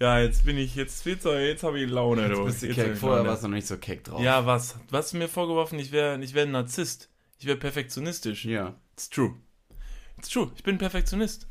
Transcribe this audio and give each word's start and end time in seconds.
Ja, 0.00 0.18
jetzt 0.18 0.44
bin 0.46 0.56
ich, 0.56 0.74
jetzt 0.76 1.04
jetzt 1.04 1.62
habe 1.62 1.78
ich 1.80 1.90
Laune. 1.90 2.22
Jetzt 2.26 2.38
du. 2.38 2.44
bist 2.44 2.62
du 2.62 2.66
Jetzt 2.66 2.76
keck. 2.76 2.96
Vorher 2.96 3.24
warst 3.26 3.42
du 3.44 3.48
noch 3.48 3.54
nicht 3.54 3.66
so 3.66 3.76
keck 3.76 4.04
drauf. 4.04 4.22
Ja, 4.22 4.46
was? 4.46 4.76
Was 4.88 5.06
hast 5.06 5.12
du 5.12 5.18
mir 5.18 5.28
vorgeworfen? 5.28 5.78
Ich 5.78 5.92
wäre 5.92 6.22
ich 6.22 6.32
wär 6.32 6.44
ein 6.44 6.52
Narzisst. 6.52 7.10
Ich 7.38 7.46
wäre 7.46 7.58
perfektionistisch. 7.58 8.44
Ja. 8.46 8.74
It's 8.94 9.10
true. 9.10 9.34
It's 10.16 10.28
true. 10.28 10.50
Ich 10.56 10.62
bin 10.62 10.78
Perfektionist. 10.78 11.48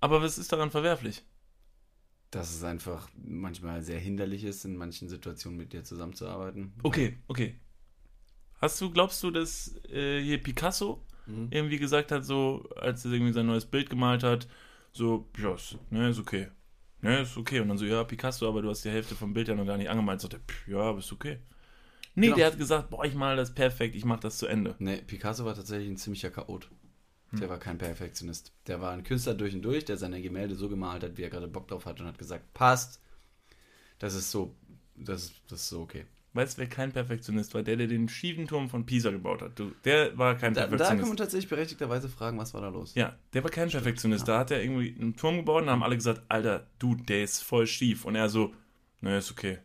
Aber 0.00 0.22
was 0.22 0.38
ist 0.38 0.52
daran 0.52 0.70
verwerflich? 0.70 1.24
Dass 2.30 2.54
es 2.54 2.62
einfach 2.64 3.08
manchmal 3.16 3.82
sehr 3.82 3.98
hinderlich 3.98 4.44
ist, 4.44 4.64
in 4.64 4.76
manchen 4.76 5.08
Situationen 5.08 5.56
mit 5.58 5.72
dir 5.72 5.84
zusammenzuarbeiten. 5.84 6.74
Okay, 6.82 7.16
okay. 7.28 7.58
Hast 8.60 8.80
du, 8.80 8.90
glaubst 8.90 9.22
du, 9.22 9.30
dass 9.30 9.74
äh, 9.90 10.20
hier 10.22 10.42
Picasso 10.42 11.04
Mhm. 11.26 11.48
irgendwie 11.50 11.78
gesagt 11.78 12.12
hat, 12.12 12.24
so, 12.24 12.68
als 12.76 13.04
er 13.04 13.12
irgendwie 13.12 13.32
sein 13.32 13.46
neues 13.46 13.64
Bild 13.64 13.88
gemalt 13.88 14.22
hat, 14.22 14.46
so, 14.92 15.26
ja, 15.38 15.56
ne, 15.90 16.10
ist 16.10 16.18
okay. 16.18 16.48
Ne, 17.04 17.20
ist 17.20 17.36
okay. 17.36 17.60
Und 17.60 17.68
dann 17.68 17.78
so, 17.78 17.84
ja, 17.84 18.02
Picasso, 18.02 18.48
aber 18.48 18.62
du 18.62 18.70
hast 18.70 18.84
die 18.84 18.90
Hälfte 18.90 19.14
vom 19.14 19.34
Bild 19.34 19.48
ja 19.48 19.54
noch 19.54 19.66
gar 19.66 19.76
nicht 19.76 19.90
angemalt. 19.90 20.20
Sagt 20.20 20.34
er, 20.34 20.40
ja, 20.66 20.78
aber 20.78 20.98
ist 20.98 21.12
okay. 21.12 21.38
Nee, 22.14 22.26
Genau. 22.26 22.36
der 22.36 22.46
hat 22.46 22.58
gesagt, 22.58 22.90
boah, 22.90 23.04
ich 23.04 23.14
mal 23.14 23.36
das 23.36 23.54
perfekt, 23.54 23.94
ich 23.94 24.04
mach 24.04 24.20
das 24.20 24.38
zu 24.38 24.46
Ende. 24.46 24.74
Nee, 24.78 25.02
Picasso 25.06 25.44
war 25.44 25.54
tatsächlich 25.54 25.88
ein 25.90 25.96
ziemlicher 25.96 26.30
Chaot. 26.30 26.70
Hm. 27.30 27.40
Der 27.40 27.48
war 27.50 27.58
kein 27.58 27.76
Perfektionist. 27.76 28.52
Der 28.66 28.80
war 28.80 28.92
ein 28.92 29.02
Künstler 29.02 29.34
durch 29.34 29.54
und 29.54 29.62
durch, 29.62 29.84
der 29.84 29.96
seine 29.96 30.22
Gemälde 30.22 30.54
so 30.54 30.68
gemalt 30.68 31.02
hat, 31.02 31.16
wie 31.16 31.22
er 31.22 31.30
gerade 31.30 31.48
Bock 31.48 31.68
drauf 31.68 31.84
hat 31.86 32.00
und 32.00 32.06
hat 32.06 32.18
gesagt, 32.18 32.54
passt. 32.54 33.00
Das 33.98 34.14
ist 34.14 34.30
so, 34.30 34.54
das 34.96 35.24
ist, 35.24 35.42
das 35.48 35.60
ist 35.60 35.68
so 35.68 35.80
okay. 35.82 36.06
Weißt 36.34 36.56
du, 36.58 36.62
wer 36.62 36.68
kein 36.68 36.92
Perfektionist 36.92 37.54
war? 37.54 37.62
Der, 37.62 37.76
der 37.76 37.86
den 37.86 38.08
schiefen 38.08 38.46
Turm 38.48 38.68
von 38.68 38.84
Pisa 38.84 39.10
gebaut 39.10 39.40
hat. 39.40 39.58
Du, 39.58 39.70
der 39.84 40.18
war 40.18 40.34
kein 40.34 40.52
Da, 40.52 40.62
da 40.62 40.66
kann 40.66 40.76
Perfektionist. 40.76 41.08
man 41.08 41.16
tatsächlich 41.16 41.48
berechtigterweise 41.48 42.08
fragen, 42.08 42.38
was 42.38 42.52
war 42.54 42.60
da 42.60 42.68
los? 42.68 42.94
ja, 42.96 43.16
der 43.32 43.44
war 43.44 43.50
kein 43.50 43.68
Perfektionist. 43.70 44.26
Da 44.26 44.40
hat 44.40 44.50
er 44.50 44.60
irgendwie 44.62 44.96
einen 45.00 45.14
Turm 45.16 45.36
gebaut 45.36 45.62
und 45.62 45.70
haben 45.70 45.82
alle 45.84 45.94
gesagt, 45.96 46.22
Alter, 46.28 46.66
du, 46.78 46.96
der 46.96 47.22
ist 47.22 47.40
voll 47.42 47.66
schief. 47.68 48.04
Und 48.04 48.16
er 48.16 48.28
so, 48.28 48.52
ne, 49.00 49.18
ist 49.18 49.30
okay. 49.30 49.58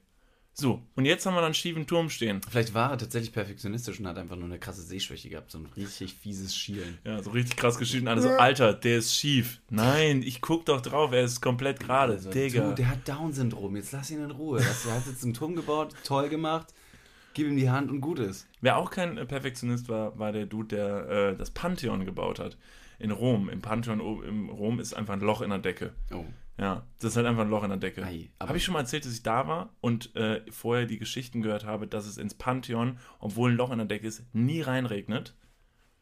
So, 0.59 0.81
und 0.95 1.05
jetzt 1.05 1.25
haben 1.25 1.33
wir 1.33 1.37
dann 1.37 1.45
einen 1.45 1.53
schiefen 1.53 1.87
Turm 1.87 2.09
stehen. 2.09 2.41
Vielleicht 2.49 2.73
war 2.73 2.91
er 2.91 2.97
tatsächlich 2.97 3.31
perfektionistisch 3.31 3.99
und 3.99 4.07
hat 4.07 4.17
einfach 4.17 4.35
nur 4.35 4.45
eine 4.45 4.59
krasse 4.59 4.81
Sehschwäche 4.81 5.29
gehabt, 5.29 5.51
so 5.51 5.57
ein 5.57 5.67
richtig 5.77 6.15
fieses 6.15 6.53
Schielen. 6.53 6.97
Ja, 7.05 7.23
so 7.23 7.31
richtig 7.31 7.55
krass 7.55 7.77
geschieden. 7.77 8.09
Alle 8.09 8.21
so, 8.21 8.29
Alter, 8.29 8.73
der 8.73 8.97
ist 8.97 9.15
schief. 9.15 9.61
Nein, 9.69 10.21
ich 10.21 10.41
guck 10.41 10.65
doch 10.65 10.81
drauf, 10.81 11.13
er 11.13 11.23
ist 11.23 11.39
komplett 11.39 11.79
gerade. 11.79 12.13
Also, 12.13 12.29
Digga. 12.29 12.69
du, 12.69 12.75
der 12.75 12.89
hat 12.89 13.07
Down-Syndrom, 13.07 13.77
jetzt 13.77 13.93
lass 13.93 14.11
ihn 14.11 14.21
in 14.21 14.31
Ruhe. 14.31 14.59
Das, 14.59 14.85
er 14.85 14.95
hat 14.95 15.07
jetzt 15.07 15.23
einen 15.23 15.33
Turm 15.33 15.55
gebaut, 15.55 15.95
toll 16.03 16.27
gemacht, 16.27 16.73
gib 17.33 17.47
ihm 17.47 17.55
die 17.55 17.69
Hand 17.69 17.89
und 17.89 18.01
gut 18.01 18.19
ist. 18.19 18.45
Wer 18.59 18.75
auch 18.75 18.91
kein 18.91 19.17
äh, 19.17 19.25
Perfektionist 19.25 19.87
war, 19.87 20.19
war 20.19 20.33
der 20.33 20.45
Dude, 20.45 20.75
der 20.75 21.09
äh, 21.09 21.37
das 21.37 21.51
Pantheon 21.51 22.05
gebaut 22.05 22.39
hat. 22.39 22.57
In 22.99 23.11
Rom. 23.11 23.47
Im 23.47 23.61
Pantheon 23.61 24.01
im 24.25 24.49
Rom 24.49 24.81
ist 24.81 24.93
einfach 24.93 25.13
ein 25.13 25.21
Loch 25.21 25.41
in 25.41 25.51
der 25.51 25.59
Decke. 25.59 25.93
Oh, 26.11 26.25
Ja, 26.59 26.85
das 26.99 27.11
ist 27.11 27.17
halt 27.17 27.25
einfach 27.25 27.43
ein 27.43 27.49
Loch 27.49 27.63
in 27.63 27.69
der 27.69 27.77
Decke. 27.79 28.05
Habe 28.39 28.57
ich 28.57 28.63
schon 28.65 28.73
mal 28.73 28.81
erzählt, 28.81 29.05
dass 29.05 29.13
ich 29.13 29.23
da 29.23 29.47
war 29.47 29.73
und 29.81 30.13
äh, 30.15 30.41
vorher 30.51 30.85
die 30.85 30.99
Geschichten 30.99 31.41
gehört 31.41 31.65
habe, 31.65 31.87
dass 31.87 32.05
es 32.05 32.17
ins 32.17 32.33
Pantheon, 32.33 32.97
obwohl 33.19 33.51
ein 33.51 33.55
Loch 33.57 33.71
in 33.71 33.77
der 33.77 33.87
Decke 33.87 34.07
ist, 34.07 34.23
nie 34.33 34.61
reinregnet. 34.61 35.35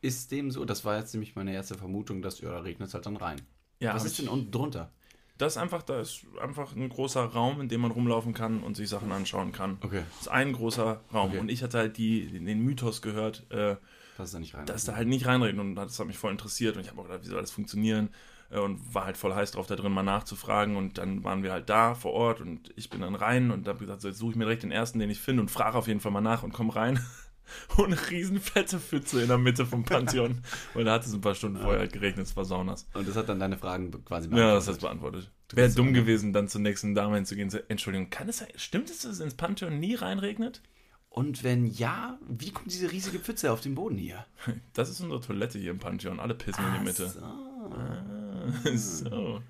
ist 0.02 0.32
dem 0.32 0.50
so? 0.52 0.66
Das 0.66 0.84
war 0.86 0.98
jetzt 0.98 1.14
nämlich 1.14 1.36
meine 1.36 1.54
erste 1.54 1.76
Vermutung, 1.76 2.22
dass, 2.22 2.40
ja, 2.42 2.50
da 2.50 2.60
regnet 2.60 2.88
es 2.88 2.94
halt 2.94 3.06
dann 3.06 3.18
rein. 3.18 3.42
Ja, 3.80 3.94
Was 3.94 4.06
ist 4.06 4.14
ich- 4.14 4.26
denn 4.26 4.30
unten 4.30 4.52
drunter? 4.52 4.92
Das 5.38 5.54
ist 5.54 5.58
einfach, 5.62 5.84
da 5.84 6.00
ist 6.02 6.26
einfach 6.42 6.76
ein 6.76 6.90
großer 6.90 7.24
Raum, 7.24 7.62
in 7.62 7.70
dem 7.70 7.82
man 7.82 7.92
rumlaufen 7.92 8.34
kann 8.34 8.64
und 8.64 8.76
sich 8.76 8.90
Sachen 8.90 9.12
anschauen 9.12 9.52
kann. 9.52 9.78
Okay. 9.82 10.02
Das 10.14 10.22
ist 10.22 10.28
ein 10.30 10.52
großer 10.54 11.02
Raum. 11.14 11.30
Okay. 11.30 11.40
Und 11.40 11.50
ich 11.52 11.62
hatte 11.62 11.78
halt 11.78 11.98
die, 11.98 12.26
den 12.44 12.62
Mythos 12.62 13.04
gehört, 13.04 13.46
äh, 13.52 13.76
Das 14.18 14.30
ist 14.30 14.34
da 14.34 14.40
nicht 14.40 14.56
rein. 14.56 14.66
dass 14.66 14.86
da 14.86 14.96
halt 14.96 15.08
nicht 15.08 15.28
reinregnet 15.28 15.64
und 15.64 15.76
das 15.76 16.00
hat 16.00 16.08
mich 16.08 16.18
voll 16.18 16.32
interessiert 16.32 16.76
und 16.76 16.82
ich 16.82 16.90
habe 16.90 17.00
auch 17.02 17.06
gedacht, 17.06 17.22
wie 17.24 17.28
soll 17.28 17.40
das 17.40 17.52
funktionieren 17.52 18.10
und 18.50 18.94
war 18.94 19.06
halt 19.06 19.18
voll 19.18 19.34
heiß 19.34 19.52
drauf, 19.52 19.68
da 19.68 19.76
drin 19.76 19.92
mal 19.92 20.04
nachzufragen 20.04 20.76
und 20.78 20.98
dann 20.98 21.24
waren 21.24 21.44
wir 21.44 21.52
halt 21.52 21.70
da 21.70 21.96
vor 21.96 22.14
Ort 22.14 22.42
und 22.42 22.72
ich 22.76 22.90
bin 22.90 23.02
dann 23.02 23.16
rein 23.16 23.52
und 23.52 23.68
habe 23.68 23.80
gesagt, 23.80 24.02
so, 24.02 24.08
jetzt 24.08 24.18
suche 24.20 24.32
ich 24.32 24.38
mir 24.38 24.46
direkt 24.46 24.64
den 24.64 24.72
ersten, 24.72 25.00
den 25.00 25.10
ich 25.10 25.20
finde 25.20 25.42
und 25.42 25.52
frage 25.52 25.78
auf 25.78 25.88
jeden 25.88 26.00
Fall 26.00 26.12
mal 26.12 26.22
nach 26.22 26.44
und 26.44 26.54
komm 26.54 26.70
rein 26.70 27.00
und 27.78 27.86
eine 27.86 28.10
riesen 28.10 28.40
fette 28.40 28.80
Pfütze 28.80 29.22
in 29.22 29.28
der 29.28 29.38
Mitte 29.38 29.66
vom 29.66 29.84
Pantheon, 29.84 30.42
weil 30.74 30.84
da 30.86 30.94
hat 30.94 31.06
es 31.06 31.14
ein 31.14 31.22
paar 31.22 31.36
Stunden 31.36 31.58
vorher 31.60 31.80
halt 31.80 31.94
geregnet, 31.94 32.26
es 32.28 32.36
war 32.36 32.46
saunas. 32.46 32.88
Und 32.94 33.08
das 33.08 33.16
hat 33.16 33.28
dann 33.30 33.40
deine 33.40 33.58
Fragen 33.58 33.92
quasi 34.06 34.30
Ja, 34.30 34.54
das 34.56 34.68
hat's 34.68 34.80
beantwortet. 34.80 35.32
Wäre 35.54 35.70
dumm 35.72 35.88
so- 35.88 35.94
gewesen, 35.94 36.34
dann 36.34 36.48
zur 36.48 36.62
nächsten 36.62 36.94
Dame 36.96 37.16
hinzugehen 37.16 37.48
und 37.48 37.52
zu, 37.52 37.70
Entschuldigung, 37.70 38.10
kann 38.10 38.28
es 38.30 38.38
sein, 38.40 38.50
stimmt 38.56 38.90
es, 38.90 39.02
dass 39.04 39.14
es 39.14 39.20
ins 39.22 39.34
Pantheon 39.36 39.80
nie 39.80 39.96
reinregnet? 39.96 40.62
Und 41.10 41.44
wenn 41.44 41.66
ja, 41.66 42.20
wie 42.28 42.52
kommt 42.52 42.72
diese 42.72 42.92
riesige 42.92 43.18
Pfütze 43.18 43.52
auf 43.52 43.62
den 43.62 43.76
Boden 43.76 43.98
hier? 43.98 44.26
Das 44.74 44.90
ist 44.90 45.00
unsere 45.02 45.20
Toilette 45.22 45.58
hier 45.58 45.72
im 45.72 45.80
Pantheon, 45.80 46.20
alle 46.20 46.36
pissen 46.36 46.64
in 46.68 46.74
die 46.80 46.86
Mitte. 46.86 47.08
So. 47.10 47.22
Ah, 47.22 48.27
so. 48.76 49.42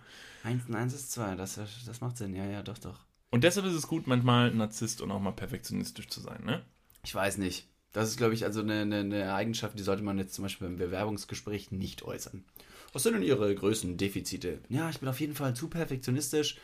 Eins 0.43 0.67
und 0.67 0.75
eins 0.75 0.93
ist 0.93 1.11
zwei, 1.11 1.35
das, 1.35 1.59
das 1.85 2.01
macht 2.01 2.17
Sinn. 2.17 2.35
Ja, 2.35 2.45
ja, 2.45 2.63
doch, 2.63 2.77
doch. 2.77 2.99
Und 3.29 3.43
deshalb 3.43 3.65
ist 3.65 3.73
es 3.73 3.87
gut, 3.87 4.07
manchmal 4.07 4.53
Narzisst 4.53 5.01
und 5.01 5.11
auch 5.11 5.19
mal 5.19 5.31
perfektionistisch 5.31 6.07
zu 6.07 6.21
sein, 6.21 6.43
ne? 6.45 6.63
Ich 7.03 7.13
weiß 7.13 7.37
nicht. 7.37 7.67
Das 7.93 8.09
ist, 8.09 8.17
glaube 8.17 8.33
ich, 8.33 8.45
also 8.45 8.61
eine, 8.61 8.81
eine, 8.81 8.99
eine 8.99 9.33
Eigenschaft, 9.33 9.77
die 9.77 9.83
sollte 9.83 10.03
man 10.03 10.17
jetzt 10.17 10.33
zum 10.33 10.43
Beispiel 10.43 10.67
beim 10.67 10.77
Bewerbungsgespräch 10.77 11.71
nicht 11.71 12.03
äußern. 12.03 12.45
Was 12.93 13.03
sind 13.03 13.13
denn 13.13 13.23
Ihre 13.23 13.53
größten 13.53 13.97
Defizite? 13.97 14.59
Ja, 14.69 14.89
ich 14.89 14.99
bin 14.99 15.09
auf 15.09 15.19
jeden 15.19 15.35
Fall 15.35 15.55
zu 15.55 15.67
perfektionistisch. 15.67 16.57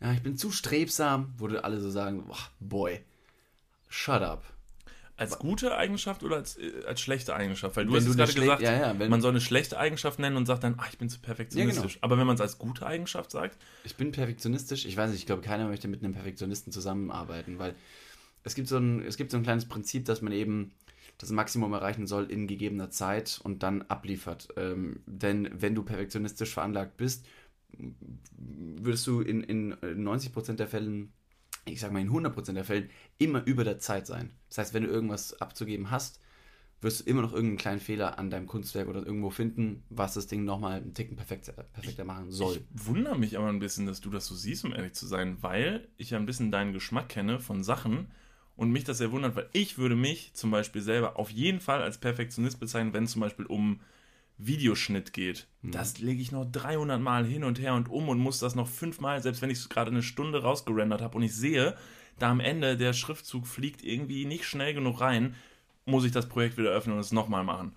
Ja, 0.00 0.12
ich 0.12 0.22
bin 0.22 0.36
zu 0.36 0.50
strebsam. 0.50 1.32
Wurde 1.38 1.64
alle 1.64 1.80
so 1.80 1.90
sagen, 1.90 2.24
boah, 2.26 2.50
boy, 2.60 3.00
shut 3.88 4.22
up. 4.22 4.44
Als 5.18 5.38
gute 5.38 5.76
Eigenschaft 5.76 6.22
oder 6.22 6.36
als, 6.36 6.56
äh, 6.56 6.72
als 6.86 7.00
schlechte 7.00 7.34
Eigenschaft? 7.34 7.76
Weil 7.76 7.86
du 7.86 7.92
Wenn 7.92 7.98
hast 8.00 8.08
du 8.08 8.16
gerade 8.16 8.32
gesagt, 8.32 8.62
ja, 8.62 8.72
ja, 8.72 8.98
wenn- 8.98 9.10
man 9.10 9.20
soll 9.20 9.30
eine 9.32 9.40
schlechte 9.40 9.78
Eigenschaft 9.78 10.18
nennen 10.18 10.36
und 10.36 10.46
sagt 10.46 10.62
dann, 10.64 10.76
ah, 10.78 10.86
ich 10.90 10.96
bin 10.98 11.08
zu 11.08 11.18
perfektionistisch. 11.20 11.94
Ja, 11.96 11.98
Aber 12.02 12.18
wenn 12.18 12.26
man 12.26 12.36
es 12.36 12.40
als 12.40 12.58
gute 12.58 12.86
Eigenschaft 12.86 13.30
sagt, 13.32 13.58
Ich 13.84 13.96
bin 13.96 14.12
perfektionistisch. 14.12 14.86
Ich 14.86 14.96
weiß 14.96 15.10
nicht, 15.10 15.20
ich 15.20 15.26
glaube, 15.26 15.42
keiner 15.42 15.66
möchte 15.68 15.88
mit 15.88 16.02
einem 16.04 16.14
Perfektionisten 16.14 16.72
zusammenarbeiten, 16.72 17.58
weil 17.58 17.74
es 18.44 18.54
gibt 18.54 18.68
so 18.68 18.78
ein, 18.78 19.02
es 19.04 19.16
gibt 19.16 19.30
so 19.32 19.36
ein 19.36 19.42
kleines 19.42 19.66
Prinzip, 19.66 20.04
dass 20.04 20.22
man 20.22 20.32
eben 20.32 20.72
das 21.18 21.30
Maximum 21.30 21.72
erreichen 21.72 22.06
soll 22.06 22.30
in 22.30 22.46
gegebener 22.46 22.90
Zeit 22.90 23.40
und 23.42 23.64
dann 23.64 23.82
abliefert. 23.82 24.48
Ähm, 24.56 25.00
denn 25.06 25.50
wenn 25.52 25.74
du 25.74 25.82
perfektionistisch 25.82 26.54
veranlagt 26.54 26.96
bist, 26.96 27.26
würdest 28.36 29.06
du 29.06 29.20
in, 29.20 29.42
in 29.42 29.74
90% 29.74 30.54
der 30.54 30.68
Fällen, 30.68 31.12
ich 31.72 31.80
sag 31.80 31.92
mal 31.92 32.00
in 32.00 32.10
100% 32.10 32.52
der 32.52 32.64
Fällen, 32.64 32.90
immer 33.18 33.44
über 33.44 33.64
der 33.64 33.78
Zeit 33.78 34.06
sein. 34.06 34.32
Das 34.48 34.58
heißt, 34.58 34.74
wenn 34.74 34.84
du 34.84 34.88
irgendwas 34.88 35.40
abzugeben 35.40 35.90
hast, 35.90 36.20
wirst 36.80 37.00
du 37.00 37.10
immer 37.10 37.22
noch 37.22 37.32
irgendeinen 37.32 37.58
kleinen 37.58 37.80
Fehler 37.80 38.18
an 38.18 38.30
deinem 38.30 38.46
Kunstwerk 38.46 38.88
oder 38.88 39.04
irgendwo 39.04 39.30
finden, 39.30 39.82
was 39.90 40.14
das 40.14 40.28
Ding 40.28 40.44
nochmal 40.44 40.80
einen 40.80 40.94
Ticken 40.94 41.16
perfekter, 41.16 41.52
perfekter 41.52 42.04
machen 42.04 42.30
soll. 42.30 42.56
ich 42.56 42.86
wundere 42.86 43.18
mich 43.18 43.36
aber 43.36 43.48
ein 43.48 43.58
bisschen, 43.58 43.86
dass 43.86 44.00
du 44.00 44.10
das 44.10 44.26
so 44.26 44.34
siehst, 44.34 44.64
um 44.64 44.72
ehrlich 44.72 44.92
zu 44.92 45.06
sein, 45.06 45.38
weil 45.40 45.88
ich 45.96 46.10
ja 46.10 46.18
ein 46.18 46.26
bisschen 46.26 46.52
deinen 46.52 46.72
Geschmack 46.72 47.08
kenne 47.08 47.40
von 47.40 47.64
Sachen 47.64 48.08
und 48.54 48.70
mich 48.70 48.84
das 48.84 48.98
sehr 48.98 49.10
wundert, 49.12 49.34
weil 49.34 49.48
ich 49.52 49.78
würde 49.78 49.96
mich 49.96 50.34
zum 50.34 50.50
Beispiel 50.50 50.82
selber 50.82 51.18
auf 51.18 51.30
jeden 51.30 51.60
Fall 51.60 51.82
als 51.82 51.98
Perfektionist 51.98 52.60
bezeichnen, 52.60 52.92
wenn 52.92 53.04
es 53.04 53.12
zum 53.12 53.20
Beispiel 53.20 53.46
um 53.46 53.80
Videoschnitt 54.38 55.12
geht. 55.12 55.48
Das 55.62 55.98
lege 55.98 56.22
ich 56.22 56.32
noch 56.32 56.44
300 56.50 57.00
Mal 57.00 57.26
hin 57.26 57.44
und 57.44 57.60
her 57.60 57.74
und 57.74 57.88
um 57.90 58.08
und 58.08 58.18
muss 58.18 58.38
das 58.38 58.54
noch 58.54 58.68
fünfmal, 58.68 59.20
selbst 59.22 59.42
wenn 59.42 59.50
ich 59.50 59.58
es 59.58 59.68
gerade 59.68 59.90
eine 59.90 60.02
Stunde 60.02 60.42
rausgerendert 60.42 61.02
habe 61.02 61.16
und 61.16 61.24
ich 61.24 61.34
sehe, 61.34 61.76
da 62.18 62.30
am 62.30 62.40
Ende 62.40 62.76
der 62.76 62.92
Schriftzug 62.92 63.46
fliegt 63.46 63.82
irgendwie 63.82 64.24
nicht 64.24 64.44
schnell 64.44 64.74
genug 64.74 65.00
rein, 65.00 65.34
muss 65.84 66.04
ich 66.04 66.12
das 66.12 66.28
Projekt 66.28 66.56
wieder 66.56 66.70
öffnen 66.70 66.94
und 66.94 67.00
es 67.00 67.12
nochmal 67.12 67.44
machen. 67.44 67.74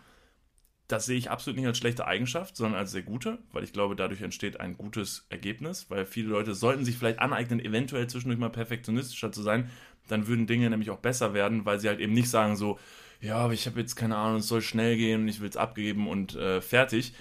Das 0.88 1.06
sehe 1.06 1.18
ich 1.18 1.32
absolut 1.32 1.58
nicht 1.58 1.68
als 1.68 1.78
schlechte 1.78 2.06
Eigenschaft, 2.06 2.58
sondern 2.58 2.80
als 2.80 2.92
sehr 2.92 3.04
gute, 3.04 3.40
weil 3.54 3.64
ich 3.64 3.72
glaube, 3.72 3.96
dadurch 3.96 4.22
entsteht 4.22 4.60
ein 4.60 4.78
gutes 4.78 5.26
Ergebnis, 5.30 5.90
weil 5.90 6.06
viele 6.06 6.30
Leute 6.30 6.54
sollten 6.54 6.84
sich 6.84 6.98
vielleicht 6.98 7.20
aneignen, 7.20 7.62
eventuell 7.62 8.08
zwischendurch 8.08 8.40
mal 8.40 8.50
perfektionistischer 8.50 9.32
zu 9.32 9.42
sein, 9.42 9.70
dann 10.10 10.28
würden 10.28 10.48
Dinge 10.48 10.70
nämlich 10.70 10.90
auch 10.90 11.00
besser 11.00 11.34
werden, 11.34 11.66
weil 11.66 11.80
sie 11.80 11.88
halt 11.88 12.02
eben 12.02 12.14
nicht 12.14 12.30
sagen 12.30 12.58
so, 12.58 12.78
ja, 13.22 13.38
aber 13.38 13.54
ich 13.54 13.66
habe 13.68 13.80
jetzt 13.80 13.96
keine 13.96 14.18
Ahnung, 14.18 14.40
es 14.40 14.48
soll 14.48 14.62
schnell 14.62 14.98
gehen 14.98 15.22
und 15.22 15.28
ich 15.28 15.40
will 15.42 15.50
es 15.50 15.58
abgeben 15.58 16.08
und 16.08 16.36
äh, 16.36 16.62
fertig. 16.62 17.14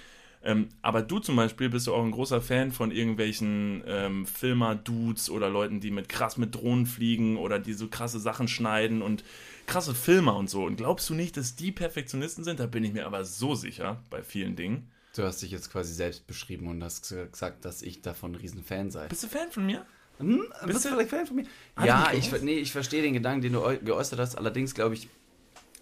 Ähm, 0.43 0.69
aber 0.81 1.03
du 1.03 1.19
zum 1.19 1.35
Beispiel 1.35 1.69
bist 1.69 1.85
ja 1.85 1.93
auch 1.93 2.03
ein 2.03 2.09
großer 2.09 2.41
Fan 2.41 2.71
von 2.71 2.89
irgendwelchen 2.91 3.83
ähm, 3.85 4.25
Filmer-Dudes 4.25 5.29
oder 5.29 5.49
Leuten, 5.51 5.79
die 5.79 5.91
mit 5.91 6.09
krass 6.09 6.37
mit 6.37 6.55
Drohnen 6.55 6.87
fliegen 6.87 7.37
oder 7.37 7.59
die 7.59 7.73
so 7.73 7.87
krasse 7.87 8.19
Sachen 8.19 8.47
schneiden 8.47 9.03
und 9.03 9.23
krasse 9.67 9.93
Filmer 9.93 10.35
und 10.35 10.49
so. 10.49 10.65
Und 10.65 10.77
glaubst 10.77 11.07
du 11.09 11.13
nicht, 11.13 11.37
dass 11.37 11.55
die 11.55 11.71
Perfektionisten 11.71 12.43
sind? 12.43 12.59
Da 12.59 12.65
bin 12.65 12.83
ich 12.83 12.91
mir 12.93 13.05
aber 13.05 13.23
so 13.23 13.53
sicher 13.53 14.01
bei 14.09 14.23
vielen 14.23 14.55
Dingen. 14.55 14.89
Du 15.15 15.21
hast 15.23 15.41
dich 15.43 15.51
jetzt 15.51 15.71
quasi 15.71 15.93
selbst 15.93 16.25
beschrieben 16.25 16.67
und 16.69 16.83
hast 16.83 17.09
gesagt, 17.09 17.63
dass 17.63 17.83
ich 17.83 18.01
davon 18.01 18.31
ein 18.31 18.35
Riesenfan 18.35 18.89
sei. 18.89 19.07
Bist 19.09 19.23
du 19.23 19.27
Fan 19.27 19.51
von 19.51 19.65
mir? 19.67 19.85
Hm, 20.17 20.39
Bist 20.49 20.65
bist 20.65 20.85
du- 20.85 20.89
vielleicht 20.89 21.09
Fan 21.11 21.27
von 21.27 21.35
mir? 21.35 21.45
Hat 21.75 21.85
ja, 21.85 22.11
ich, 22.13 22.31
nee, 22.41 22.57
ich 22.57 22.71
verstehe 22.71 23.01
den 23.03 23.13
Gedanken, 23.13 23.41
den 23.41 23.53
du 23.53 23.61
geäußert 23.83 24.19
hast. 24.19 24.35
Allerdings 24.37 24.73
glaube 24.73 24.95
ich, 24.95 25.07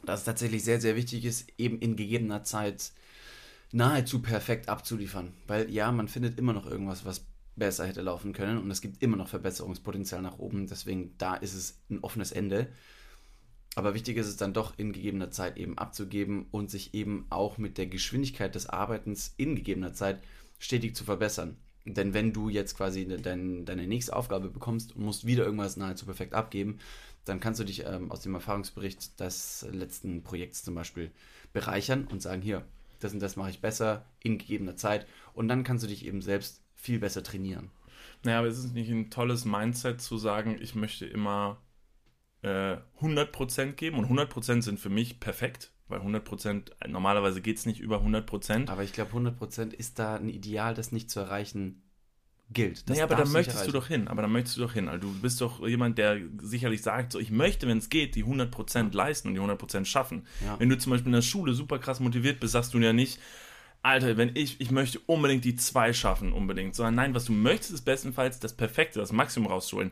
dass 0.05 0.21
es 0.21 0.25
tatsächlich 0.25 0.63
sehr, 0.63 0.81
sehr 0.81 0.95
wichtig 0.95 1.25
ist, 1.25 1.51
eben 1.57 1.79
in 1.79 1.95
gegebener 1.95 2.43
Zeit 2.43 2.91
nahezu 3.71 4.21
perfekt 4.21 4.69
abzuliefern. 4.69 5.33
Weil 5.47 5.69
ja, 5.69 5.91
man 5.91 6.07
findet 6.07 6.37
immer 6.39 6.53
noch 6.53 6.65
irgendwas, 6.65 7.05
was 7.05 7.25
besser 7.55 7.85
hätte 7.85 8.01
laufen 8.01 8.33
können 8.33 8.57
und 8.57 8.71
es 8.71 8.81
gibt 8.81 9.03
immer 9.03 9.17
noch 9.17 9.27
Verbesserungspotenzial 9.27 10.21
nach 10.21 10.39
oben. 10.39 10.67
Deswegen 10.67 11.13
da 11.17 11.35
ist 11.35 11.53
es 11.53 11.77
ein 11.89 11.99
offenes 11.99 12.31
Ende. 12.31 12.67
Aber 13.75 13.93
wichtig 13.93 14.17
ist 14.17 14.27
es 14.27 14.37
dann 14.37 14.53
doch 14.53 14.73
in 14.77 14.93
gegebener 14.93 15.29
Zeit 15.29 15.57
eben 15.57 15.77
abzugeben 15.77 16.47
und 16.51 16.71
sich 16.71 16.93
eben 16.93 17.27
auch 17.29 17.57
mit 17.57 17.77
der 17.77 17.87
Geschwindigkeit 17.87 18.55
des 18.55 18.67
Arbeitens 18.67 19.33
in 19.37 19.55
gegebener 19.55 19.93
Zeit 19.93 20.19
stetig 20.57 20.95
zu 20.95 21.03
verbessern. 21.03 21.57
Denn 21.85 22.13
wenn 22.13 22.33
du 22.33 22.49
jetzt 22.49 22.75
quasi 22.75 23.05
de- 23.05 23.21
dein, 23.21 23.65
deine 23.65 23.87
nächste 23.87 24.15
Aufgabe 24.15 24.49
bekommst 24.49 24.95
und 24.95 25.05
musst 25.05 25.25
wieder 25.25 25.45
irgendwas 25.45 25.77
nahezu 25.77 26.05
perfekt 26.05 26.33
abgeben, 26.33 26.79
dann 27.25 27.39
kannst 27.39 27.59
du 27.59 27.63
dich 27.63 27.85
ähm, 27.85 28.11
aus 28.11 28.21
dem 28.21 28.33
Erfahrungsbericht 28.33 29.19
des 29.19 29.67
letzten 29.71 30.23
Projekts 30.23 30.63
zum 30.63 30.75
Beispiel 30.75 31.11
bereichern 31.53 32.07
und 32.11 32.21
sagen, 32.21 32.41
hier, 32.41 32.65
das 32.99 33.13
und 33.13 33.19
das 33.19 33.35
mache 33.35 33.49
ich 33.49 33.61
besser 33.61 34.05
in 34.21 34.37
gegebener 34.37 34.75
Zeit. 34.75 35.07
Und 35.33 35.47
dann 35.47 35.63
kannst 35.63 35.83
du 35.83 35.87
dich 35.87 36.05
eben 36.05 36.21
selbst 36.21 36.61
viel 36.75 36.99
besser 36.99 37.23
trainieren. 37.23 37.71
Naja, 38.23 38.39
aber 38.39 38.47
ist 38.47 38.57
es 38.57 38.71
nicht 38.71 38.89
ein 38.89 39.09
tolles 39.09 39.45
Mindset 39.45 40.01
zu 40.01 40.17
sagen, 40.17 40.57
ich 40.59 40.75
möchte 40.75 41.05
immer 41.05 41.61
äh, 42.41 42.77
100% 43.01 43.73
geben 43.73 43.97
und 43.97 44.05
100% 44.05 44.61
sind 44.61 44.79
für 44.79 44.89
mich 44.89 45.19
perfekt, 45.19 45.71
weil 45.87 46.01
100%, 46.01 46.87
normalerweise 46.87 47.41
geht 47.41 47.57
es 47.57 47.65
nicht 47.65 47.79
über 47.79 48.01
100%. 48.01 48.69
Aber 48.69 48.83
ich 48.83 48.93
glaube, 48.93 49.15
100% 49.17 49.73
ist 49.73 49.99
da 49.99 50.15
ein 50.15 50.29
Ideal, 50.29 50.73
das 50.73 50.91
nicht 50.91 51.09
zu 51.09 51.19
erreichen 51.19 51.81
gilt. 52.51 52.89
Das 52.89 52.95
naja, 52.95 53.03
aber 53.03 53.15
da 53.15 53.23
du 53.23 53.29
möchtest 53.29 53.57
du 53.57 53.59
erreichen. 53.61 53.73
doch 53.73 53.87
hin, 53.87 54.07
aber 54.07 54.21
da 54.21 54.27
möchtest 54.27 54.57
du 54.57 54.61
doch 54.61 54.73
hin. 54.73 54.87
Also 54.89 55.07
du 55.07 55.13
bist 55.21 55.39
doch 55.41 55.65
jemand, 55.67 55.97
der 55.97 56.19
sicherlich 56.41 56.81
sagt, 56.81 57.11
so 57.11 57.19
ich 57.19 57.31
möchte, 57.31 57.67
wenn 57.67 57.77
es 57.77 57.89
geht, 57.89 58.15
die 58.15 58.25
100% 58.25 58.93
leisten 58.93 59.29
und 59.29 59.33
die 59.35 59.41
100% 59.41 59.85
schaffen. 59.85 60.25
Ja. 60.43 60.59
Wenn 60.59 60.69
du 60.69 60.77
zum 60.77 60.91
Beispiel 60.91 61.09
in 61.09 61.13
der 61.13 61.21
Schule 61.21 61.53
super 61.53 61.79
krass 61.79 61.99
motiviert 61.99 62.39
bist, 62.39 62.53
sagst 62.53 62.73
du 62.73 62.79
ja 62.79 62.93
nicht, 62.93 63.19
Alter, 63.81 64.17
wenn 64.17 64.35
ich, 64.35 64.59
ich 64.59 64.71
möchte 64.71 64.99
unbedingt 65.05 65.45
die 65.45 65.55
zwei 65.55 65.93
schaffen, 65.93 66.33
unbedingt, 66.33 66.75
sondern 66.75 66.95
nein, 66.95 67.15
was 67.15 67.25
du 67.25 67.31
möchtest, 67.31 67.71
ist 67.71 67.85
bestenfalls 67.85 68.39
das 68.39 68.53
Perfekte, 68.53 68.99
das 68.99 69.13
Maximum 69.13 69.49
rauszuholen. 69.49 69.91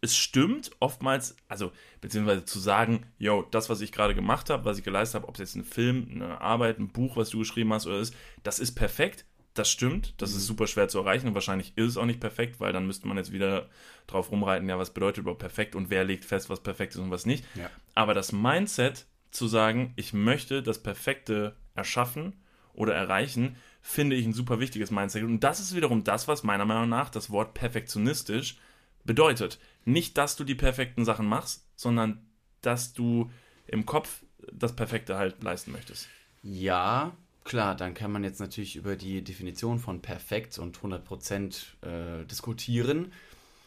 Es 0.00 0.16
stimmt 0.16 0.70
oftmals, 0.78 1.36
also 1.48 1.72
beziehungsweise 2.00 2.44
zu 2.44 2.58
sagen, 2.60 3.06
yo, 3.18 3.42
das, 3.50 3.68
was 3.68 3.80
ich 3.80 3.90
gerade 3.90 4.14
gemacht 4.14 4.48
habe, 4.48 4.64
was 4.64 4.78
ich 4.78 4.84
geleistet 4.84 5.16
habe, 5.16 5.28
ob 5.28 5.34
es 5.34 5.40
jetzt 5.40 5.56
ein 5.56 5.64
Film, 5.64 6.08
eine 6.14 6.40
Arbeit, 6.40 6.78
ein 6.78 6.88
Buch, 6.88 7.16
was 7.16 7.30
du 7.30 7.40
geschrieben 7.40 7.72
hast 7.72 7.86
oder 7.86 7.98
ist, 7.98 8.14
das 8.44 8.60
ist 8.60 8.72
perfekt, 8.72 9.24
das 9.54 9.70
stimmt, 9.70 10.14
das 10.18 10.30
ist 10.34 10.46
super 10.46 10.66
schwer 10.66 10.88
zu 10.88 10.98
erreichen 10.98 11.28
und 11.28 11.34
wahrscheinlich 11.34 11.72
ist 11.76 11.88
es 11.88 11.96
auch 11.96 12.06
nicht 12.06 12.20
perfekt, 12.20 12.60
weil 12.60 12.72
dann 12.72 12.86
müsste 12.86 13.08
man 13.08 13.16
jetzt 13.16 13.32
wieder 13.32 13.68
drauf 14.06 14.30
rumreiten, 14.30 14.68
ja, 14.68 14.78
was 14.78 14.94
bedeutet 14.94 15.18
überhaupt 15.18 15.40
perfekt 15.40 15.74
und 15.74 15.90
wer 15.90 16.04
legt 16.04 16.24
fest, 16.24 16.48
was 16.48 16.60
perfekt 16.60 16.94
ist 16.94 17.00
und 17.00 17.10
was 17.10 17.26
nicht. 17.26 17.44
Ja. 17.56 17.70
Aber 17.94 18.14
das 18.14 18.32
Mindset 18.32 19.06
zu 19.30 19.48
sagen, 19.48 19.92
ich 19.96 20.12
möchte 20.12 20.62
das 20.62 20.82
Perfekte 20.82 21.56
erschaffen 21.74 22.36
oder 22.72 22.94
erreichen, 22.94 23.56
finde 23.82 24.16
ich 24.16 24.26
ein 24.26 24.32
super 24.32 24.60
wichtiges 24.60 24.90
Mindset. 24.90 25.24
Und 25.24 25.40
das 25.40 25.60
ist 25.60 25.74
wiederum 25.74 26.04
das, 26.04 26.28
was 26.28 26.42
meiner 26.42 26.64
Meinung 26.64 26.88
nach 26.88 27.10
das 27.10 27.30
Wort 27.30 27.54
perfektionistisch 27.54 28.58
bedeutet. 29.04 29.58
Nicht, 29.84 30.16
dass 30.18 30.36
du 30.36 30.44
die 30.44 30.54
perfekten 30.54 31.04
Sachen 31.04 31.26
machst, 31.26 31.66
sondern 31.74 32.26
dass 32.60 32.92
du 32.92 33.30
im 33.66 33.86
Kopf 33.86 34.22
das 34.52 34.76
Perfekte 34.76 35.16
halt 35.16 35.42
leisten 35.42 35.72
möchtest. 35.72 36.08
Ja, 36.42 37.16
klar, 37.44 37.74
dann 37.74 37.94
kann 37.94 38.12
man 38.12 38.24
jetzt 38.24 38.40
natürlich 38.40 38.76
über 38.76 38.96
die 38.96 39.22
Definition 39.22 39.78
von 39.78 40.02
perfekt 40.02 40.58
und 40.58 40.78
100% 40.78 41.84
äh, 41.84 42.24
diskutieren. 42.26 43.12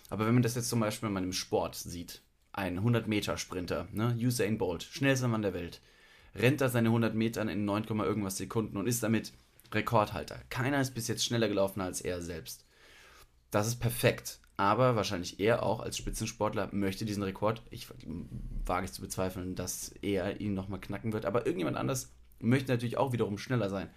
Aber 0.09 0.25
wenn 0.27 0.33
man 0.33 0.43
das 0.43 0.55
jetzt 0.55 0.69
zum 0.69 0.79
Beispiel 0.79 1.09
mal 1.09 1.23
im 1.23 1.33
Sport 1.33 1.75
sieht, 1.75 2.21
ein 2.51 2.79
100-Meter-Sprinter, 2.79 3.87
ne, 3.91 4.15
Usain 4.19 4.57
Bolt, 4.57 4.83
schnellster 4.83 5.27
Mann 5.27 5.41
der 5.41 5.53
Welt, 5.53 5.81
rennt 6.35 6.61
da 6.61 6.69
seine 6.69 6.89
100 6.89 7.15
Metern 7.15 7.49
in 7.49 7.65
9, 7.65 7.85
irgendwas 7.85 8.37
Sekunden 8.37 8.77
und 8.77 8.87
ist 8.87 9.03
damit 9.03 9.33
Rekordhalter. 9.71 10.39
Keiner 10.49 10.81
ist 10.81 10.93
bis 10.93 11.07
jetzt 11.07 11.25
schneller 11.25 11.47
gelaufen 11.47 11.81
als 11.81 12.01
er 12.01 12.21
selbst. 12.21 12.65
Das 13.51 13.67
ist 13.67 13.77
perfekt. 13.77 14.39
Aber 14.55 14.95
wahrscheinlich 14.95 15.39
er 15.39 15.63
auch 15.63 15.79
als 15.79 15.97
Spitzensportler 15.97 16.69
möchte 16.71 17.05
diesen 17.05 17.23
Rekord, 17.23 17.63
ich 17.71 17.87
wage 18.65 18.85
es 18.85 18.93
zu 18.93 19.01
bezweifeln, 19.01 19.55
dass 19.55 19.89
er 20.01 20.39
ihn 20.39 20.53
nochmal 20.53 20.79
knacken 20.79 21.11
wird. 21.11 21.25
Aber 21.25 21.45
irgendjemand 21.45 21.77
anders 21.77 22.13
möchte 22.39 22.71
natürlich 22.71 22.97
auch 22.97 23.13
wiederum 23.13 23.37
schneller 23.37 23.69
sein. 23.69 23.89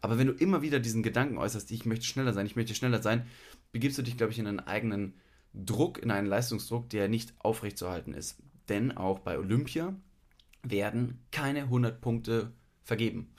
Aber 0.00 0.18
wenn 0.18 0.28
du 0.28 0.32
immer 0.32 0.62
wieder 0.62 0.78
diesen 0.80 1.02
Gedanken 1.02 1.38
äußerst, 1.38 1.70
ich 1.70 1.84
möchte 1.84 2.06
schneller 2.06 2.32
sein, 2.32 2.46
ich 2.46 2.56
möchte 2.56 2.74
schneller 2.74 3.02
sein, 3.02 3.26
begibst 3.72 3.98
du 3.98 4.02
dich, 4.02 4.16
glaube 4.16 4.32
ich, 4.32 4.38
in 4.38 4.46
einen 4.46 4.60
eigenen 4.60 5.14
Druck, 5.54 5.98
in 5.98 6.10
einen 6.10 6.26
Leistungsdruck, 6.26 6.88
der 6.90 7.08
nicht 7.08 7.34
aufrechtzuerhalten 7.38 8.14
ist. 8.14 8.38
Denn 8.68 8.96
auch 8.96 9.18
bei 9.20 9.38
Olympia 9.38 9.94
werden 10.62 11.24
keine 11.32 11.62
100 11.62 12.00
Punkte 12.00 12.52
vergeben. 12.82 13.32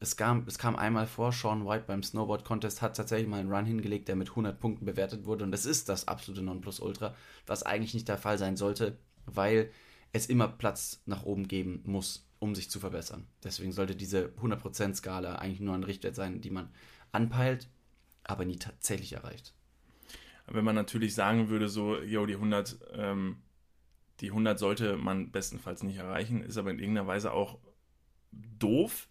Es 0.00 0.16
kam, 0.16 0.44
es 0.46 0.58
kam 0.58 0.76
einmal 0.76 1.08
vor, 1.08 1.32
Sean 1.32 1.66
White 1.66 1.84
beim 1.88 2.04
Snowboard 2.04 2.44
Contest 2.44 2.82
hat 2.82 2.96
tatsächlich 2.96 3.28
mal 3.28 3.40
einen 3.40 3.52
Run 3.52 3.64
hingelegt, 3.64 4.06
der 4.06 4.14
mit 4.14 4.30
100 4.30 4.60
Punkten 4.60 4.84
bewertet 4.84 5.24
wurde. 5.24 5.44
Und 5.44 5.50
das 5.50 5.66
ist 5.66 5.88
das 5.88 6.06
absolute 6.06 6.42
Nonplusultra, 6.42 7.16
was 7.46 7.64
eigentlich 7.64 7.94
nicht 7.94 8.08
der 8.08 8.18
Fall 8.18 8.38
sein 8.38 8.56
sollte, 8.56 8.96
weil 9.26 9.70
es 10.12 10.26
immer 10.26 10.46
Platz 10.46 11.02
nach 11.06 11.24
oben 11.24 11.48
geben 11.48 11.82
muss, 11.84 12.27
um 12.38 12.54
sich 12.54 12.70
zu 12.70 12.80
verbessern. 12.80 13.26
Deswegen 13.42 13.72
sollte 13.72 13.96
diese 13.96 14.28
100%-Skala 14.40 15.36
eigentlich 15.36 15.60
nur 15.60 15.74
ein 15.74 15.84
Richtwert 15.84 16.14
sein, 16.14 16.40
die 16.40 16.50
man 16.50 16.70
anpeilt, 17.12 17.68
aber 18.24 18.44
nie 18.44 18.58
tatsächlich 18.58 19.12
erreicht. 19.12 19.54
Wenn 20.46 20.64
man 20.64 20.74
natürlich 20.74 21.14
sagen 21.14 21.48
würde, 21.48 21.68
so, 21.68 22.00
yo, 22.00 22.24
die 22.26 22.34
100, 22.34 22.78
ähm, 22.94 23.42
die 24.20 24.30
100 24.30 24.58
sollte 24.58 24.96
man 24.96 25.30
bestenfalls 25.30 25.82
nicht 25.82 25.98
erreichen, 25.98 26.42
ist 26.42 26.56
aber 26.56 26.70
in 26.70 26.78
irgendeiner 26.78 27.06
Weise 27.06 27.32
auch 27.32 27.58
doof, 28.32 29.08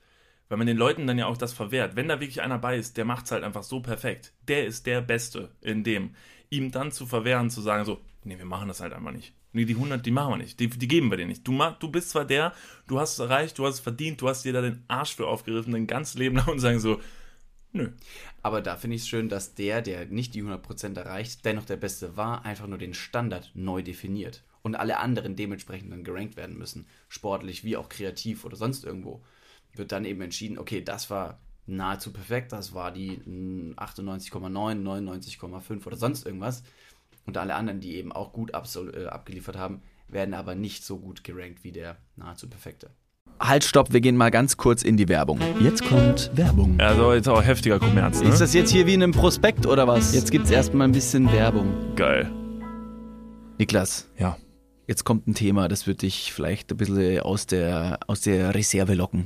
weil 0.50 0.58
man 0.58 0.68
den 0.68 0.78
Leuten 0.78 1.06
dann 1.06 1.18
ja 1.18 1.28
auch 1.28 1.38
das 1.38 1.54
verwehrt. 1.54 1.96
Wenn 1.96 2.08
da 2.08 2.20
wirklich 2.20 2.42
einer 2.42 2.58
bei 2.58 2.78
ist, 2.78 2.98
der 2.98 3.06
macht 3.06 3.26
es 3.26 3.32
halt 3.32 3.44
einfach 3.44 3.64
so 3.64 3.82
perfekt. 3.82 4.34
Der 4.48 4.66
ist 4.66 4.86
der 4.86 5.02
Beste 5.02 5.52
in 5.62 5.84
dem. 5.84 6.16
Ihm 6.50 6.72
dann 6.72 6.92
zu 6.92 7.06
verwehren, 7.06 7.50
zu 7.50 7.62
sagen 7.62 7.86
so, 7.86 8.00
nee, 8.24 8.38
wir 8.38 8.46
machen 8.46 8.70
das 8.70 8.80
halt 8.80 8.94
einfach 8.94 9.12
nicht. 9.12 9.34
Nee, 9.58 9.66
die 9.66 9.74
100, 9.74 10.06
die 10.06 10.12
machen 10.12 10.34
wir 10.34 10.38
nicht. 10.38 10.60
Die, 10.60 10.70
die 10.70 10.88
geben 10.88 11.10
wir 11.10 11.18
dir 11.18 11.26
nicht. 11.26 11.48
Du, 11.48 11.58
du 11.80 11.90
bist 11.90 12.12
zwar 12.12 12.26
der, 12.26 12.54
du 12.86 13.00
hast 13.00 13.14
es 13.14 13.20
erreicht, 13.20 13.58
du 13.58 13.66
hast 13.66 13.74
es 13.74 13.80
verdient, 13.80 14.22
du 14.22 14.30
hast 14.30 14.46
dir 14.46 14.54
da 14.54 14.62
den 14.62 14.84
Arsch 14.88 15.16
für 15.16 15.26
aufgerissen, 15.26 15.74
dein 15.74 15.88
ganzes 15.88 16.14
Leben 16.14 16.36
lang 16.36 16.48
und 16.48 16.60
sagen 16.60 16.80
so, 16.80 17.02
nö. 17.72 17.90
Aber 18.44 18.62
da 18.62 18.76
finde 18.76 18.98
ich 18.98 19.02
es 19.02 19.08
schön, 19.08 19.30
dass 19.30 19.56
der, 19.56 19.82
der 19.82 20.06
nicht 20.06 20.36
die 20.36 20.44
100% 20.44 20.96
erreicht, 20.96 21.44
dennoch 21.44 21.66
der 21.66 21.78
Beste 21.78 22.16
war, 22.16 22.46
einfach 22.46 22.68
nur 22.68 22.78
den 22.78 22.94
Standard 22.94 23.50
neu 23.56 23.82
definiert. 23.82 24.44
Und 24.62 24.76
alle 24.76 25.00
anderen 25.00 25.36
dementsprechend 25.36 25.92
dann 25.92 26.04
gerankt 26.04 26.38
werden 26.38 26.56
müssen. 26.56 26.86
Sportlich 27.10 27.64
wie 27.64 27.78
auch 27.78 27.90
kreativ 27.90 28.46
oder 28.46 28.58
sonst 28.58 28.86
irgendwo. 28.86 29.24
Wird 29.74 29.92
dann 29.92 30.06
eben 30.06 30.22
entschieden, 30.22 30.60
okay, 30.60 30.84
das 30.84 31.10
war 31.10 31.40
nahezu 31.66 32.14
perfekt, 32.14 32.52
das 32.52 32.76
war 32.76 32.92
die 32.92 33.18
mm, 33.26 33.74
98,9, 33.76 34.84
99,5 34.84 35.88
oder 35.88 35.98
sonst 35.98 36.28
irgendwas. 36.28 36.62
Und 37.28 37.38
alle 37.38 37.56
anderen, 37.56 37.80
die 37.82 37.96
eben 37.98 38.12
auch 38.12 38.32
gut 38.32 38.56
absol- 38.56 38.96
äh, 38.96 39.06
abgeliefert 39.08 39.58
haben, 39.58 39.82
werden 40.08 40.34
aber 40.34 40.56
nicht 40.56 40.86
so 40.86 40.98
gut 40.98 41.24
gerankt 41.24 41.64
wie 41.64 41.72
der 41.74 41.98
nahezu 42.16 42.50
perfekte. 42.50 42.90
Halt, 43.40 43.66
stopp, 43.66 43.92
wir 43.94 44.00
gehen 44.02 44.16
mal 44.16 44.32
ganz 44.32 44.56
kurz 44.58 44.82
in 44.82 44.96
die 44.98 45.10
Werbung. 45.10 45.40
Jetzt 45.60 45.84
kommt 45.86 46.32
Werbung. 46.34 46.80
Also 46.80 47.14
jetzt 47.14 47.28
auch 47.28 47.44
heftiger 47.44 47.78
Kommerz, 47.78 48.22
ne? 48.24 48.30
Ist 48.30 48.40
das 48.40 48.54
jetzt 48.54 48.72
hier 48.72 48.88
wie 48.88 48.94
in 48.94 49.04
einem 49.04 49.12
Prospekt 49.12 49.66
oder 49.68 49.86
was? 49.88 50.16
Jetzt 50.16 50.32
gibt's 50.32 50.50
erstmal 50.50 50.88
ein 50.88 50.94
bisschen 50.94 51.32
Werbung. 51.32 51.96
geil. 51.96 52.32
Niklas, 53.60 54.08
Ja. 54.18 54.38
jetzt 54.88 55.04
kommt 55.04 55.28
ein 55.28 55.34
Thema, 55.36 55.68
das 55.68 55.86
wird 55.88 56.02
dich 56.04 56.32
vielleicht 56.32 56.72
ein 56.72 56.78
bisschen 56.78 57.20
aus 57.20 57.46
der, 57.46 58.00
aus 58.08 58.22
der 58.22 58.56
Reserve 58.56 58.94
locken. 58.94 59.26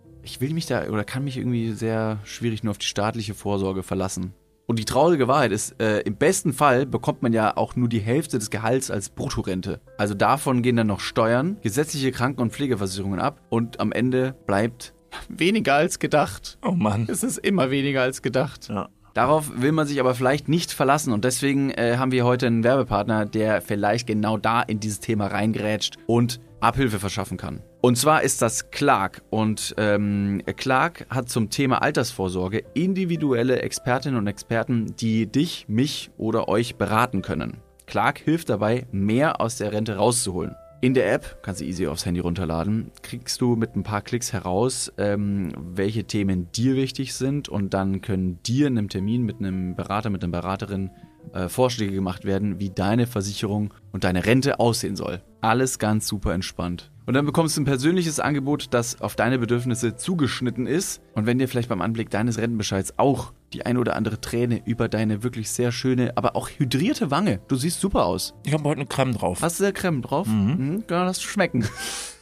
Ich 0.23 0.41
will 0.41 0.53
mich 0.53 0.65
da 0.65 0.87
oder 0.87 1.03
kann 1.03 1.23
mich 1.23 1.37
irgendwie 1.37 1.71
sehr 1.71 2.19
schwierig 2.23 2.63
nur 2.63 2.71
auf 2.71 2.77
die 2.77 2.85
staatliche 2.85 3.33
Vorsorge 3.33 3.83
verlassen. 3.83 4.33
Und 4.67 4.79
die 4.79 4.85
traurige 4.85 5.27
Wahrheit 5.27 5.51
ist, 5.51 5.81
äh, 5.81 5.99
im 6.01 6.15
besten 6.15 6.53
Fall 6.53 6.85
bekommt 6.85 7.23
man 7.23 7.33
ja 7.33 7.57
auch 7.57 7.75
nur 7.75 7.89
die 7.89 7.99
Hälfte 7.99 8.39
des 8.39 8.49
Gehalts 8.49 8.89
als 8.89 9.09
Bruttorente. 9.09 9.81
Also 9.97 10.13
davon 10.13 10.61
gehen 10.61 10.77
dann 10.77 10.87
noch 10.87 11.01
Steuern, 11.01 11.57
gesetzliche 11.61 12.11
Kranken- 12.11 12.41
und 12.41 12.53
Pflegeversicherungen 12.53 13.19
ab 13.19 13.41
und 13.49 13.79
am 13.79 13.91
Ende 13.91 14.35
bleibt 14.45 14.93
weniger 15.27 15.75
als 15.75 15.99
gedacht. 15.99 16.57
Oh 16.65 16.71
Mann. 16.71 17.07
Es 17.09 17.23
ist 17.23 17.37
immer 17.39 17.69
weniger 17.69 18.01
als 18.01 18.21
gedacht. 18.21 18.69
Ja. 18.69 18.89
Darauf 19.13 19.51
will 19.61 19.73
man 19.73 19.87
sich 19.87 19.99
aber 19.99 20.15
vielleicht 20.15 20.47
nicht 20.47 20.71
verlassen 20.71 21.11
und 21.11 21.25
deswegen 21.25 21.69
äh, 21.71 21.97
haben 21.97 22.11
wir 22.11 22.25
heute 22.25 22.47
einen 22.47 22.63
Werbepartner, 22.63 23.25
der 23.25 23.61
vielleicht 23.61 24.07
genau 24.07 24.37
da 24.37 24.61
in 24.61 24.79
dieses 24.79 24.99
Thema 25.01 25.27
reingrätscht 25.27 25.97
und 26.07 26.39
Abhilfe 26.61 26.99
verschaffen 26.99 27.37
kann. 27.37 27.61
Und 27.81 27.97
zwar 27.97 28.21
ist 28.21 28.41
das 28.41 28.69
Clark 28.69 29.23
und 29.31 29.73
ähm, 29.77 30.41
Clark 30.55 31.07
hat 31.09 31.29
zum 31.29 31.49
Thema 31.49 31.81
Altersvorsorge 31.81 32.63
individuelle 32.73 33.61
Expertinnen 33.61 34.17
und 34.17 34.27
Experten, 34.27 34.95
die 34.97 35.25
dich, 35.25 35.65
mich 35.67 36.11
oder 36.17 36.47
euch 36.47 36.75
beraten 36.75 37.21
können. 37.21 37.57
Clark 37.87 38.19
hilft 38.19 38.49
dabei, 38.49 38.85
mehr 38.91 39.41
aus 39.41 39.57
der 39.57 39.73
Rente 39.73 39.97
rauszuholen. 39.97 40.55
In 40.83 40.95
der 40.95 41.13
App, 41.13 41.43
kannst 41.43 41.61
du 41.61 41.65
easy 41.65 41.85
aufs 41.85 42.07
Handy 42.07 42.21
runterladen, 42.21 42.89
kriegst 43.03 43.39
du 43.39 43.55
mit 43.55 43.75
ein 43.75 43.83
paar 43.83 44.01
Klicks 44.01 44.33
heraus, 44.33 44.91
ähm, 44.97 45.53
welche 45.55 46.05
Themen 46.05 46.51
dir 46.53 46.75
wichtig 46.75 47.13
sind 47.13 47.47
und 47.49 47.75
dann 47.75 48.01
können 48.01 48.41
dir 48.41 48.65
in 48.65 48.79
einem 48.79 48.89
Termin 48.89 49.21
mit 49.21 49.37
einem 49.37 49.75
Berater, 49.75 50.09
mit 50.09 50.23
einer 50.23 50.31
Beraterin 50.31 50.89
äh, 51.33 51.49
Vorschläge 51.49 51.93
gemacht 51.93 52.25
werden, 52.25 52.59
wie 52.59 52.71
deine 52.71 53.05
Versicherung 53.05 53.75
und 53.91 54.05
deine 54.05 54.25
Rente 54.25 54.59
aussehen 54.59 54.95
soll. 54.95 55.21
Alles 55.39 55.77
ganz 55.77 56.07
super 56.07 56.33
entspannt. 56.33 56.89
Und 57.05 57.13
dann 57.13 57.27
bekommst 57.27 57.57
du 57.57 57.61
ein 57.61 57.65
persönliches 57.65 58.19
Angebot, 58.19 58.69
das 58.71 59.01
auf 59.01 59.15
deine 59.15 59.37
Bedürfnisse 59.37 59.97
zugeschnitten 59.97 60.65
ist. 60.65 60.99
Und 61.13 61.27
wenn 61.27 61.37
dir 61.37 61.47
vielleicht 61.47 61.69
beim 61.69 61.81
Anblick 61.81 62.09
deines 62.09 62.39
Rentenbescheids 62.39 62.97
auch 62.97 63.33
die 63.53 63.65
ein 63.65 63.77
oder 63.77 63.95
andere 63.95 64.19
Träne 64.21 64.61
über 64.65 64.87
deine 64.89 65.23
wirklich 65.23 65.49
sehr 65.49 65.71
schöne, 65.71 66.13
aber 66.15 66.35
auch 66.35 66.49
hydrierte 66.49 67.11
Wange, 67.11 67.39
du 67.47 67.55
siehst 67.55 67.79
super 67.79 68.05
aus. 68.05 68.33
Ich 68.45 68.53
habe 68.53 68.63
heute 68.63 68.81
eine 68.81 68.87
Creme 68.87 69.13
drauf. 69.13 69.41
Hast 69.41 69.59
du 69.59 69.63
da 69.63 69.71
Creme 69.71 70.01
drauf? 70.01 70.27
Mhm. 70.27 70.83
Genau, 70.87 71.05
das 71.05 71.21
schmecken. 71.21 71.65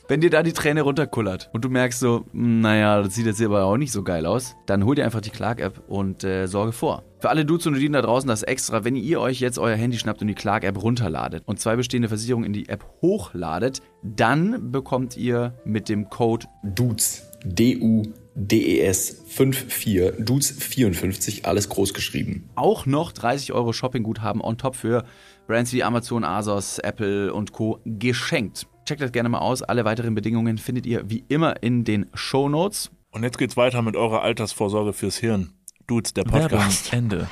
Wenn 0.10 0.22
dir 0.22 0.32
da 0.32 0.42
die 0.42 0.54
Träne 0.54 0.82
runterkullert 0.82 1.52
und 1.54 1.64
du 1.64 1.70
merkst 1.70 2.00
so, 2.00 2.26
"Hm, 2.32 2.62
naja, 2.62 3.04
das 3.04 3.14
sieht 3.14 3.28
jetzt 3.28 3.38
hier 3.38 3.46
aber 3.46 3.66
auch 3.66 3.78
nicht 3.78 3.92
so 3.92 4.02
geil 4.02 4.26
aus, 4.26 4.56
dann 4.66 4.84
hol 4.84 4.96
dir 4.96 5.06
einfach 5.06 5.22
die 5.22 5.30
Clark-App 5.30 5.84
und 5.88 6.24
äh, 6.24 6.48
sorge 6.48 6.72
vor. 6.72 7.04
Für 7.20 7.30
alle 7.30 7.46
Dudes 7.46 7.68
und 7.68 7.74
Dudinen 7.74 7.94
da 7.94 8.02
draußen 8.02 8.28
das 8.28 8.42
extra, 8.42 8.84
wenn 8.84 8.96
ihr 8.96 9.22
euch 9.22 9.40
jetzt 9.40 9.60
euer 9.60 9.76
Handy 9.76 10.00
schnappt 10.00 10.22
und 10.22 10.28
die 10.28 10.34
Clark-App 10.34 10.82
runterladet 10.82 11.44
und 11.46 11.60
zwei 11.60 11.76
bestehende 11.76 12.08
Versicherungen 12.08 12.48
in 12.48 12.54
die 12.54 12.70
App 12.70 12.86
hochladet, 13.04 13.84
dann 14.02 14.72
bekommt 14.72 15.16
ihr 15.16 15.54
mit 15.64 15.90
dem 15.90 16.10
Code 16.10 16.48
Dudes, 16.64 17.30
D-U-D-E-S 17.46 18.19
54, 18.36 20.14
Dudes 20.20 20.52
54, 20.52 21.46
alles 21.46 21.70
groß 21.70 21.94
geschrieben. 21.94 22.50
auch 22.56 22.86
noch 22.86 23.12
30 23.12 23.54
Euro 23.54 23.74
Shoppingguthaben 23.74 24.42
on 24.42 24.58
top 24.58 24.76
für 24.76 25.06
Brands 25.48 25.74
wie 25.74 25.84
Amazon, 25.84 26.24
Asos, 26.24 26.80
Apple 26.80 27.34
und 27.34 27.52
Co. 27.52 27.82
geschenkt. 27.86 28.68
Checkt 28.86 29.02
das 29.02 29.12
gerne 29.12 29.30
mal 29.30 29.40
aus. 29.40 29.62
Alle 29.64 29.84
weiteren 29.86 30.16
Bedingungen 30.16 30.58
findet 30.58 30.86
ihr 30.86 31.10
wie 31.10 31.26
immer 31.28 31.62
in 31.64 31.84
den 31.84 32.08
Show 32.14 32.50
Notes. 32.50 32.92
Und 33.12 33.24
jetzt 33.24 33.38
geht's 33.38 33.58
weiter 33.58 33.82
mit 33.82 33.96
eurer 33.96 34.22
Altersvorsorge 34.22 34.94
fürs 34.94 35.18
Hirn. 35.18 35.54
Dudes, 35.88 36.14
der 36.14 36.26
Werbung, 36.26 36.42
Podcast. 36.42 36.94
Ende. 36.94 37.28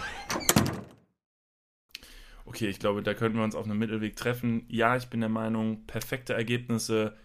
Okay, 2.46 2.68
ich 2.68 2.80
glaube, 2.80 3.04
da 3.04 3.14
könnten 3.14 3.38
wir 3.38 3.44
uns 3.44 3.56
auf 3.56 3.66
einem 3.66 3.78
Mittelweg 3.78 4.16
treffen. 4.16 4.66
Ja, 4.68 4.98
ich 4.98 5.08
bin 5.08 5.20
der 5.20 5.30
Meinung, 5.30 5.86
perfekte 5.86 6.34
Ergebnisse 6.34 7.16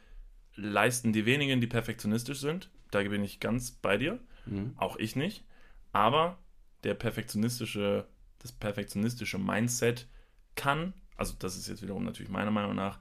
leisten 0.57 1.13
die 1.13 1.25
wenigen, 1.25 1.61
die 1.61 1.67
perfektionistisch 1.67 2.41
sind. 2.41 2.71
Da 2.93 3.03
bin 3.03 3.25
ich 3.25 3.41
ganz 3.41 3.73
bei 3.73 3.97
dir. 3.97 4.21
Auch 4.77 4.97
ich 4.97 5.17
nicht. 5.17 5.45
Aber 5.93 6.39
der 6.85 6.95
perfektionistische, 6.95 8.07
das 8.39 8.53
perfektionistische 8.53 9.39
Mindset 9.39 10.09
kann, 10.55 10.95
also 11.17 11.35
das 11.39 11.57
ist 11.57 11.69
jetzt 11.69 11.83
wiederum 11.83 12.05
natürlich 12.05 12.31
meiner 12.31 12.51
Meinung 12.51 12.75
nach, 12.75 12.99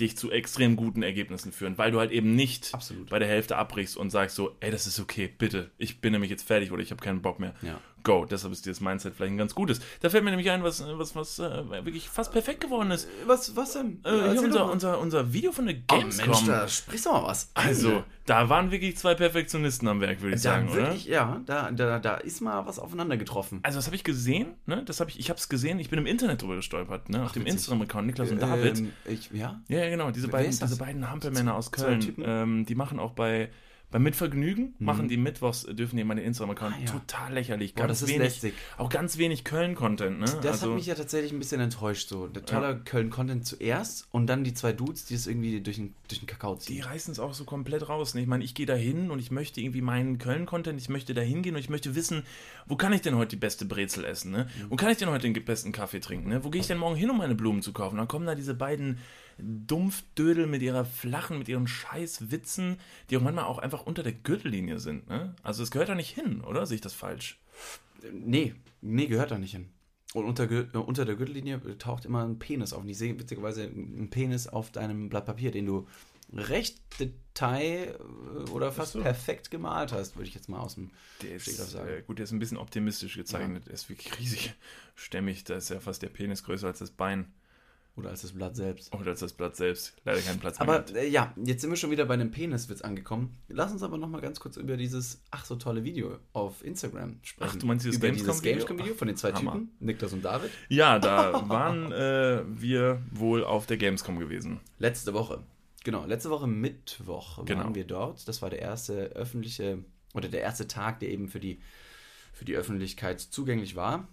dich 0.00 0.16
zu 0.16 0.30
extrem 0.30 0.76
guten 0.76 1.02
Ergebnissen 1.02 1.52
führen, 1.52 1.76
weil 1.76 1.90
du 1.90 1.98
halt 1.98 2.10
eben 2.10 2.34
nicht 2.34 2.72
Absolut. 2.72 3.10
bei 3.10 3.18
der 3.18 3.28
Hälfte 3.28 3.56
abbrichst 3.56 3.96
und 3.96 4.10
sagst 4.10 4.34
so, 4.34 4.56
ey, 4.60 4.70
das 4.70 4.86
ist 4.86 4.98
okay, 4.98 5.28
bitte, 5.28 5.70
ich 5.76 6.00
bin 6.00 6.12
nämlich 6.12 6.30
jetzt 6.30 6.46
fertig 6.46 6.72
oder 6.72 6.82
ich 6.82 6.90
habe 6.90 7.02
keinen 7.02 7.20
Bock 7.20 7.38
mehr. 7.38 7.54
Ja. 7.60 7.80
Go. 8.02 8.24
Deshalb 8.24 8.52
ist 8.52 8.66
dieses 8.66 8.80
Mindset 8.80 9.14
vielleicht 9.14 9.32
ein 9.32 9.38
ganz 9.38 9.54
gutes. 9.54 9.80
Da 10.00 10.10
fällt 10.10 10.24
mir 10.24 10.30
nämlich 10.30 10.50
ein, 10.50 10.62
was, 10.62 10.84
was, 10.86 11.14
was 11.14 11.38
äh, 11.38 11.84
wirklich 11.84 12.08
fast 12.08 12.32
perfekt 12.32 12.60
geworden 12.60 12.90
ist. 12.90 13.08
Was, 13.26 13.56
was 13.56 13.72
denn? 13.74 14.00
Äh, 14.04 14.30
hier 14.32 14.42
unser, 14.42 14.70
unser, 14.70 14.98
unser 14.98 15.32
Video 15.32 15.52
von 15.52 15.66
der 15.66 15.74
Gamescom. 15.74 16.28
Oh, 16.28 16.36
Mensch, 16.36 16.46
da 16.46 16.68
sprichst 16.68 17.06
du 17.06 17.10
mal 17.10 17.24
was. 17.24 17.50
an. 17.54 17.66
also, 17.66 18.04
da 18.26 18.48
waren 18.48 18.70
wirklich 18.70 18.96
zwei 18.96 19.14
Perfektionisten 19.14 19.88
am 19.88 20.00
Werk, 20.00 20.20
würde 20.20 20.36
ich 20.36 20.42
da 20.42 20.50
sagen, 20.50 20.72
wirklich, 20.72 21.06
oder? 21.06 21.14
ja, 21.14 21.40
da, 21.46 21.70
da, 21.70 21.98
da 21.98 22.14
ist 22.16 22.40
mal 22.40 22.66
was 22.66 22.78
aufeinander 22.78 23.16
getroffen. 23.16 23.60
Also, 23.62 23.78
das 23.78 23.86
habe 23.86 23.96
ich 23.96 24.04
gesehen, 24.04 24.54
ne? 24.66 24.84
Das 24.84 25.00
habe 25.00 25.10
ich, 25.10 25.18
ich 25.18 25.30
habe 25.30 25.38
es 25.38 25.48
gesehen, 25.48 25.78
ich 25.78 25.90
bin 25.90 25.98
im 25.98 26.06
Internet 26.06 26.42
drüber 26.42 26.56
gestolpert, 26.56 27.08
ne? 27.08 27.24
Auf 27.24 27.32
dem. 27.32 27.46
Instagram-Account, 27.46 28.06
Niklas 28.06 28.30
und 28.30 28.40
David. 28.40 28.78
Ähm, 28.78 28.92
ich, 29.04 29.30
ja? 29.32 29.60
Ja, 29.68 29.88
genau, 29.88 30.10
diese 30.10 30.28
Wer 30.28 30.32
beiden, 30.32 30.50
diese 30.50 30.76
beiden 30.76 31.10
Hampelmänner 31.10 31.54
aus 31.54 31.72
Köln, 31.72 32.14
ähm, 32.22 32.66
die 32.66 32.74
machen 32.74 32.98
auch 32.98 33.12
bei, 33.12 33.50
bei 33.90 33.98
Mitvergnügen, 33.98 34.74
machen 34.78 35.08
die 35.08 35.16
mittwochs, 35.16 35.64
dürfen 35.64 35.96
die 35.96 36.04
den 36.04 36.18
Instagram-Account. 36.18 36.76
Ah, 36.76 36.80
ja. 36.84 36.92
Total 36.92 37.32
lächerlich, 37.32 37.74
Boah, 37.74 37.86
ganz 37.86 38.00
das 38.00 38.08
ist 38.08 38.14
wenig, 38.14 38.22
lästig. 38.22 38.54
auch 38.78 38.88
ganz 38.88 39.18
wenig 39.18 39.42
Köln-Content, 39.42 40.20
ne? 40.20 40.26
Das 40.26 40.46
also, 40.46 40.68
hat 40.68 40.76
mich 40.76 40.86
ja 40.86 40.94
tatsächlich 40.94 41.32
ein 41.32 41.40
bisschen 41.40 41.60
enttäuscht. 41.60 42.08
So. 42.08 42.28
Der 42.28 42.44
toller 42.44 42.74
Köln-Content 42.74 43.44
zuerst 43.44 44.06
und 44.12 44.28
dann 44.28 44.44
die 44.44 44.54
zwei 44.54 44.72
Dudes, 44.72 45.06
die 45.06 45.14
es 45.14 45.26
irgendwie 45.26 45.60
durch 45.60 45.76
den, 45.76 45.94
durch 46.08 46.20
den 46.20 46.26
Kakao 46.26 46.54
die 46.54 46.60
ziehen. 46.60 46.82
reißen 46.84 47.10
es 47.10 47.18
auch 47.18 47.34
so 47.34 47.44
komplett 47.44 47.88
raus. 47.88 48.14
Ne? 48.14 48.20
Ich 48.20 48.28
meine, 48.28 48.44
ich 48.44 48.54
gehe 48.54 48.66
da 48.66 48.74
hin 48.74 49.10
und 49.10 49.18
ich 49.18 49.32
möchte 49.32 49.60
irgendwie 49.60 49.82
meinen 49.82 50.18
Köln-Content, 50.18 50.80
ich 50.80 50.88
möchte 50.88 51.12
da 51.12 51.22
hingehen 51.22 51.56
und 51.56 51.60
ich 51.60 51.70
möchte 51.70 51.96
wissen, 51.96 52.22
wo 52.66 52.76
kann 52.76 52.92
ich 52.92 53.02
denn 53.02 53.16
heute 53.16 53.30
die 53.30 53.40
beste 53.40 53.64
Brezel 53.64 54.04
essen? 54.04 54.30
Ne? 54.30 54.48
Wo 54.68 54.76
kann 54.76 54.90
ich 54.90 54.98
denn 54.98 55.10
heute 55.10 55.30
den 55.30 55.44
besten 55.44 55.72
Kaffee 55.72 55.98
trinken? 55.98 56.28
Ne? 56.28 56.44
Wo 56.44 56.50
gehe 56.50 56.60
ich 56.60 56.68
denn 56.68 56.78
morgen 56.78 56.94
hin, 56.94 57.10
um 57.10 57.18
meine 57.18 57.34
Blumen 57.34 57.62
zu 57.62 57.72
kaufen? 57.72 57.96
Dann 57.96 58.06
kommen 58.06 58.26
da 58.26 58.36
diese 58.36 58.54
beiden 58.54 58.98
Dumpfdödel 59.42 60.46
mit 60.46 60.62
ihrer 60.62 60.84
flachen, 60.84 61.38
mit 61.38 61.48
ihren 61.48 61.66
scheiß 61.66 62.30
Witzen, 62.30 62.78
die 63.08 63.16
auch 63.16 63.22
manchmal 63.22 63.44
auch 63.44 63.58
einfach 63.58 63.86
unter 63.86 64.02
der 64.02 64.12
Gürtellinie 64.12 64.78
sind. 64.78 65.08
Ne? 65.08 65.34
Also 65.42 65.62
es 65.62 65.70
gehört 65.70 65.88
da 65.88 65.94
nicht 65.94 66.14
hin, 66.14 66.42
oder? 66.42 66.66
Sehe 66.66 66.76
ich 66.76 66.80
das 66.80 66.94
falsch? 66.94 67.38
Nee, 68.12 68.54
nee, 68.80 69.06
gehört 69.06 69.30
da 69.30 69.38
nicht 69.38 69.52
hin. 69.52 69.68
Und 70.12 70.24
unter, 70.24 70.50
äh, 70.50 70.64
unter 70.76 71.04
der 71.04 71.14
Gürtellinie 71.14 71.60
taucht 71.78 72.04
immer 72.04 72.24
ein 72.24 72.38
Penis 72.38 72.72
auf. 72.72 72.82
Und 72.82 72.88
ich 72.88 72.98
sehe 72.98 73.18
witzigerweise 73.18 73.62
einen 73.64 74.10
Penis 74.10 74.48
auf 74.48 74.70
deinem 74.72 75.08
Blatt 75.08 75.26
Papier, 75.26 75.52
den 75.52 75.66
du 75.66 75.86
recht 76.32 76.78
detail 76.98 77.96
äh, 77.98 78.50
oder 78.50 78.72
fast 78.72 78.92
so. 78.92 79.02
perfekt 79.02 79.50
gemalt 79.50 79.92
hast, 79.92 80.16
würde 80.16 80.28
ich 80.28 80.34
jetzt 80.34 80.48
mal 80.48 80.60
aus 80.60 80.74
dem 80.74 80.90
Der 81.22 81.36
ist, 81.36 81.44
sagen. 81.46 81.88
äh, 81.88 82.02
gut, 82.02 82.18
der 82.18 82.24
ist 82.24 82.32
ein 82.32 82.38
bisschen 82.38 82.56
optimistisch 82.56 83.16
gezeichnet. 83.16 83.66
Der 83.66 83.74
ist 83.74 83.88
wirklich 83.88 84.18
riesig 84.18 84.54
stämmig. 84.94 85.44
Da 85.44 85.56
ist 85.56 85.70
ja 85.70 85.80
fast 85.80 86.02
der 86.02 86.08
Penis 86.08 86.42
größer 86.42 86.66
als 86.66 86.80
das 86.80 86.90
Bein. 86.90 87.32
Oder 88.00 88.10
als 88.10 88.22
das 88.22 88.32
Blatt 88.32 88.56
selbst. 88.56 88.94
Oder 88.94 89.10
als 89.10 89.20
das 89.20 89.32
Blatt 89.32 89.56
selbst. 89.56 89.94
Leider 90.04 90.20
keinen 90.20 90.40
Platz 90.40 90.58
mehr. 90.58 90.68
Aber 90.68 90.96
äh, 90.96 91.08
ja, 91.08 91.34
jetzt 91.44 91.60
sind 91.60 91.70
wir 91.70 91.76
schon 91.76 91.90
wieder 91.90 92.04
bei 92.06 92.14
einem 92.14 92.30
Peniswitz 92.30 92.80
angekommen. 92.82 93.38
Lass 93.48 93.70
uns 93.72 93.82
aber 93.82 93.98
noch 93.98 94.08
mal 94.08 94.20
ganz 94.20 94.40
kurz 94.40 94.56
über 94.56 94.76
dieses 94.76 95.22
ach 95.30 95.44
so 95.44 95.56
tolle 95.56 95.84
Video 95.84 96.18
auf 96.32 96.64
Instagram 96.64 97.18
sprechen. 97.22 97.50
Ach, 97.54 97.58
du 97.58 97.66
meinst 97.66 97.84
dieses 97.84 97.98
über 97.98 98.08
Gamescom-Video? 98.08 98.32
dieses 98.32 98.66
Gamescom-Video 98.66 98.94
von 98.94 99.08
den 99.08 99.16
zwei 99.16 99.32
Hammer. 99.32 99.52
Typen, 99.52 99.70
Niklas 99.80 100.12
und 100.12 100.24
David? 100.24 100.50
Ja, 100.68 100.98
da 100.98 101.48
waren 101.48 101.92
äh, 101.92 102.42
wir 102.46 103.02
wohl 103.12 103.44
auf 103.44 103.66
der 103.66 103.76
Gamescom 103.76 104.18
gewesen. 104.18 104.60
Letzte 104.78 105.14
Woche. 105.14 105.44
Genau, 105.84 106.04
letzte 106.04 106.30
Woche 106.30 106.46
Mittwoch 106.46 107.44
Genau. 107.44 107.64
waren 107.64 107.74
wir 107.74 107.84
dort. 107.86 108.26
Das 108.28 108.42
war 108.42 108.50
der 108.50 108.60
erste 108.60 109.12
öffentliche 109.16 109.84
oder 110.14 110.28
der 110.28 110.40
erste 110.42 110.66
Tag, 110.68 111.00
der 111.00 111.10
eben 111.10 111.28
für 111.28 111.40
die, 111.40 111.60
für 112.32 112.44
die 112.44 112.54
Öffentlichkeit 112.56 113.20
zugänglich 113.20 113.76
war. 113.76 114.08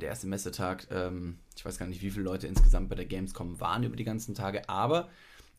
Der 0.00 0.08
erste 0.08 0.26
Messetag, 0.26 0.86
ähm, 0.90 1.38
ich 1.56 1.64
weiß 1.64 1.78
gar 1.78 1.86
nicht, 1.86 2.02
wie 2.02 2.10
viele 2.10 2.24
Leute 2.24 2.46
insgesamt 2.46 2.88
bei 2.88 2.94
der 2.96 3.04
Gamescom 3.06 3.60
waren 3.60 3.84
über 3.84 3.96
die 3.96 4.04
ganzen 4.04 4.34
Tage, 4.34 4.68
aber 4.68 5.08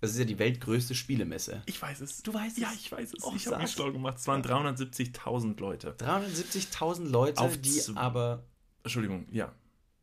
es 0.02 0.12
ist 0.12 0.20
ja 0.20 0.26
die 0.26 0.38
weltgrößte 0.40 0.96
Spielemesse. 0.96 1.62
Ich 1.66 1.82
weiß 1.82 2.02
es. 2.02 2.24
Du 2.24 2.34
weißt 2.34 2.58
Ja, 2.58 2.70
es? 2.74 2.82
ich 2.82 2.92
weiß 2.92 3.14
es. 3.14 3.24
Och, 3.24 3.36
ich 3.36 3.48
habe 3.48 3.62
mich 3.62 3.72
schlau 3.72 3.92
gemacht. 3.92 4.18
Es 4.18 4.28
waren 4.28 4.42
370.000 4.42 5.60
Leute. 5.60 5.96
370.000 5.98 7.10
Leute, 7.10 7.40
Auf 7.42 7.58
die 7.58 7.82
aber 7.96 8.44
Entschuldigung, 8.84 9.28
ja. 9.32 9.54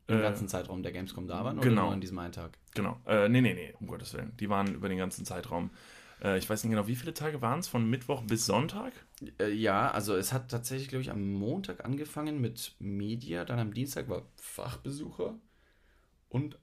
im 0.06 0.18
Äh, 0.18 0.22
ganzen 0.22 0.48
Zeitraum 0.48 0.82
der 0.82 0.92
Gamescom 0.92 1.26
da 1.28 1.44
waren 1.44 1.58
oder 1.58 1.68
genau. 1.68 1.84
nur 1.84 1.92
an 1.92 2.00
diesem 2.00 2.18
einen 2.18 2.32
Tag? 2.32 2.56
Genau. 2.74 2.98
Äh, 3.06 3.28
nee, 3.28 3.42
nee, 3.42 3.52
nee, 3.52 3.74
um 3.78 3.86
Gottes 3.88 4.14
Willen. 4.14 4.34
Die 4.38 4.48
waren 4.48 4.74
über 4.74 4.88
den 4.88 4.96
ganzen 4.96 5.26
Zeitraum. 5.26 5.70
Äh, 6.22 6.38
ich 6.38 6.48
weiß 6.48 6.64
nicht 6.64 6.70
genau, 6.70 6.86
wie 6.86 6.96
viele 6.96 7.14
Tage 7.14 7.40
waren 7.42 7.60
es? 7.60 7.68
Von 7.68 7.88
Mittwoch 7.88 8.22
bis 8.22 8.46
Sonntag? 8.46 8.92
Äh, 9.38 9.52
ja, 9.52 9.90
also 9.90 10.16
es 10.16 10.32
hat 10.32 10.50
tatsächlich, 10.50 10.88
glaube 10.88 11.02
ich, 11.02 11.10
am 11.10 11.32
Montag 11.32 11.84
angefangen 11.84 12.40
mit 12.40 12.74
Media, 12.78 13.44
dann 13.44 13.58
am 13.58 13.74
Dienstag 13.74 14.08
war 14.08 14.22
Fachbesucher 14.36 15.38
und 16.28 16.58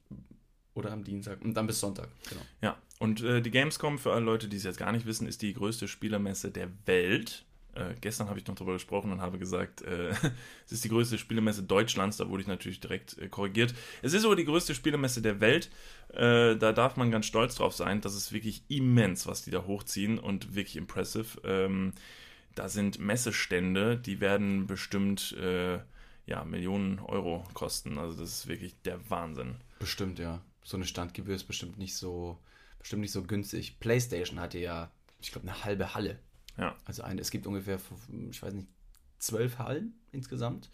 oder 0.73 0.91
am 0.91 1.03
Dienstag 1.03 1.41
und 1.41 1.55
dann 1.55 1.65
bis 1.65 1.79
Sonntag, 1.79 2.09
genau. 2.29 2.41
Ja. 2.61 2.77
Und 2.99 3.21
äh, 3.23 3.41
die 3.41 3.51
Gamescom, 3.51 3.97
für 3.97 4.13
alle 4.13 4.25
Leute, 4.25 4.47
die 4.47 4.57
es 4.57 4.63
jetzt 4.63 4.77
gar 4.77 4.91
nicht 4.91 5.05
wissen, 5.05 5.27
ist 5.27 5.41
die 5.41 5.53
größte 5.53 5.87
Spielermesse 5.87 6.51
der 6.51 6.69
Welt. 6.85 7.45
Äh, 7.77 7.95
gestern 8.01 8.27
habe 8.27 8.39
ich 8.39 8.47
noch 8.47 8.55
darüber 8.55 8.73
gesprochen 8.73 9.11
und 9.11 9.21
habe 9.21 9.37
gesagt, 9.37 9.81
äh, 9.81 10.09
es 10.65 10.71
ist 10.71 10.83
die 10.83 10.89
größte 10.89 11.17
Spielemesse 11.17 11.63
Deutschlands. 11.63 12.17
Da 12.17 12.27
wurde 12.29 12.41
ich 12.41 12.47
natürlich 12.47 12.79
direkt 12.79 13.17
äh, 13.17 13.27
korrigiert. 13.27 13.73
Es 14.01 14.13
ist 14.13 14.25
aber 14.25 14.35
die 14.35 14.45
größte 14.45 14.73
Spielemesse 14.73 15.21
der 15.21 15.39
Welt. 15.39 15.69
Äh, 16.09 16.55
da 16.55 16.73
darf 16.73 16.97
man 16.97 17.11
ganz 17.11 17.27
stolz 17.27 17.55
drauf 17.55 17.73
sein. 17.73 18.01
Das 18.01 18.15
ist 18.15 18.31
wirklich 18.31 18.63
immens, 18.67 19.27
was 19.27 19.43
die 19.43 19.51
da 19.51 19.65
hochziehen 19.65 20.17
und 20.17 20.55
wirklich 20.55 20.75
impressive. 20.75 21.39
Ähm, 21.43 21.93
da 22.55 22.69
sind 22.69 22.99
Messestände, 22.99 23.97
die 23.97 24.19
werden 24.19 24.65
bestimmt, 24.65 25.33
äh, 25.33 25.79
ja, 26.25 26.43
Millionen 26.43 26.99
Euro 26.99 27.43
kosten. 27.53 27.99
Also 27.99 28.19
das 28.19 28.29
ist 28.29 28.47
wirklich 28.47 28.81
der 28.81 29.09
Wahnsinn. 29.09 29.55
Bestimmt, 29.79 30.17
ja. 30.17 30.41
So 30.63 30.75
eine 30.75 30.85
Standgebühr 30.85 31.35
ist 31.35 31.43
bestimmt 31.43 31.77
nicht 31.77 31.95
so, 31.95 32.39
bestimmt 32.79 33.03
nicht 33.03 33.11
so 33.11 33.21
günstig. 33.23 33.79
PlayStation 33.79 34.39
hatte 34.39 34.57
ja, 34.57 34.91
ich 35.21 35.31
glaube, 35.31 35.47
eine 35.47 35.63
halbe 35.63 35.93
Halle. 35.93 36.19
Ja. 36.57 36.75
Also 36.85 37.03
eine, 37.03 37.21
es 37.21 37.31
gibt 37.31 37.47
ungefähr, 37.47 37.79
ich 38.29 38.41
weiß 38.41 38.53
nicht, 38.53 38.67
zwölf 39.19 39.57
Hallen 39.59 39.93
insgesamt, 40.11 40.69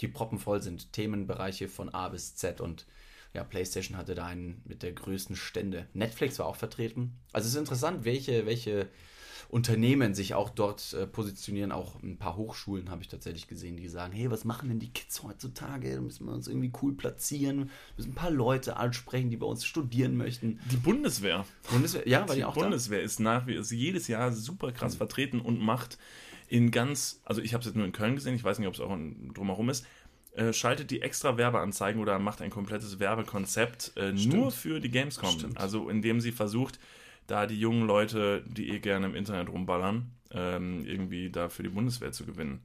die 0.00 0.08
proppenvoll 0.08 0.62
sind. 0.62 0.92
Themenbereiche 0.92 1.68
von 1.68 1.88
A 1.90 2.08
bis 2.08 2.36
Z 2.36 2.60
und 2.60 2.86
ja, 3.32 3.44
PlayStation 3.44 3.96
hatte 3.96 4.14
da 4.14 4.26
einen 4.26 4.60
mit 4.64 4.82
der 4.82 4.92
größten 4.92 5.36
Stände. 5.36 5.86
Netflix 5.92 6.38
war 6.38 6.46
auch 6.46 6.56
vertreten. 6.56 7.16
Also 7.32 7.46
es 7.46 7.54
ist 7.54 7.60
interessant, 7.60 8.04
welche, 8.04 8.44
welche 8.44 8.88
Unternehmen 9.50 10.14
sich 10.14 10.34
auch 10.34 10.48
dort 10.48 10.92
äh, 10.92 11.06
positionieren. 11.06 11.72
Auch 11.72 12.00
ein 12.02 12.18
paar 12.18 12.36
Hochschulen 12.36 12.88
habe 12.88 13.02
ich 13.02 13.08
tatsächlich 13.08 13.48
gesehen, 13.48 13.76
die 13.76 13.88
sagen, 13.88 14.12
hey, 14.12 14.30
was 14.30 14.44
machen 14.44 14.68
denn 14.68 14.78
die 14.78 14.90
Kids 14.90 15.24
heutzutage? 15.24 15.92
Da 15.92 16.00
müssen 16.00 16.26
wir 16.26 16.32
uns 16.32 16.46
irgendwie 16.46 16.72
cool 16.82 16.92
platzieren, 16.94 17.70
müssen 17.96 18.12
ein 18.12 18.14
paar 18.14 18.30
Leute 18.30 18.76
ansprechen, 18.76 19.28
die 19.28 19.36
bei 19.36 19.46
uns 19.46 19.64
studieren 19.64 20.16
möchten. 20.16 20.60
Die 20.70 20.76
Bundeswehr. 20.76 21.44
Bundeswehr, 21.68 22.06
ja, 22.06 22.20
war 22.20 22.34
die, 22.34 22.40
Die 22.40 22.44
auch 22.44 22.54
Bundeswehr 22.54 23.02
ist 23.02 23.18
nach 23.18 23.48
wie 23.48 23.54
ist 23.54 23.72
jedes 23.72 24.06
Jahr 24.06 24.32
super 24.32 24.70
krass 24.70 24.94
vertreten 24.94 25.40
und 25.40 25.60
macht 25.60 25.98
in 26.46 26.70
ganz, 26.70 27.20
also 27.24 27.40
ich 27.40 27.52
habe 27.52 27.60
es 27.60 27.66
jetzt 27.66 27.76
nur 27.76 27.86
in 27.86 27.92
Köln 27.92 28.14
gesehen, 28.14 28.34
ich 28.34 28.44
weiß 28.44 28.58
nicht, 28.60 28.68
ob 28.68 28.74
es 28.74 28.80
auch 28.80 28.92
in, 28.92 29.32
drumherum 29.34 29.68
ist, 29.68 29.84
äh, 30.32 30.52
schaltet 30.52 30.92
die 30.92 31.02
extra 31.02 31.36
Werbeanzeigen 31.36 32.00
oder 32.00 32.20
macht 32.20 32.40
ein 32.40 32.50
komplettes 32.50 33.00
Werbekonzept 33.00 33.92
äh, 33.96 34.12
nur 34.12 34.52
für 34.52 34.78
die 34.78 34.90
Gamescom. 34.90 35.30
Stimmt. 35.30 35.58
Also 35.58 35.88
indem 35.88 36.20
sie 36.20 36.30
versucht, 36.30 36.78
da 37.30 37.46
die 37.46 37.58
jungen 37.58 37.86
Leute, 37.86 38.44
die 38.46 38.70
eh 38.70 38.80
gerne 38.80 39.06
im 39.06 39.14
Internet 39.14 39.48
rumballern, 39.48 40.10
ähm, 40.32 40.84
irgendwie 40.84 41.30
da 41.30 41.48
für 41.48 41.62
die 41.62 41.68
Bundeswehr 41.68 42.12
zu 42.12 42.26
gewinnen. 42.26 42.60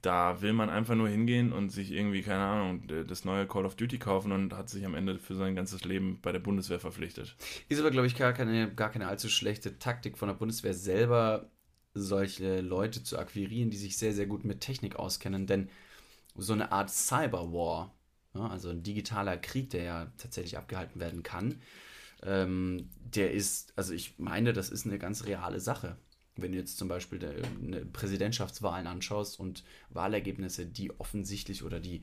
Da 0.00 0.40
will 0.40 0.54
man 0.54 0.70
einfach 0.70 0.94
nur 0.94 1.08
hingehen 1.08 1.52
und 1.52 1.70
sich 1.70 1.90
irgendwie, 1.90 2.22
keine 2.22 2.44
Ahnung, 2.44 2.84
das 3.06 3.24
neue 3.26 3.46
Call 3.46 3.66
of 3.66 3.74
Duty 3.74 3.98
kaufen 3.98 4.32
und 4.32 4.54
hat 4.54 4.70
sich 4.70 4.86
am 4.86 4.94
Ende 4.94 5.18
für 5.18 5.34
sein 5.34 5.54
ganzes 5.54 5.84
Leben 5.84 6.20
bei 6.22 6.32
der 6.32 6.38
Bundeswehr 6.38 6.80
verpflichtet. 6.80 7.36
Ist 7.68 7.80
aber, 7.80 7.90
glaube 7.90 8.06
ich, 8.06 8.16
gar 8.16 8.32
keine, 8.32 8.72
gar 8.72 8.90
keine 8.90 9.08
allzu 9.08 9.28
schlechte 9.28 9.78
Taktik 9.78 10.16
von 10.16 10.28
der 10.28 10.36
Bundeswehr 10.36 10.72
selber, 10.72 11.50
solche 11.92 12.60
Leute 12.60 13.02
zu 13.02 13.18
akquirieren, 13.18 13.70
die 13.70 13.76
sich 13.76 13.98
sehr, 13.98 14.14
sehr 14.14 14.26
gut 14.26 14.44
mit 14.44 14.60
Technik 14.60 14.96
auskennen. 14.96 15.46
Denn 15.46 15.68
so 16.34 16.54
eine 16.54 16.72
Art 16.72 16.88
Cyberwar, 16.88 17.92
ja, 18.34 18.46
also 18.46 18.70
ein 18.70 18.82
digitaler 18.82 19.36
Krieg, 19.36 19.68
der 19.70 19.82
ja 19.82 20.12
tatsächlich 20.16 20.56
abgehalten 20.56 20.98
werden 21.00 21.22
kann, 21.22 21.60
ähm, 22.22 22.88
der 23.14 23.32
ist, 23.32 23.72
also 23.76 23.92
ich 23.92 24.18
meine, 24.18 24.52
das 24.52 24.70
ist 24.70 24.86
eine 24.86 24.98
ganz 24.98 25.24
reale 25.24 25.60
Sache. 25.60 25.96
Wenn 26.36 26.52
du 26.52 26.58
jetzt 26.58 26.78
zum 26.78 26.88
Beispiel 26.88 27.20
eine 27.62 27.84
Präsidentschaftswahlen 27.84 28.86
anschaust 28.86 29.38
und 29.38 29.64
Wahlergebnisse, 29.90 30.66
die 30.66 30.90
offensichtlich 30.98 31.64
oder 31.64 31.80
die 31.80 32.02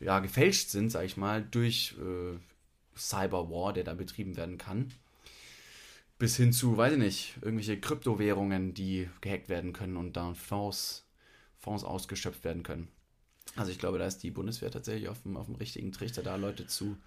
ja 0.00 0.20
gefälscht 0.20 0.70
sind, 0.70 0.90
sag 0.90 1.04
ich 1.04 1.16
mal, 1.16 1.42
durch 1.42 1.96
äh, 1.98 2.38
Cyberwar, 2.96 3.72
der 3.72 3.84
da 3.84 3.94
betrieben 3.94 4.36
werden 4.36 4.58
kann, 4.58 4.92
bis 6.18 6.36
hin 6.36 6.52
zu, 6.52 6.76
weiß 6.76 6.94
ich 6.94 6.98
nicht, 6.98 7.34
irgendwelche 7.40 7.80
Kryptowährungen, 7.80 8.74
die 8.74 9.08
gehackt 9.20 9.48
werden 9.48 9.72
können 9.72 9.96
und 9.96 10.16
dann 10.16 10.34
Fonds, 10.34 11.06
Fonds 11.56 11.84
ausgeschöpft 11.84 12.44
werden 12.44 12.64
können. 12.64 12.88
Also 13.56 13.70
ich 13.70 13.78
glaube, 13.78 13.98
da 13.98 14.06
ist 14.06 14.18
die 14.18 14.30
Bundeswehr 14.30 14.70
tatsächlich 14.70 15.08
auf 15.08 15.22
dem, 15.22 15.36
auf 15.36 15.46
dem 15.46 15.54
richtigen 15.54 15.92
Trichter, 15.92 16.22
da 16.22 16.36
Leute 16.36 16.66
zu 16.66 16.98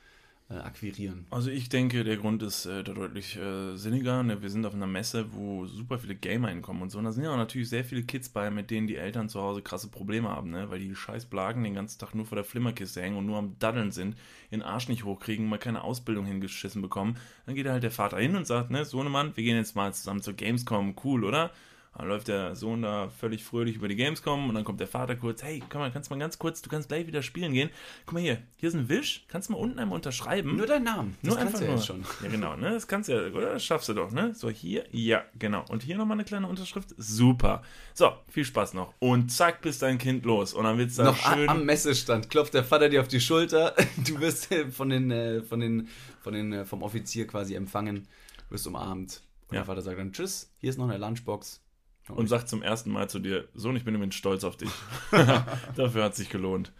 akquirieren. 0.60 1.25
Also 1.29 1.50
ich 1.50 1.70
denke, 1.70 2.03
der 2.03 2.17
Grund 2.17 2.43
ist 2.43 2.65
äh, 2.65 2.84
da 2.84 2.93
deutlich 2.93 3.38
äh, 3.38 3.75
sinniger. 3.75 4.22
Ne? 4.24 4.41
Wir 4.41 4.50
sind 4.50 4.65
auf 4.65 4.74
einer 4.74 4.88
Messe, 4.88 5.34
wo 5.34 5.65
super 5.65 6.00
viele 6.00 6.15
Gamer 6.15 6.50
hinkommen 6.50 6.81
und 6.81 6.89
so. 6.89 6.98
Und 6.98 7.05
da 7.05 7.12
sind 7.12 7.24
ja 7.24 7.31
auch 7.31 7.38
natürlich 7.38 7.70
sehr 7.70 7.84
viele 7.84 8.03
Kids 8.03 8.29
bei, 8.29 8.51
mit 8.51 8.70
denen 8.70 8.88
die 8.88 8.98
Eltern 8.98 9.29
zu 9.29 9.41
Hause 9.41 9.62
krasse 9.62 9.89
Probleme 9.89 10.29
haben, 10.29 10.51
ne? 10.51 10.70
weil 10.70 10.79
die 10.79 10.96
scheiß 10.96 11.25
Blagen 11.25 11.63
den 11.63 11.75
ganzen 11.75 12.00
Tag 12.00 12.15
nur 12.15 12.25
vor 12.25 12.36
der 12.36 12.46
Flimmerkiste 12.46 13.01
hängen 13.01 13.17
und 13.17 13.25
nur 13.25 13.38
am 13.38 13.55
Daddeln 13.60 13.91
sind, 13.91 14.15
ihren 14.50 14.62
Arsch 14.62 14.89
nicht 14.89 15.05
hochkriegen, 15.05 15.48
mal 15.48 15.58
keine 15.58 15.84
Ausbildung 15.84 16.25
hingeschissen 16.25 16.81
bekommen. 16.81 17.17
Dann 17.46 17.55
geht 17.55 17.67
halt 17.67 17.84
der 17.84 17.91
Vater 17.91 18.17
hin 18.17 18.36
und 18.36 18.48
sagt, 18.48 18.72
ne, 18.72 18.86
Sohnemann, 18.86 19.36
wir 19.36 19.43
gehen 19.43 19.58
jetzt 19.58 19.75
mal 19.75 19.93
zusammen 19.93 20.22
zur 20.22 20.34
Gamescom, 20.34 20.96
cool, 21.03 21.24
oder? 21.24 21.51
Dann 21.98 22.07
läuft 22.07 22.29
der 22.29 22.55
Sohn 22.55 22.81
da 22.83 23.10
völlig 23.10 23.43
fröhlich 23.43 23.75
über 23.75 23.89
die 23.89 23.98
Gamescom 23.98 24.48
und 24.48 24.55
dann 24.55 24.63
kommt 24.63 24.79
der 24.79 24.88
Vater 24.88 25.15
kurz, 25.17 25.43
hey, 25.43 25.62
komm 25.69 25.82
mal, 25.82 25.91
kannst 25.91 26.10
du 26.10 26.13
mal 26.15 26.19
ganz 26.19 26.39
kurz, 26.39 26.62
du 26.62 26.69
kannst 26.69 26.88
gleich 26.88 27.06
wieder 27.06 27.21
spielen 27.21 27.51
gehen. 27.54 27.69
Guck 28.06 28.13
mal 28.13 28.21
hier, 28.21 28.41
hier 28.56 28.69
ist 28.69 28.75
ein 28.75 28.88
Wisch, 28.88 29.25
kannst 29.27 29.49
du 29.49 29.54
mal 29.54 29.60
unten 29.60 29.77
einmal 29.77 29.97
unterschreiben? 29.97 30.56
Nur 30.56 30.67
dein 30.67 30.84
Namen, 30.84 31.17
Nur 31.21 31.36
kannst 31.36 31.47
einfach 31.56 31.60
du 31.60 31.65
ja 31.65 31.71
nur. 31.75 31.82
schon. 31.84 32.06
Ja, 32.23 32.30
genau, 32.30 32.56
ne? 32.56 32.69
Das 32.71 32.88
kannst 32.88 33.10
du 33.10 33.13
ja, 33.13 33.27
oder? 33.36 33.54
Das 33.54 33.65
schaffst 33.65 33.89
du 33.89 33.93
doch, 33.93 34.10
ne? 34.12 34.34
So, 34.34 34.49
hier, 34.49 34.86
ja, 34.91 35.23
genau. 35.38 35.65
Und 35.67 35.84
hier 35.84 35.97
nochmal 35.97 36.15
eine 36.15 36.23
kleine 36.23 36.47
Unterschrift. 36.47 36.89
Super. 36.97 37.62
So, 37.93 38.13
viel 38.30 38.45
Spaß 38.45 38.73
noch. 38.73 38.93
Und 38.99 39.30
zack, 39.30 39.62
bist 39.62 39.82
dein 39.82 39.97
Kind 39.97 40.25
los. 40.25 40.54
Und 40.54 40.63
dann 40.63 40.77
wird's 40.77 40.95
da 40.95 41.04
Noch 41.04 41.17
schön. 41.17 41.49
am 41.49 41.65
Messestand 41.65 42.30
klopft 42.30 42.54
der 42.54 42.63
Vater 42.63 42.88
dir 42.88 43.01
auf 43.01 43.10
die 43.10 43.19
Schulter. 43.21 43.75
Du 44.08 44.19
wirst 44.21 44.49
äh, 44.51 44.71
von 44.71 44.89
den, 44.89 45.12
äh, 45.12 45.43
von 45.43 45.60
den, 45.60 45.89
von 46.21 46.34
den, 46.34 46.54
äh, 46.54 46.65
vom 46.65 46.84
Offizier 46.84 47.27
quasi 47.27 47.54
empfangen, 47.54 48.08
wirst 48.49 48.65
umarmt. 48.65 49.21
Und 49.49 49.56
Ja. 49.56 49.62
der 49.62 49.65
Vater 49.65 49.82
sagt 49.82 49.99
dann 49.99 50.13
Tschüss, 50.13 50.49
hier 50.60 50.69
ist 50.69 50.77
noch 50.77 50.88
eine 50.88 50.97
Lunchbox. 50.97 51.61
Und 52.10 52.28
sagt 52.28 52.50
zum 52.50 52.62
ersten 52.62 52.92
Mal 52.92 53.10
zu 53.10 53.20
dir, 53.20 53.48
Sohn, 53.54 53.76
ich 53.76 53.86
bin 53.86 53.96
übrigens 53.96 54.16
stolz 54.16 54.44
auf 54.44 54.58
dich. 54.58 54.72
Dafür 55.76 56.04
hat 56.04 56.16
sich 56.16 56.30
gelohnt. 56.30 56.72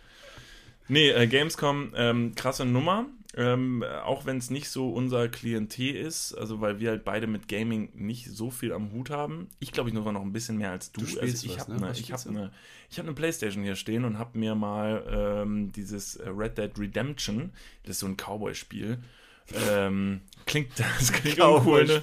Nee, 0.88 1.10
äh, 1.12 1.28
Gamescom, 1.28 1.94
ähm, 1.96 2.36
krasse 2.36 2.66
Nummer. 2.66 3.06
Ähm, 3.34 3.82
auch 4.04 4.26
wenn 4.26 4.38
es 4.38 4.50
nicht 4.50 4.70
so 4.70 4.92
unser 4.92 5.30
Klientel 5.30 5.96
ist, 5.96 6.34
also 6.34 6.60
weil 6.60 6.82
wir 6.82 6.90
halt 6.90 7.06
beide 7.06 7.28
mit 7.28 7.48
Gaming 7.48 7.90
nicht 7.94 8.30
so 8.30 8.52
viel 8.52 8.74
am 8.74 8.92
Hut 8.92 9.10
haben. 9.10 9.48
Ich 9.60 9.72
glaube, 9.72 9.90
ich 9.90 9.94
nur 9.94 10.12
noch 10.12 10.22
ein 10.22 10.34
bisschen 10.34 10.58
mehr 10.58 10.72
als 10.72 10.92
du. 10.92 11.00
Du 11.00 11.08
spielst 11.08 11.46
ich 11.46 11.58
habe 11.58 11.72
ne? 11.72 11.88
eine 11.88 11.94
hab 11.94 12.24
du? 12.24 12.30
eine, 12.30 12.52
ich 12.90 13.00
hab 13.00 13.06
eine 13.06 13.16
Playstation 13.16 13.64
hier 13.64 13.78
stehen 13.78 14.04
und 14.04 14.20
habe 14.20 14.38
mir 14.38 14.54
mal 14.54 15.06
ähm, 15.10 15.72
dieses 15.72 16.18
äh, 16.18 16.28
Red 16.28 16.58
Dead 16.58 16.72
Redemption, 16.78 17.52
das 17.84 17.92
ist 17.92 18.00
so 18.02 18.08
ein 18.08 18.18
Cowboy-Spiel, 18.18 18.98
ähm, 19.70 20.22
klingt, 20.46 20.70
das 21.00 21.12
klingt 21.12 21.40
uncool, 21.40 21.86
ne? 21.86 22.02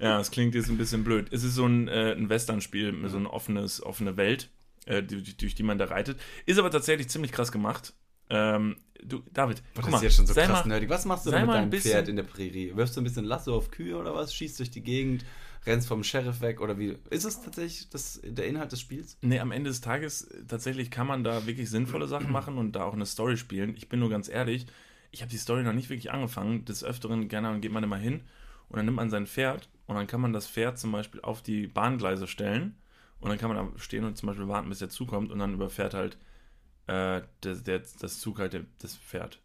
Ja, 0.00 0.20
es 0.20 0.30
klingt 0.30 0.54
jetzt 0.54 0.68
ein 0.68 0.78
bisschen 0.78 1.04
blöd. 1.04 1.28
Es 1.30 1.44
ist 1.44 1.54
so 1.54 1.66
ein, 1.66 1.88
äh, 1.88 2.12
ein 2.12 2.28
Western-Spiel, 2.28 2.92
mit 2.92 3.10
so 3.10 3.16
ein 3.18 3.26
offenes, 3.26 3.82
offene 3.82 4.16
Welt, 4.16 4.50
äh, 4.86 5.02
die- 5.02 5.36
durch 5.36 5.54
die 5.54 5.62
man 5.62 5.78
da 5.78 5.86
reitet. 5.86 6.18
Ist 6.46 6.58
aber 6.58 6.70
tatsächlich 6.70 7.08
ziemlich 7.08 7.32
krass 7.32 7.52
gemacht. 7.52 7.92
Ähm, 8.30 8.76
du, 9.02 9.22
David, 9.32 9.62
Boah, 9.74 9.82
guck 9.82 9.84
das 9.84 9.90
mal, 9.90 9.96
ist 9.98 10.02
jetzt 10.04 10.16
schon 10.16 10.26
so 10.26 10.34
krass 10.34 10.48
mal, 10.64 10.66
nerdig. 10.68 10.88
Was 10.88 11.04
machst 11.04 11.26
du 11.26 11.30
denn 11.30 11.46
mit 11.46 11.50
deinem 11.54 11.70
bisschen- 11.70 11.90
Pferd 11.92 12.08
in 12.08 12.16
der 12.16 12.22
Prärie? 12.22 12.72
Wirfst 12.76 12.96
du 12.96 13.00
ein 13.00 13.04
bisschen 13.04 13.24
Lasso 13.24 13.54
auf 13.56 13.70
Kühe 13.70 13.96
oder 13.96 14.14
was? 14.14 14.32
Schießt 14.34 14.58
durch 14.60 14.70
die 14.70 14.82
Gegend, 14.82 15.24
rennst 15.66 15.88
vom 15.88 16.04
Sheriff 16.04 16.40
weg 16.40 16.60
oder 16.60 16.78
wie? 16.78 16.96
Ist 17.10 17.24
es 17.24 17.42
tatsächlich 17.42 17.90
das, 17.90 18.20
der 18.24 18.46
Inhalt 18.46 18.70
des 18.72 18.80
Spiels? 18.80 19.18
Nee, 19.20 19.40
am 19.40 19.50
Ende 19.52 19.68
des 19.68 19.80
Tages 19.80 20.28
tatsächlich 20.48 20.90
kann 20.90 21.06
man 21.08 21.24
da 21.24 21.44
wirklich 21.46 21.68
sinnvolle 21.68 22.06
Sachen 22.06 22.30
machen 22.32 22.56
und 22.56 22.72
da 22.72 22.84
auch 22.84 22.94
eine 22.94 23.04
Story 23.06 23.36
spielen. 23.36 23.74
Ich 23.76 23.88
bin 23.88 23.98
nur 24.00 24.10
ganz 24.10 24.28
ehrlich, 24.28 24.66
ich 25.10 25.22
habe 25.22 25.30
die 25.30 25.38
Story 25.38 25.62
noch 25.62 25.72
nicht 25.72 25.90
wirklich 25.90 26.10
angefangen. 26.10 26.64
Des 26.64 26.84
Öfteren, 26.84 27.28
gerne 27.28 27.48
Ahnung, 27.48 27.60
geht 27.60 27.72
man 27.72 27.84
immer 27.84 27.96
hin 27.96 28.22
und 28.68 28.76
dann 28.76 28.84
nimmt 28.84 28.96
man 28.96 29.10
sein 29.10 29.26
Pferd 29.26 29.68
und 29.86 29.96
dann 29.96 30.06
kann 30.06 30.20
man 30.20 30.32
das 30.32 30.46
Pferd 30.46 30.78
zum 30.78 30.92
Beispiel 30.92 31.20
auf 31.20 31.42
die 31.42 31.66
Bahngleise 31.66 32.26
stellen 32.26 32.76
und 33.20 33.28
dann 33.28 33.38
kann 33.38 33.52
man 33.52 33.72
da 33.72 33.78
stehen 33.78 34.04
und 34.04 34.16
zum 34.16 34.28
Beispiel 34.28 34.48
warten, 34.48 34.68
bis 34.68 34.78
der 34.78 34.88
Zug 34.88 35.08
kommt 35.08 35.30
und 35.30 35.38
dann 35.38 35.54
überfährt 35.54 35.94
halt 35.94 36.16
äh, 36.86 37.22
der, 37.42 37.54
der, 37.56 37.82
das 38.00 38.20
Zug 38.20 38.38
halt 38.38 38.64
das 38.80 38.96
Pferd. 38.96 39.40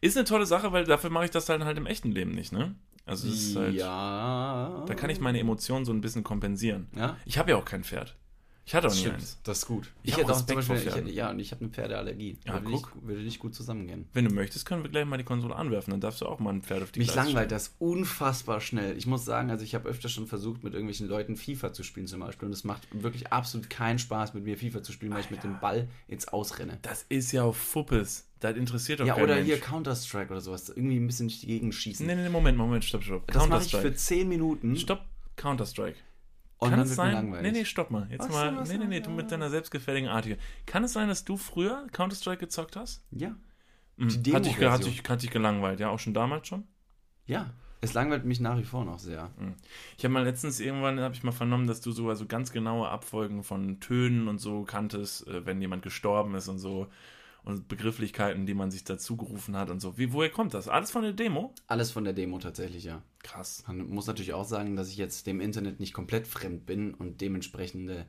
Ist 0.00 0.16
eine 0.16 0.24
tolle 0.24 0.46
Sache, 0.46 0.72
weil 0.72 0.84
dafür 0.84 1.10
mache 1.10 1.26
ich 1.26 1.30
das 1.30 1.46
dann 1.46 1.64
halt 1.64 1.76
im 1.76 1.86
echten 1.86 2.12
Leben 2.12 2.32
nicht, 2.32 2.52
ne? 2.52 2.74
Also 3.04 3.28
es 3.28 3.48
ist 3.48 3.56
halt, 3.56 3.74
ja. 3.74 4.84
da 4.86 4.94
kann 4.94 5.08
ich 5.08 5.18
meine 5.18 5.38
Emotionen 5.38 5.86
so 5.86 5.92
ein 5.92 6.02
bisschen 6.02 6.24
kompensieren. 6.24 6.88
Ja? 6.94 7.16
Ich 7.24 7.38
habe 7.38 7.50
ja 7.50 7.56
auch 7.56 7.64
kein 7.64 7.82
Pferd. 7.82 8.17
Ich 8.68 8.74
hatte 8.74 8.88
auch 8.88 8.92
nie 8.92 8.98
Stimmt, 8.98 9.14
eins. 9.14 9.38
das 9.44 9.60
ist 9.60 9.66
gut. 9.66 9.90
Ich 10.02 10.12
hätte 10.14 10.28
hab 10.28 10.36
auch 10.36 10.44
zum 10.44 10.56
Beispiel, 10.56 10.76
ich 10.76 10.94
hätte, 10.94 11.10
ja, 11.10 11.30
und 11.30 11.38
ich 11.38 11.52
habe 11.52 11.62
eine 11.64 11.70
Pferdeallergie. 11.72 12.36
Ja, 12.44 12.52
würde, 12.52 12.68
nicht, 12.68 12.82
guck. 12.82 13.06
würde 13.06 13.22
nicht 13.22 13.38
gut 13.38 13.54
zusammengehen. 13.54 14.04
Wenn 14.12 14.26
du 14.26 14.30
möchtest, 14.34 14.66
können 14.66 14.82
wir 14.82 14.90
gleich 14.90 15.06
mal 15.06 15.16
die 15.16 15.24
Konsole 15.24 15.56
anwerfen. 15.56 15.92
Dann 15.92 16.02
darfst 16.02 16.20
du 16.20 16.26
auch 16.26 16.38
mal 16.38 16.52
ein 16.52 16.60
Pferd 16.60 16.82
auf 16.82 16.92
die 16.92 16.98
Mich 16.98 17.08
Gleise 17.08 17.28
langweilt 17.28 17.50
das 17.50 17.76
unfassbar 17.78 18.60
schnell. 18.60 18.94
Ich 18.98 19.06
muss 19.06 19.24
sagen, 19.24 19.50
also 19.50 19.64
ich 19.64 19.74
habe 19.74 19.88
öfter 19.88 20.10
schon 20.10 20.26
versucht, 20.26 20.64
mit 20.64 20.74
irgendwelchen 20.74 21.08
Leuten 21.08 21.38
FIFA 21.38 21.72
zu 21.72 21.82
spielen 21.82 22.06
zum 22.06 22.20
Beispiel. 22.20 22.44
Und 22.44 22.52
es 22.52 22.62
macht 22.62 22.86
wirklich 22.92 23.32
absolut 23.32 23.70
keinen 23.70 23.98
Spaß, 23.98 24.34
mit 24.34 24.44
mir 24.44 24.58
FIFA 24.58 24.82
zu 24.82 24.92
spielen, 24.92 25.14
weil 25.14 25.20
ich 25.20 25.30
mit 25.30 25.42
dem 25.42 25.58
Ball 25.60 25.88
ins 26.06 26.28
Ausrenne. 26.28 26.78
Das 26.82 27.06
ist 27.08 27.32
ja 27.32 27.44
auf 27.44 27.56
Fuppes. 27.56 28.28
Das 28.40 28.54
interessiert 28.54 29.00
doch 29.00 29.06
Ja, 29.06 29.16
oder 29.16 29.36
Mensch. 29.36 29.46
hier 29.46 29.60
Counter-Strike 29.60 30.30
oder 30.30 30.42
sowas. 30.42 30.68
Irgendwie 30.68 30.98
ein 30.98 31.06
bisschen 31.06 31.28
durch 31.28 31.40
die 31.40 31.46
Gegend 31.46 31.74
schießen. 31.74 32.06
Nee, 32.06 32.16
nee, 32.16 32.28
Moment, 32.28 32.58
Moment, 32.58 32.84
stopp, 32.84 33.02
stopp. 33.02 33.26
das 33.32 33.48
mache 33.48 33.62
ich 33.64 33.70
für 33.70 33.76
Counter-Strike. 33.78 33.96
10 33.96 34.28
Minuten. 34.28 34.76
Stopp, 34.76 35.06
Counter-Strike. 35.36 35.96
Und 36.58 36.70
Kann 36.70 36.80
es 36.80 36.94
sein? 36.96 37.30
Nee, 37.30 37.52
nee, 37.52 37.64
stopp 37.64 37.90
mal. 37.90 38.08
Jetzt 38.10 38.24
Was 38.24 38.30
mal. 38.30 38.56
was 38.56 38.68
nee, 38.68 38.78
nee, 38.78 38.86
nee, 38.86 39.00
du 39.00 39.10
mit 39.10 39.30
deiner 39.30 39.48
selbstgefälligen 39.48 40.08
Art 40.10 40.24
hier. 40.24 40.36
Kann 40.66 40.82
es 40.84 40.92
sein, 40.92 41.08
dass 41.08 41.24
du 41.24 41.36
früher 41.36 41.86
Counter-Strike 41.92 42.38
gezockt 42.40 42.74
hast? 42.76 43.04
Ja. 43.12 43.36
Mhm. 43.96 44.22
Die 44.22 44.34
Hat 44.34 44.44
dich, 44.44 44.56
ge- 44.56 44.68
hat, 44.68 44.80
Demo-Version. 44.80 44.90
dich, 44.92 45.08
hat 45.08 45.22
dich 45.22 45.30
gelangweilt, 45.30 45.78
ja, 45.80 45.88
auch 45.90 45.98
schon 46.00 46.14
damals 46.14 46.48
schon? 46.48 46.64
Ja. 47.26 47.50
Es 47.80 47.94
langweilt 47.94 48.24
mich 48.24 48.40
nach 48.40 48.58
wie 48.58 48.64
vor 48.64 48.84
noch 48.84 48.98
sehr. 48.98 49.30
Ich 49.96 50.04
habe 50.04 50.12
mal 50.12 50.24
letztens 50.24 50.58
irgendwann, 50.58 50.98
habe 50.98 51.14
ich 51.14 51.22
mal 51.22 51.30
vernommen, 51.30 51.68
dass 51.68 51.80
du 51.80 51.92
so 51.92 52.12
ganz 52.26 52.50
genaue 52.50 52.88
Abfolgen 52.88 53.44
von 53.44 53.78
Tönen 53.78 54.26
und 54.26 54.38
so 54.38 54.64
kanntest, 54.64 55.28
äh, 55.28 55.46
wenn 55.46 55.60
jemand 55.60 55.82
gestorben 55.84 56.34
ist 56.34 56.48
und 56.48 56.58
so. 56.58 56.88
Und 57.48 57.66
Begrifflichkeiten, 57.66 58.44
die 58.44 58.52
man 58.52 58.70
sich 58.70 58.84
dazu 58.84 59.16
gerufen 59.16 59.56
hat 59.56 59.70
und 59.70 59.80
so. 59.80 59.96
Wie, 59.96 60.12
woher 60.12 60.28
kommt 60.28 60.52
das? 60.52 60.68
Alles 60.68 60.90
von 60.90 61.02
der 61.02 61.14
Demo? 61.14 61.54
Alles 61.66 61.90
von 61.90 62.04
der 62.04 62.12
Demo 62.12 62.38
tatsächlich, 62.38 62.84
ja. 62.84 63.02
Krass. 63.22 63.64
Man 63.66 63.88
muss 63.88 64.06
natürlich 64.06 64.34
auch 64.34 64.44
sagen, 64.44 64.76
dass 64.76 64.90
ich 64.90 64.98
jetzt 64.98 65.26
dem 65.26 65.40
Internet 65.40 65.80
nicht 65.80 65.94
komplett 65.94 66.26
fremd 66.26 66.66
bin 66.66 66.92
und 66.92 67.22
dementsprechende 67.22 68.04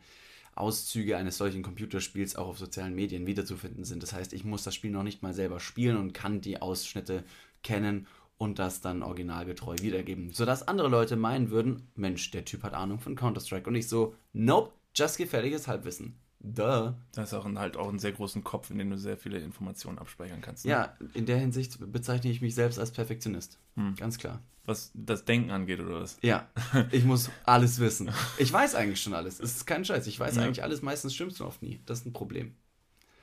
Auszüge 0.56 1.16
eines 1.16 1.38
solchen 1.38 1.64
Computerspiels 1.64 2.36
auch 2.36 2.50
auf 2.50 2.60
sozialen 2.60 2.96
Medien 2.96 3.28
wiederzufinden 3.28 3.86
sind. 3.86 4.04
Das 4.04 4.12
heißt, 4.12 4.34
ich 4.34 4.44
muss 4.44 4.66
das 4.66 4.76
Spiel 4.76 4.92
noch 4.92 5.04
nicht 5.04 5.24
mal 5.24 5.34
selber 5.34 5.62
spielen 5.62 5.96
und 5.96 6.12
kann 6.12 6.42
die 6.42 6.62
Ausschnitte 6.62 7.24
kennen 7.64 8.08
und 8.38 8.60
das 8.60 8.82
dann 8.82 9.04
originalgetreu 9.04 9.78
wiedergeben. 9.80 10.34
Sodass 10.34 10.68
andere 10.68 10.90
Leute 10.90 11.16
meinen 11.16 11.50
würden, 11.50 11.88
Mensch, 11.96 12.30
der 12.32 12.44
Typ 12.44 12.64
hat 12.64 12.74
Ahnung 12.74 13.00
von 13.00 13.16
Counter-Strike. 13.16 13.70
Und 13.70 13.76
ich 13.76 13.88
so, 13.88 14.16
nope, 14.34 14.74
just 14.94 15.18
gefährliches 15.18 15.70
Halbwissen. 15.70 16.20
Duh. 16.42 16.94
Das 17.14 17.30
ist 17.30 17.34
auch 17.34 17.46
ein, 17.46 17.60
halt 17.60 17.76
auch 17.76 17.90
einen 17.90 18.00
sehr 18.00 18.14
großen 18.14 18.44
Kopf, 18.44 18.70
in 18.70 18.78
dem 18.78 18.90
du 18.90 18.98
sehr 18.98 19.18
viele 19.18 19.40
Informationen 19.40 20.00
abspeichern 20.00 20.42
kannst. 20.42 20.66
ne? 20.66 20.72
Ja, 20.72 20.98
in 21.14 21.26
der 21.26 21.38
Hinsicht 21.38 21.78
bezeichne 21.92 22.32
ich 22.32 22.42
mich 22.42 22.56
selbst 22.56 22.80
als 22.80 22.92
Perfektionist. 22.92 23.60
Ganz 23.98 24.18
klar. 24.18 24.42
Was 24.66 24.92
das 24.94 25.26
Denken 25.26 25.52
angeht 25.52 25.80
oder 25.80 26.02
was? 26.02 26.18
Ja, 26.22 26.48
ich 26.92 27.04
muss 27.04 27.30
alles 27.46 27.80
wissen. 27.80 28.12
Ich 28.38 28.54
weiß 28.54 28.76
eigentlich 28.76 29.02
schon 29.02 29.14
alles. 29.16 29.40
Es 29.40 29.56
ist 29.58 29.66
kein 29.66 29.84
Scheiß. 29.84 30.06
Ich 30.08 30.20
weiß 30.20 30.36
Ja. 30.36 30.44
eigentlich 30.44 30.64
alles. 30.64 30.82
Meistens 30.82 31.16
stimmt's 31.16 31.40
nur 31.40 31.48
oft 31.48 31.62
nie. 31.64 31.82
Das 31.86 32.00
ist 32.00 32.06
ein 32.06 32.14
Problem. 32.14 32.56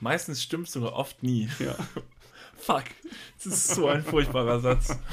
Meistens 0.01 0.43
stimmt 0.43 0.69
sogar 0.69 0.93
oft 0.95 1.23
nie. 1.23 1.49
Ja. 1.59 1.75
Fuck. 2.57 2.85
Das 3.37 3.47
ist 3.47 3.69
so 3.69 3.87
ein 3.89 4.03
furchtbarer 4.03 4.61
Satz. 4.61 4.89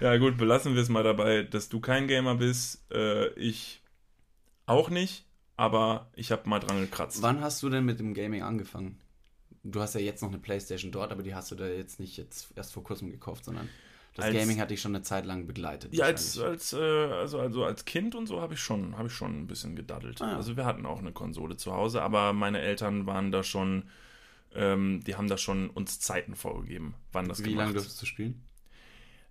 Ja, 0.00 0.16
gut, 0.16 0.36
belassen 0.36 0.74
wir 0.74 0.82
es 0.82 0.88
mal 0.88 1.04
dabei, 1.04 1.44
dass 1.44 1.68
du 1.68 1.80
kein 1.80 2.08
Gamer 2.08 2.34
bist. 2.34 2.84
Äh, 2.92 3.28
ich 3.38 3.80
auch 4.66 4.90
nicht, 4.90 5.24
aber 5.56 6.08
ich 6.14 6.32
habe 6.32 6.48
mal 6.48 6.60
dran 6.60 6.80
gekratzt. 6.80 7.22
Wann 7.22 7.40
hast 7.40 7.62
du 7.62 7.68
denn 7.70 7.84
mit 7.84 8.00
dem 8.00 8.14
Gaming 8.14 8.42
angefangen? 8.42 9.00
Du 9.62 9.80
hast 9.80 9.94
ja 9.94 10.00
jetzt 10.00 10.20
noch 10.22 10.28
eine 10.28 10.38
Playstation 10.38 10.92
dort, 10.92 11.10
aber 11.12 11.22
die 11.22 11.34
hast 11.34 11.50
du 11.50 11.54
da 11.54 11.66
jetzt 11.66 11.98
nicht 12.00 12.16
jetzt 12.16 12.48
erst 12.56 12.72
vor 12.72 12.82
kurzem 12.84 13.10
gekauft, 13.10 13.44
sondern 13.46 13.68
das 14.14 14.26
Als- 14.26 14.36
Gaming 14.36 14.60
hat 14.60 14.70
dich 14.70 14.80
schon 14.80 14.94
eine 14.94 15.02
Zeit 15.02 15.24
lang 15.26 15.46
begleitet. 15.46 15.94
Ja, 15.94 16.04
als, 16.04 16.38
als, 16.38 16.72
äh, 16.72 16.76
also, 16.78 17.40
also 17.40 17.64
als 17.64 17.84
Kind 17.84 18.14
und 18.14 18.26
so 18.26 18.40
habe 18.40 18.54
ich, 18.54 18.60
schon- 18.60 18.96
habe 18.98 19.08
ich 19.08 19.14
schon 19.14 19.40
ein 19.40 19.46
bisschen 19.46 19.74
gedaddelt. 19.74 20.20
Ah, 20.20 20.32
ja. 20.32 20.36
Also 20.36 20.56
wir 20.56 20.64
hatten 20.66 20.84
auch 20.86 20.98
eine 20.98 21.12
Konsole 21.12 21.56
zu 21.56 21.72
Hause, 21.72 22.02
aber 22.02 22.32
meine 22.32 22.60
Eltern 22.60 23.06
waren 23.06 23.32
da 23.32 23.42
schon, 23.42 23.84
ähm, 24.54 25.02
die 25.04 25.16
haben 25.16 25.28
da 25.28 25.38
schon 25.38 25.70
uns 25.70 25.98
Zeiten 25.98 26.36
vorgegeben, 26.36 26.94
wann 27.12 27.26
das 27.28 27.40
Wie 27.40 27.44
gemacht. 27.50 27.58
lange 27.64 27.72
durftest 27.74 28.02
du 28.02 28.06
spielen? 28.06 28.42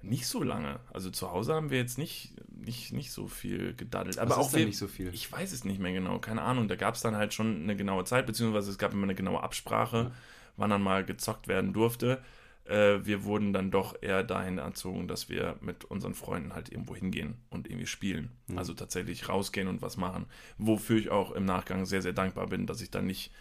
Nicht 0.04 0.28
so 0.28 0.44
lange. 0.44 0.82
Also 0.92 1.10
zu 1.10 1.32
Hause 1.32 1.54
haben 1.54 1.70
wir 1.70 1.78
jetzt 1.78 1.98
nicht, 1.98 2.34
nicht, 2.54 2.92
nicht 2.92 3.12
so 3.12 3.28
viel 3.28 3.74
gedaddelt. 3.74 4.18
Was 4.18 4.22
Aber 4.22 4.38
auch 4.38 4.48
ist 4.48 4.56
wir, 4.56 4.66
nicht 4.66 4.78
so 4.78 4.88
viel? 4.88 5.14
Ich 5.14 5.32
weiß 5.32 5.54
es 5.54 5.64
nicht 5.64 5.80
mehr 5.80 5.94
genau, 5.94 6.20
keine 6.20 6.42
Ahnung. 6.42 6.68
Da 6.68 6.76
gab 6.76 6.96
es 6.96 7.02
dann 7.02 7.16
halt 7.16 7.34
schon 7.34 7.64
eine 7.64 7.78
genaue 7.78 8.04
Zeit, 8.04 8.26
beziehungsweise 8.26 8.70
es 8.70 8.78
gab 8.78 8.92
immer 8.92 9.04
eine 9.04 9.16
genaue 9.16 9.42
Absprache, 9.42 10.12
wann 10.58 10.70
dann 10.70 10.82
mal 10.82 11.06
gezockt 11.06 11.48
werden 11.48 11.72
durfte. 11.72 12.22
Äh, 12.66 13.06
wir 13.06 13.24
wurden 13.24 13.54
dann 13.54 13.72
doch 13.72 13.96
eher 14.02 14.24
dahin 14.24 14.58
erzogen, 14.58 15.08
dass 15.08 15.30
wir 15.30 15.56
mit 15.62 15.86
unseren 15.86 16.16
Freunden 16.16 16.54
halt 16.54 16.70
irgendwo 16.70 16.96
hingehen 16.98 17.36
und 17.50 17.68
irgendwie 17.68 17.88
spielen. 17.88 18.30
Mhm. 18.48 18.58
Also 18.58 18.74
tatsächlich 18.74 19.30
rausgehen 19.30 19.70
und 19.70 19.82
was 19.82 19.96
machen. 19.96 20.26
Wofür 20.58 20.98
ich 20.98 21.12
auch 21.12 21.32
im 21.32 21.46
Nachgang 21.46 21.86
sehr, 21.86 22.02
sehr 22.02 22.14
dankbar 22.14 22.48
bin, 22.48 22.68
dass 22.68 22.82
ich 22.82 22.92
dann 22.92 23.06
nicht 23.06 23.32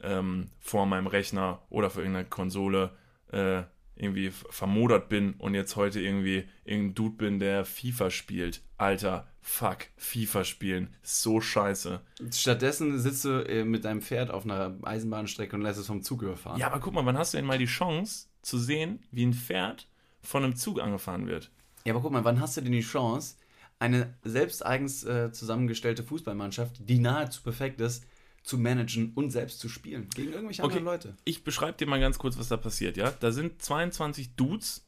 ähm, 0.00 0.46
vor 0.60 0.86
meinem 0.86 1.08
Rechner 1.08 1.60
oder 1.70 1.90
vor 1.90 2.02
irgendeiner 2.02 2.28
Konsole 2.28 2.90
äh, 3.32 3.64
irgendwie 3.96 4.30
vermodert 4.30 5.08
bin 5.08 5.34
und 5.34 5.54
jetzt 5.54 5.76
heute 5.76 6.00
irgendwie 6.00 6.44
irgendein 6.64 6.94
Dude 6.94 7.16
bin, 7.16 7.38
der 7.38 7.64
FIFA 7.64 8.10
spielt. 8.10 8.62
Alter, 8.76 9.28
fuck, 9.40 9.86
FIFA 9.96 10.44
spielen. 10.44 10.94
So 11.02 11.40
scheiße. 11.40 12.00
Stattdessen 12.32 12.98
sitzt 12.98 13.24
du 13.24 13.46
äh, 13.46 13.64
mit 13.64 13.84
deinem 13.84 14.02
Pferd 14.02 14.30
auf 14.30 14.44
einer 14.44 14.76
Eisenbahnstrecke 14.82 15.54
und 15.54 15.62
lässt 15.62 15.78
es 15.78 15.86
vom 15.86 16.02
Zug 16.02 16.22
überfahren. 16.22 16.58
Ja, 16.58 16.66
aber 16.66 16.80
guck 16.80 16.94
mal, 16.94 17.06
wann 17.06 17.18
hast 17.18 17.34
du 17.34 17.38
denn 17.38 17.46
mal 17.46 17.58
die 17.58 17.66
Chance 17.66 18.26
zu 18.42 18.58
sehen, 18.58 19.00
wie 19.10 19.24
ein 19.24 19.34
Pferd 19.34 19.88
von 20.22 20.42
einem 20.42 20.56
Zug 20.56 20.80
angefahren 20.80 21.26
wird? 21.26 21.50
Ja, 21.84 21.92
aber 21.92 22.02
guck 22.02 22.12
mal, 22.12 22.24
wann 22.24 22.40
hast 22.40 22.56
du 22.56 22.62
denn 22.62 22.72
die 22.72 22.80
Chance, 22.80 23.36
eine 23.78 24.14
selbst 24.24 24.64
eigens 24.64 25.04
äh, 25.04 25.30
zusammengestellte 25.30 26.02
Fußballmannschaft, 26.02 26.88
die 26.88 26.98
nahezu 26.98 27.42
perfekt 27.42 27.80
ist, 27.80 28.06
zu 28.44 28.58
managen 28.58 29.12
und 29.14 29.30
selbst 29.30 29.58
zu 29.58 29.68
spielen? 29.68 30.08
Gegen 30.14 30.32
irgendwelche 30.32 30.62
Okay. 30.62 30.78
anderen 30.78 30.84
Leute. 30.84 31.16
Ich 31.24 31.42
beschreibe 31.42 31.76
dir 31.76 31.88
mal 31.88 31.98
ganz 31.98 32.18
kurz, 32.18 32.38
was 32.38 32.48
da 32.48 32.56
passiert, 32.56 32.96
ja? 32.96 33.10
Da 33.10 33.32
sind 33.32 33.60
22 33.60 34.36
Dudes 34.36 34.86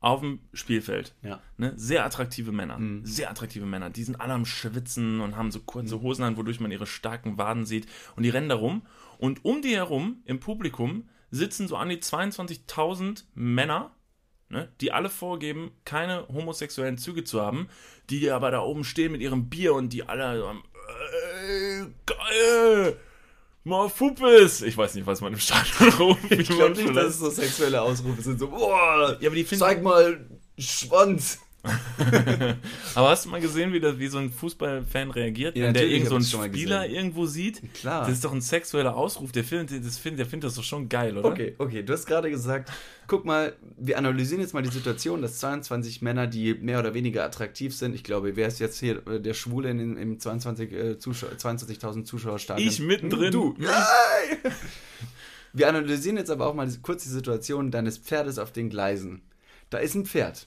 auf 0.00 0.20
dem 0.20 0.40
Spielfeld. 0.52 1.14
Ja. 1.22 1.40
Ne? 1.56 1.72
Sehr 1.76 2.04
attraktive 2.04 2.50
Männer. 2.50 2.78
Sehr 3.04 3.30
attraktive 3.30 3.66
Männer. 3.66 3.88
Die 3.88 4.02
sind 4.02 4.20
alle 4.20 4.34
am 4.34 4.44
Schwitzen 4.44 5.20
und 5.20 5.36
haben 5.36 5.52
so 5.52 5.60
kurze 5.60 6.02
Hosen 6.02 6.24
an, 6.24 6.36
wodurch 6.36 6.58
man 6.58 6.72
ihre 6.72 6.86
starken 6.86 7.38
Waden 7.38 7.64
sieht. 7.64 7.86
Und 8.16 8.24
die 8.24 8.30
rennen 8.30 8.48
da 8.48 8.56
rum. 8.56 8.82
Und 9.18 9.44
um 9.44 9.62
die 9.62 9.76
herum, 9.76 10.20
im 10.24 10.40
Publikum, 10.40 11.08
sitzen 11.30 11.68
so 11.68 11.76
an 11.76 11.88
die 11.88 11.98
22.000 11.98 13.24
Männer, 13.34 13.94
ne? 14.48 14.72
die 14.80 14.90
alle 14.90 15.08
vorgeben, 15.08 15.70
keine 15.84 16.26
homosexuellen 16.26 16.98
Züge 16.98 17.22
zu 17.22 17.40
haben, 17.40 17.68
die 18.10 18.28
aber 18.28 18.50
da 18.50 18.60
oben 18.60 18.82
stehen 18.82 19.12
mit 19.12 19.20
ihrem 19.20 19.48
Bier 19.48 19.72
und 19.74 19.92
die 19.92 20.08
alle 20.08 20.44
am, 20.44 20.64
äh, 21.42 21.86
geil! 22.06 22.96
Mal 23.64 23.88
Fuppes! 23.88 24.62
Ich 24.62 24.76
weiß 24.76 24.94
nicht, 24.94 25.06
was 25.06 25.20
man 25.20 25.32
im 25.32 25.38
Stadion 25.38 25.88
ruft. 25.98 26.30
Ich 26.30 26.48
glaube 26.48 26.74
nicht, 26.74 26.96
dass 26.96 27.06
es 27.14 27.18
so 27.20 27.30
sexuelle 27.30 27.80
Ausrufe 27.80 28.20
sind. 28.22 28.38
So, 28.40 28.48
boah, 28.48 29.16
Ja, 29.20 29.28
aber 29.28 29.36
die 29.36 29.44
finden- 29.44 29.60
zeig 29.60 29.82
mal 29.82 30.24
Schwanz. 30.58 31.38
Aber 32.94 33.10
hast 33.10 33.24
du 33.24 33.28
mal 33.28 33.40
gesehen, 33.40 33.72
wie, 33.72 33.78
das, 33.78 33.98
wie 33.98 34.08
so 34.08 34.18
ein 34.18 34.32
Fußballfan 34.32 35.12
reagiert, 35.12 35.56
Ja, 35.56 35.66
wenn 35.66 35.74
der 35.74 35.86
irgend 35.86 36.08
so 36.08 36.16
einen 36.16 36.52
Spieler 36.52 36.88
irgendwo 36.88 37.26
sieht? 37.26 37.62
Klar. 37.74 38.02
Das 38.02 38.14
ist 38.14 38.24
doch 38.24 38.32
ein 38.32 38.40
sexueller 38.40 38.96
Ausruf. 38.96 39.30
Der 39.30 39.44
findet 39.44 39.84
das, 39.84 39.98
find, 39.98 40.18
der 40.18 40.26
findet 40.26 40.48
das 40.48 40.56
doch 40.56 40.64
schon 40.64 40.88
geil, 40.88 41.16
oder? 41.16 41.28
Okay, 41.28 41.54
okay, 41.58 41.82
du 41.82 41.92
hast 41.92 42.06
gerade 42.06 42.30
gesagt, 42.30 42.72
guck 43.06 43.24
mal, 43.24 43.54
wir 43.76 43.96
analysieren 43.96 44.40
jetzt 44.40 44.54
mal 44.54 44.62
die 44.62 44.70
Situation, 44.70 45.22
dass 45.22 45.38
22 45.38 46.02
Männer, 46.02 46.26
die 46.26 46.54
mehr 46.54 46.80
oder 46.80 46.94
weniger 46.94 47.24
attraktiv 47.24 47.76
sind, 47.76 47.94
ich 47.94 48.02
glaube, 48.02 48.34
wer 48.34 48.48
ist 48.48 48.58
jetzt 48.58 48.80
hier 48.80 49.06
äh, 49.06 49.20
der 49.20 49.34
Schwule 49.34 49.70
in, 49.70 49.96
im 49.96 50.18
22, 50.18 50.72
äh, 50.72 50.98
Zuschau 50.98 51.28
22.000 51.28 52.04
Zuschauerstadion? 52.04 52.68
Ich 52.68 52.80
mittendrin. 52.80 53.30
Du. 53.30 53.54
Wir 55.52 55.68
analysieren 55.68 56.16
jetzt 56.16 56.30
aber 56.30 56.46
auch 56.46 56.54
mal 56.54 56.68
kurz 56.82 57.02
die 57.04 57.10
Situation 57.10 57.70
deines 57.70 57.98
Pferdes 57.98 58.38
auf 58.38 58.52
den 58.52 58.70
Gleisen. 58.70 59.22
Da 59.70 59.78
ist 59.78 59.94
ein 59.94 60.06
Pferd, 60.06 60.46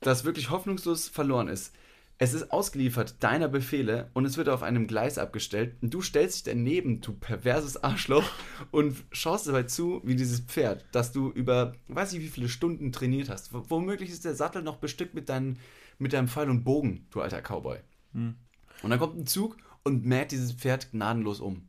das 0.00 0.24
wirklich 0.24 0.50
hoffnungslos 0.50 1.08
verloren 1.08 1.48
ist. 1.48 1.74
Es 2.20 2.34
ist 2.34 2.50
ausgeliefert 2.50 3.22
deiner 3.22 3.46
Befehle 3.46 4.10
und 4.12 4.24
es 4.24 4.36
wird 4.36 4.48
auf 4.48 4.64
einem 4.64 4.88
Gleis 4.88 5.18
abgestellt. 5.18 5.76
Und 5.80 5.94
du 5.94 6.02
stellst 6.02 6.36
dich 6.36 6.52
daneben, 6.52 7.00
du 7.00 7.12
perverses 7.12 7.82
Arschloch, 7.84 8.28
und 8.72 8.96
schaust 9.12 9.46
dabei 9.46 9.62
zu, 9.62 10.00
wie 10.04 10.16
dieses 10.16 10.40
Pferd, 10.40 10.84
das 10.90 11.12
du 11.12 11.30
über, 11.30 11.76
weiß 11.86 12.14
ich 12.14 12.20
wie 12.20 12.28
viele 12.28 12.48
Stunden 12.48 12.90
trainiert 12.90 13.28
hast. 13.28 13.52
W- 13.52 13.62
Womöglich 13.68 14.10
ist 14.10 14.24
der 14.24 14.34
Sattel 14.34 14.62
noch 14.62 14.78
bestückt 14.78 15.14
mit, 15.14 15.28
deinen, 15.28 15.60
mit 15.98 16.12
deinem 16.12 16.26
Pfeil 16.26 16.50
und 16.50 16.64
Bogen, 16.64 17.06
du 17.10 17.20
alter 17.20 17.40
Cowboy. 17.40 17.78
Und 18.82 18.90
dann 18.90 18.98
kommt 18.98 19.16
ein 19.16 19.26
Zug 19.26 19.56
und 19.84 20.04
mäht 20.04 20.32
dieses 20.32 20.52
Pferd 20.52 20.90
gnadenlos 20.90 21.38
um. 21.38 21.68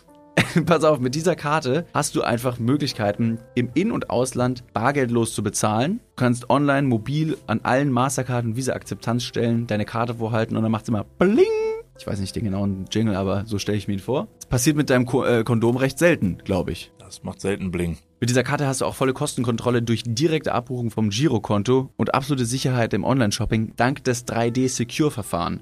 pass 0.65 0.83
auf, 0.83 0.99
mit 0.99 1.15
dieser 1.15 1.35
Karte 1.35 1.85
hast 1.93 2.15
du 2.15 2.21
einfach 2.21 2.59
Möglichkeiten, 2.59 3.39
im 3.55 3.69
In- 3.73 3.91
und 3.91 4.09
Ausland 4.09 4.63
bargeldlos 4.73 5.33
zu 5.33 5.43
bezahlen. 5.43 5.99
Du 6.15 6.23
kannst 6.23 6.49
online, 6.49 6.87
mobil 6.87 7.37
an 7.47 7.61
allen 7.63 7.91
Mastercard- 7.91 8.45
und 8.45 8.55
Visa-Akzeptanzstellen 8.55 9.67
deine 9.67 9.85
Karte 9.85 10.15
vorhalten 10.15 10.55
und 10.55 10.63
dann 10.63 10.71
macht 10.71 10.83
es 10.83 10.89
immer 10.89 11.03
Bling. 11.03 11.45
Ich 11.97 12.07
weiß 12.07 12.19
nicht 12.19 12.35
den 12.35 12.45
genauen 12.45 12.85
Jingle, 12.91 13.15
aber 13.15 13.45
so 13.45 13.59
stelle 13.59 13.77
ich 13.77 13.87
mir 13.87 13.93
ihn 13.93 13.99
vor. 13.99 14.27
Das 14.39 14.47
passiert 14.47 14.75
mit 14.75 14.89
deinem 14.89 15.05
Ko 15.05 15.23
äh, 15.23 15.43
Kondom 15.43 15.77
recht 15.77 15.99
selten, 15.99 16.39
glaube 16.43 16.71
ich. 16.71 16.91
Das 16.97 17.23
macht 17.23 17.41
selten 17.41 17.71
Bling. 17.71 17.97
Mit 18.19 18.29
dieser 18.29 18.43
Karte 18.43 18.65
hast 18.65 18.81
du 18.81 18.85
auch 18.85 18.95
volle 18.95 19.13
Kostenkontrolle 19.13 19.81
durch 19.81 20.03
direkte 20.05 20.53
Abbuchung 20.53 20.91
vom 20.91 21.09
Girokonto 21.09 21.91
und 21.97 22.13
absolute 22.15 22.45
Sicherheit 22.45 22.93
im 22.93 23.03
Online-Shopping 23.03 23.73
dank 23.75 24.03
des 24.03 24.25
3D-Secure-Verfahren. 24.27 25.61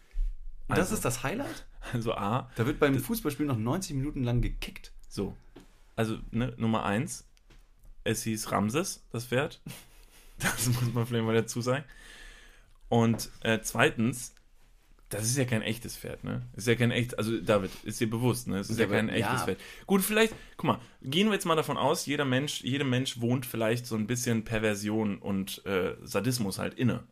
Und 0.71 0.77
das 0.77 0.87
also. 0.87 0.95
ist 0.95 1.05
das 1.05 1.23
Highlight? 1.23 1.65
Also 1.93 2.13
A, 2.13 2.49
Da 2.55 2.65
wird 2.65 2.79
beim 2.79 2.97
Fußballspiel 2.99 3.45
noch 3.45 3.57
90 3.57 3.95
Minuten 3.95 4.23
lang 4.23 4.41
gekickt. 4.41 4.91
so. 5.07 5.35
Also, 5.95 6.17
ne, 6.31 6.53
Nummer 6.57 6.85
eins, 6.85 7.25
es 8.03 8.23
hieß 8.23 8.51
Ramses, 8.51 9.03
das 9.11 9.25
Pferd. 9.25 9.61
Das 10.39 10.65
muss 10.67 10.91
man 10.93 11.05
vielleicht 11.05 11.25
mal 11.25 11.35
dazu 11.35 11.61
sagen. 11.61 11.83
Und 12.89 13.29
äh, 13.41 13.59
zweitens, 13.61 14.33
das 15.09 15.25
ist 15.25 15.37
ja 15.37 15.45
kein 15.45 15.61
echtes 15.61 15.95
Pferd, 15.95 16.23
ne? 16.23 16.41
Ist 16.55 16.67
ja 16.67 16.73
kein 16.75 16.89
echt, 16.89 17.17
also 17.19 17.39
David, 17.39 17.69
ist 17.83 17.99
dir 17.99 18.09
bewusst, 18.09 18.47
ne? 18.47 18.57
Es 18.57 18.69
ist 18.71 18.79
ja, 18.79 18.85
aber- 18.85 18.95
kein 18.95 19.09
echtes 19.09 19.41
ja. 19.41 19.45
Pferd. 19.45 19.59
Gut, 19.85 20.01
vielleicht, 20.01 20.33
guck 20.57 20.65
mal, 20.65 20.79
gehen 21.03 21.27
wir 21.27 21.33
jetzt 21.33 21.45
mal 21.45 21.55
davon 21.55 21.77
aus, 21.77 22.07
jeder 22.07 22.25
Mensch, 22.25 22.61
jedem 22.63 22.89
Mensch 22.89 23.21
wohnt 23.21 23.45
vielleicht 23.45 23.85
so 23.85 23.95
ein 23.95 24.07
bisschen 24.07 24.43
Perversion 24.43 25.19
und 25.19 25.63
äh, 25.67 25.95
Sadismus 26.01 26.57
halt 26.57 26.73
inne. 26.73 27.03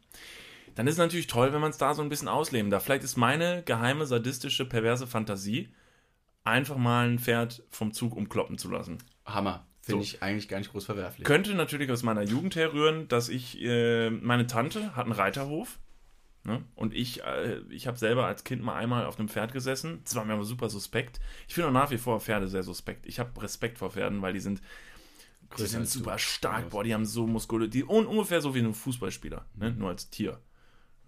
Dann 0.79 0.87
ist 0.87 0.93
es 0.93 0.99
natürlich 0.99 1.27
toll, 1.27 1.51
wenn 1.51 1.59
man 1.59 1.71
es 1.71 1.77
da 1.77 1.93
so 1.93 2.01
ein 2.01 2.07
bisschen 2.07 2.29
ausleben 2.29 2.71
darf. 2.71 2.85
Vielleicht 2.85 3.03
ist 3.03 3.17
meine 3.17 3.63
geheime, 3.63 4.05
sadistische, 4.05 4.63
perverse 4.63 5.07
Fantasie, 5.07 5.67
einfach 6.45 6.77
mal 6.77 7.09
ein 7.09 7.19
Pferd 7.19 7.63
vom 7.69 7.91
Zug 7.91 8.15
umkloppen 8.15 8.57
zu 8.57 8.71
lassen. 8.71 8.97
Hammer. 9.25 9.67
Finde 9.81 10.05
So. 10.05 10.09
ich 10.09 10.23
eigentlich 10.23 10.47
gar 10.47 10.57
nicht 10.59 10.71
groß 10.71 10.85
verwerflich. 10.85 11.25
Könnte 11.27 11.53
natürlich 11.53 11.91
aus 11.91 12.01
meiner 12.03 12.21
Jugend 12.21 12.55
herrühren, 12.55 13.09
dass 13.09 13.27
ich, 13.27 13.61
äh, 13.61 14.09
meine 14.09 14.47
Tante 14.47 14.95
hat 14.95 15.03
einen 15.03 15.11
Reiterhof. 15.11 15.79
Ne? 16.45 16.63
Und 16.75 16.93
ich, 16.93 17.25
äh, 17.25 17.59
ich 17.69 17.85
habe 17.85 17.97
selber 17.97 18.25
als 18.25 18.45
Kind 18.45 18.63
mal 18.63 18.75
einmal 18.77 19.05
auf 19.05 19.19
einem 19.19 19.27
Pferd 19.27 19.51
gesessen. 19.51 19.99
Das 20.05 20.15
war 20.15 20.23
mir 20.23 20.31
aber 20.31 20.45
super 20.45 20.69
suspekt. 20.69 21.19
Ich 21.49 21.55
finde 21.55 21.67
auch 21.67 21.73
nach 21.73 21.91
wie 21.91 21.97
vor 21.97 22.21
Pferde 22.21 22.47
sehr 22.47 22.63
suspekt. 22.63 23.05
Ich 23.05 23.19
habe 23.19 23.41
Respekt 23.41 23.79
vor 23.79 23.91
Pferden, 23.91 24.21
weil 24.21 24.31
die 24.31 24.39
sind, 24.39 24.61
die 25.57 25.65
sind 25.65 25.89
super 25.89 26.17
stark. 26.19 26.69
Boah, 26.69 26.85
die 26.85 26.93
haben 26.93 27.05
so 27.05 27.27
muskulös, 27.27 27.69
die 27.69 27.83
un 27.83 28.05
ungefähr 28.05 28.39
so 28.39 28.55
wie 28.55 28.59
ein 28.59 28.73
Fußballspieler, 28.73 29.45
ne? 29.57 29.73
nur 29.73 29.89
als 29.89 30.09
Tier. 30.09 30.39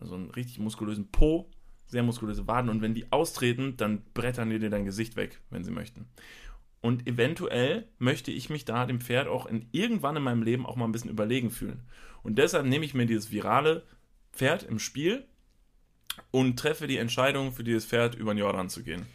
So 0.01 0.15
einen 0.15 0.31
richtig 0.31 0.59
muskulösen 0.59 1.11
Po, 1.11 1.49
sehr 1.87 2.03
muskulöse 2.03 2.47
Waden. 2.47 2.69
Und 2.69 2.81
wenn 2.81 2.93
die 2.93 3.11
austreten, 3.11 3.77
dann 3.77 4.03
brettern 4.13 4.49
die 4.49 4.59
dir 4.59 4.69
dein 4.69 4.85
Gesicht 4.85 5.15
weg, 5.15 5.39
wenn 5.49 5.63
sie 5.63 5.71
möchten. 5.71 6.07
Und 6.81 7.07
eventuell 7.07 7.87
möchte 7.99 8.31
ich 8.31 8.49
mich 8.49 8.65
da 8.65 8.85
dem 8.85 9.01
Pferd 9.01 9.27
auch 9.27 9.45
in, 9.45 9.67
irgendwann 9.71 10.17
in 10.17 10.23
meinem 10.23 10.41
Leben 10.41 10.65
auch 10.65 10.75
mal 10.75 10.85
ein 10.85 10.91
bisschen 10.91 11.11
überlegen 11.11 11.51
fühlen. 11.51 11.83
Und 12.23 12.37
deshalb 12.39 12.65
nehme 12.65 12.85
ich 12.85 12.93
mir 12.93 13.05
dieses 13.05 13.31
virale 13.31 13.83
Pferd 14.33 14.63
im 14.63 14.79
Spiel 14.79 15.25
und 16.31 16.57
treffe 16.57 16.87
die 16.87 16.97
Entscheidung, 16.97 17.51
für 17.51 17.63
dieses 17.63 17.85
Pferd 17.85 18.15
über 18.15 18.33
den 18.33 18.39
Jordan 18.39 18.69
zu 18.69 18.83
gehen. 18.83 19.05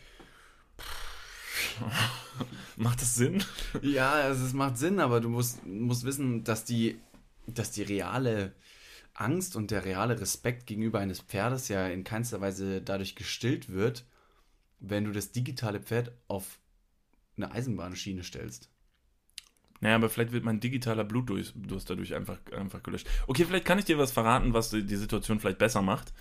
Macht 2.76 3.00
das 3.00 3.14
Sinn? 3.14 3.42
Ja, 3.82 4.28
es 4.28 4.52
macht 4.52 4.78
Sinn, 4.78 5.00
aber 5.00 5.20
du 5.20 5.28
musst, 5.28 5.64
musst 5.66 6.04
wissen, 6.04 6.44
dass 6.44 6.64
die, 6.64 6.98
dass 7.46 7.70
die 7.70 7.82
reale 7.82 8.52
Angst 9.18 9.56
und 9.56 9.70
der 9.70 9.84
reale 9.84 10.20
Respekt 10.20 10.66
gegenüber 10.66 10.98
eines 11.00 11.20
Pferdes 11.20 11.68
ja 11.68 11.86
in 11.88 12.04
keinster 12.04 12.40
Weise 12.40 12.82
dadurch 12.82 13.16
gestillt 13.16 13.68
wird, 13.70 14.04
wenn 14.78 15.04
du 15.04 15.12
das 15.12 15.32
digitale 15.32 15.80
Pferd 15.80 16.12
auf 16.28 16.58
eine 17.36 17.50
Eisenbahnschiene 17.50 18.22
stellst. 18.22 18.70
Naja, 19.80 19.96
aber 19.96 20.08
vielleicht 20.08 20.32
wird 20.32 20.44
mein 20.44 20.60
digitaler 20.60 21.04
Blutdurst 21.04 21.54
dadurch 21.88 22.14
einfach, 22.14 22.38
einfach 22.56 22.82
gelöscht. 22.82 23.06
Okay, 23.26 23.44
vielleicht 23.44 23.66
kann 23.66 23.78
ich 23.78 23.84
dir 23.84 23.98
was 23.98 24.10
verraten, 24.12 24.54
was 24.54 24.70
die 24.70 24.96
Situation 24.96 25.38
vielleicht 25.38 25.58
besser 25.58 25.82
macht. 25.82 26.12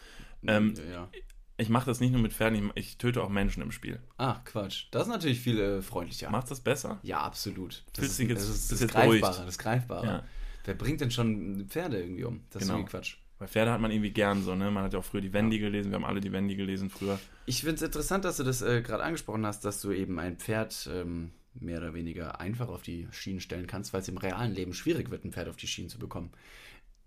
Ähm, 0.46 0.74
ja. 0.92 1.10
Ich 1.58 1.70
mache 1.70 1.86
das 1.86 2.02
nicht 2.02 2.12
nur 2.12 2.22
mit 2.22 2.34
Pferden, 2.34 2.72
ich, 2.76 2.90
ich 2.90 2.98
töte 2.98 3.24
auch 3.24 3.30
Menschen 3.30 3.64
im 3.64 3.72
Spiel. 3.72 4.02
Ah, 4.18 4.42
Quatsch. 4.44 4.88
Das 4.92 5.04
ist 5.04 5.08
natürlich 5.08 5.40
viel 5.40 5.58
äh, 5.60 5.82
freundlicher. 5.82 6.30
Macht 6.30 6.52
das 6.52 6.60
besser? 6.60 7.00
Ja, 7.02 7.22
absolut. 7.22 7.86
Das 7.94 8.00
Fühlst 8.06 8.20
ist, 8.20 8.30
jetzt- 8.30 8.42
das, 8.42 8.50
ist 8.50 8.72
das 8.74 8.80
jetzt 8.82 8.92
Greifbare, 8.92 9.20
beruhigt. 9.20 9.48
das 9.48 9.58
Greifbare. 9.58 10.06
Ja. 10.06 10.24
Wer 10.66 10.74
bringt 10.74 11.02
denn 11.02 11.12
schon 11.12 11.66
Pferde 11.70 12.00
irgendwie 12.02 12.24
um? 12.26 12.42
Das 12.50 12.62
Genau. 12.64 12.74
ist 12.74 12.80
irgendwie 12.80 12.92
Quatsch. 12.92 13.16
Weil 13.38 13.48
Pferde 13.50 13.72
hat 13.72 13.82
man 13.82 13.92
irgendwie 13.92 14.12
gern 14.12 14.44
so, 14.44 14.56
ne? 14.56 14.72
Man 14.72 14.84
hat 14.86 14.94
ja 14.94 15.00
auch 15.00 15.04
früher 15.06 15.22
die 15.22 15.34
Wendy 15.34 15.60
gelesen, 15.60 15.92
wir 15.92 15.96
haben 15.96 16.06
alle 16.06 16.22
die 16.22 16.32
Wendy 16.32 16.56
gelesen 16.56 16.90
früher. 16.90 17.20
Ich 17.46 17.60
finde 17.62 17.76
es 17.76 17.82
interessant, 17.82 18.24
dass 18.26 18.38
du 18.38 18.44
das 18.44 18.62
äh, 18.62 18.82
gerade 18.82 19.04
angesprochen 19.04 19.46
hast, 19.46 19.66
dass 19.66 19.82
du 19.82 19.92
eben 19.92 20.18
ein 20.20 20.38
Pferd 20.38 20.90
ähm, 20.94 21.32
mehr 21.54 21.80
oder 21.80 21.94
weniger 21.94 22.40
einfach 22.40 22.70
auf 22.70 22.82
die 22.82 23.08
Schienen 23.12 23.42
stellen 23.42 23.68
kannst, 23.68 23.94
weil 23.94 24.02
es 24.02 24.08
im 24.08 24.18
realen 24.18 24.54
Leben 24.54 24.74
schwierig 24.74 25.10
wird, 25.12 25.26
ein 25.26 25.34
Pferd 25.34 25.50
auf 25.50 25.58
die 25.58 25.68
Schienen 25.68 25.90
zu 25.90 26.00
bekommen. 26.00 26.32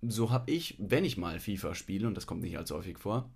So 0.03 0.31
habe 0.31 0.51
ich, 0.51 0.77
wenn 0.79 1.05
ich 1.05 1.17
mal 1.17 1.41
FIFA 1.41 1.75
spiele, 1.75 2.07
und 2.07 2.15
das 2.15 2.27
kommt 2.27 2.43
nicht 2.43 2.57
allzu 2.59 2.77
häufig 2.77 2.99
vor, 2.99 3.31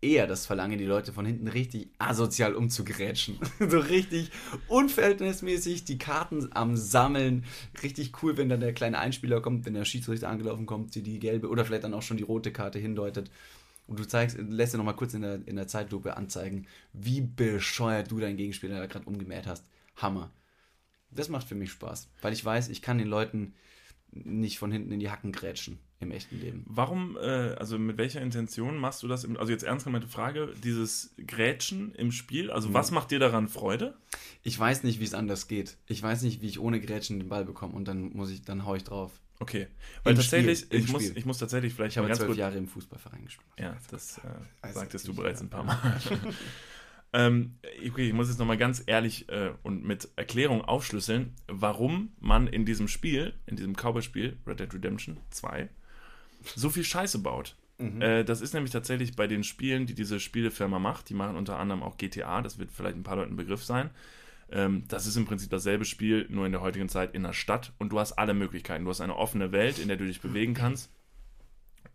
eher 0.00 0.26
das 0.26 0.46
Verlangen, 0.46 0.78
die 0.78 0.84
Leute 0.84 1.12
von 1.12 1.26
hinten 1.26 1.48
richtig 1.48 1.90
asozial 1.98 2.54
umzugrätschen. 2.54 3.38
so 3.58 3.78
richtig 3.78 4.30
unverhältnismäßig 4.68 5.84
die 5.84 5.98
Karten 5.98 6.48
am 6.52 6.76
Sammeln. 6.76 7.44
Richtig 7.82 8.22
cool, 8.22 8.36
wenn 8.36 8.48
dann 8.48 8.60
der 8.60 8.72
kleine 8.72 8.98
Einspieler 8.98 9.40
kommt, 9.40 9.66
wenn 9.66 9.74
der 9.74 9.84
Schiedsrichter 9.84 10.28
angelaufen 10.28 10.66
kommt, 10.66 10.94
die 10.94 11.02
die 11.02 11.18
gelbe 11.18 11.48
oder 11.48 11.64
vielleicht 11.64 11.84
dann 11.84 11.94
auch 11.94 12.02
schon 12.02 12.16
die 12.16 12.22
rote 12.22 12.52
Karte 12.52 12.78
hindeutet. 12.78 13.30
Und 13.86 13.98
du 13.98 14.06
zeigst, 14.06 14.36
lässt 14.38 14.74
dir 14.74 14.78
nochmal 14.78 14.96
kurz 14.96 15.14
in 15.14 15.22
der, 15.22 15.40
in 15.46 15.56
der 15.56 15.66
Zeitlupe 15.66 16.16
anzeigen, 16.16 16.66
wie 16.92 17.22
bescheuert 17.22 18.10
du 18.10 18.20
deinen 18.20 18.36
Gegenspieler 18.36 18.78
da 18.78 18.86
gerade 18.86 19.06
umgemäht 19.06 19.46
hast. 19.46 19.64
Hammer. 19.96 20.30
Das 21.10 21.30
macht 21.30 21.48
für 21.48 21.54
mich 21.54 21.70
Spaß, 21.70 22.10
weil 22.20 22.34
ich 22.34 22.44
weiß, 22.44 22.68
ich 22.68 22.82
kann 22.82 22.98
den 22.98 23.08
Leuten 23.08 23.54
nicht 24.12 24.58
von 24.58 24.70
hinten 24.70 24.92
in 24.92 25.00
die 25.00 25.10
Hacken 25.10 25.32
grätschen 25.32 25.78
im 26.00 26.12
echten 26.12 26.38
Leben. 26.40 26.64
Warum, 26.66 27.16
äh, 27.16 27.20
also 27.20 27.78
mit 27.78 27.98
welcher 27.98 28.20
Intention 28.20 28.76
machst 28.76 29.02
du 29.02 29.08
das? 29.08 29.24
Im, 29.24 29.36
also 29.36 29.52
jetzt 29.52 29.64
ernst 29.64 29.84
gemeinte 29.84 30.06
Frage, 30.08 30.54
dieses 30.62 31.14
Grätschen 31.26 31.94
im 31.94 32.12
Spiel, 32.12 32.50
also 32.50 32.72
was 32.72 32.90
macht 32.90 33.10
dir 33.10 33.18
daran 33.18 33.48
Freude? 33.48 33.96
Ich 34.42 34.58
weiß 34.58 34.84
nicht, 34.84 35.00
wie 35.00 35.04
es 35.04 35.14
anders 35.14 35.48
geht. 35.48 35.76
Ich 35.86 36.02
weiß 36.02 36.22
nicht, 36.22 36.40
wie 36.40 36.46
ich 36.46 36.60
ohne 36.60 36.80
Grätschen 36.80 37.18
den 37.18 37.28
Ball 37.28 37.44
bekomme 37.44 37.74
und 37.74 37.88
dann 37.88 38.12
muss 38.12 38.30
ich, 38.30 38.42
dann 38.42 38.64
hau 38.64 38.74
ich 38.74 38.84
drauf. 38.84 39.20
Okay, 39.40 39.68
weil 40.02 40.12
Im 40.12 40.18
tatsächlich, 40.18 40.60
Spiel, 40.60 40.80
ich, 40.80 40.92
muss, 40.92 41.02
Spiel. 41.02 41.18
ich 41.18 41.24
muss 41.24 41.38
tatsächlich 41.38 41.74
vielleicht 41.74 41.96
Ich 41.96 41.98
habe 41.98 42.12
zwölf 42.12 42.36
Jahre 42.36 42.56
im 42.58 42.66
Fußballverein 42.66 43.24
gespielt. 43.24 43.48
ja, 43.58 43.76
das 43.90 44.18
äh, 44.18 44.22
Also, 44.62 44.80
sagtest 44.80 45.06
du 45.06 45.14
bereits 45.14 45.40
ja. 45.40 45.46
ein 45.46 45.50
paar 45.50 45.64
Mal. 45.64 46.00
ähm, 47.12 47.54
okay, 47.88 48.08
ich 48.08 48.12
muss 48.12 48.28
jetzt 48.28 48.38
nochmal 48.38 48.56
ganz 48.56 48.82
ehrlich 48.86 49.28
äh, 49.28 49.52
und 49.62 49.84
mit 49.84 50.08
Erklärung 50.16 50.62
aufschlüsseln, 50.62 51.34
warum 51.46 52.12
man 52.18 52.48
in 52.48 52.64
diesem 52.64 52.88
Spiel, 52.88 53.34
in 53.46 53.54
diesem 53.54 53.74
Cowboy-Spiel, 53.74 54.38
Red 54.44 54.58
Dead 54.58 54.74
Redemption 54.74 55.18
2, 55.30 55.68
so 56.54 56.70
viel 56.70 56.84
Scheiße 56.84 57.18
baut. 57.20 57.56
Äh, 58.00 58.24
das 58.24 58.40
ist 58.40 58.54
nämlich 58.54 58.72
tatsächlich 58.72 59.14
bei 59.14 59.26
den 59.26 59.44
Spielen, 59.44 59.86
die 59.86 59.94
diese 59.94 60.18
Spielefirma 60.20 60.78
macht, 60.78 61.08
die 61.08 61.14
machen 61.14 61.36
unter 61.36 61.58
anderem 61.58 61.82
auch 61.82 61.96
GTA, 61.96 62.42
das 62.42 62.58
wird 62.58 62.72
vielleicht 62.72 62.96
ein 62.96 63.04
paar 63.04 63.16
Leuten 63.16 63.34
ein 63.34 63.36
Begriff 63.36 63.64
sein. 63.64 63.90
Ähm, 64.50 64.84
das 64.88 65.06
ist 65.06 65.16
im 65.16 65.26
Prinzip 65.26 65.50
dasselbe 65.50 65.84
Spiel, 65.84 66.26
nur 66.28 66.46
in 66.46 66.52
der 66.52 66.60
heutigen 66.60 66.88
Zeit 66.88 67.14
in 67.14 67.22
der 67.22 67.32
Stadt 67.32 67.72
und 67.78 67.92
du 67.92 68.00
hast 68.00 68.12
alle 68.12 68.34
Möglichkeiten. 68.34 68.84
Du 68.84 68.90
hast 68.90 69.00
eine 69.00 69.16
offene 69.16 69.52
Welt, 69.52 69.78
in 69.78 69.88
der 69.88 69.96
du 69.96 70.06
dich 70.06 70.20
bewegen 70.20 70.54
kannst. 70.54 70.90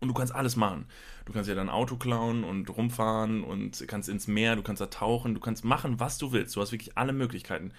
Und 0.00 0.08
du 0.08 0.14
kannst 0.14 0.34
alles 0.34 0.56
machen. 0.56 0.86
Du 1.24 1.32
kannst 1.32 1.48
ja 1.48 1.54
dein 1.54 1.70
Auto 1.70 1.96
klauen 1.96 2.44
und 2.44 2.68
rumfahren 2.68 3.42
und 3.42 3.84
kannst 3.86 4.08
ins 4.08 4.26
Meer, 4.26 4.56
du 4.56 4.62
kannst 4.62 4.80
da 4.80 4.86
tauchen, 4.86 5.34
du 5.34 5.40
kannst 5.40 5.64
machen, 5.64 5.98
was 6.00 6.18
du 6.18 6.32
willst. 6.32 6.54
Du 6.56 6.60
hast 6.60 6.72
wirklich 6.72 6.98
alle 6.98 7.12
Möglichkeiten. 7.12 7.72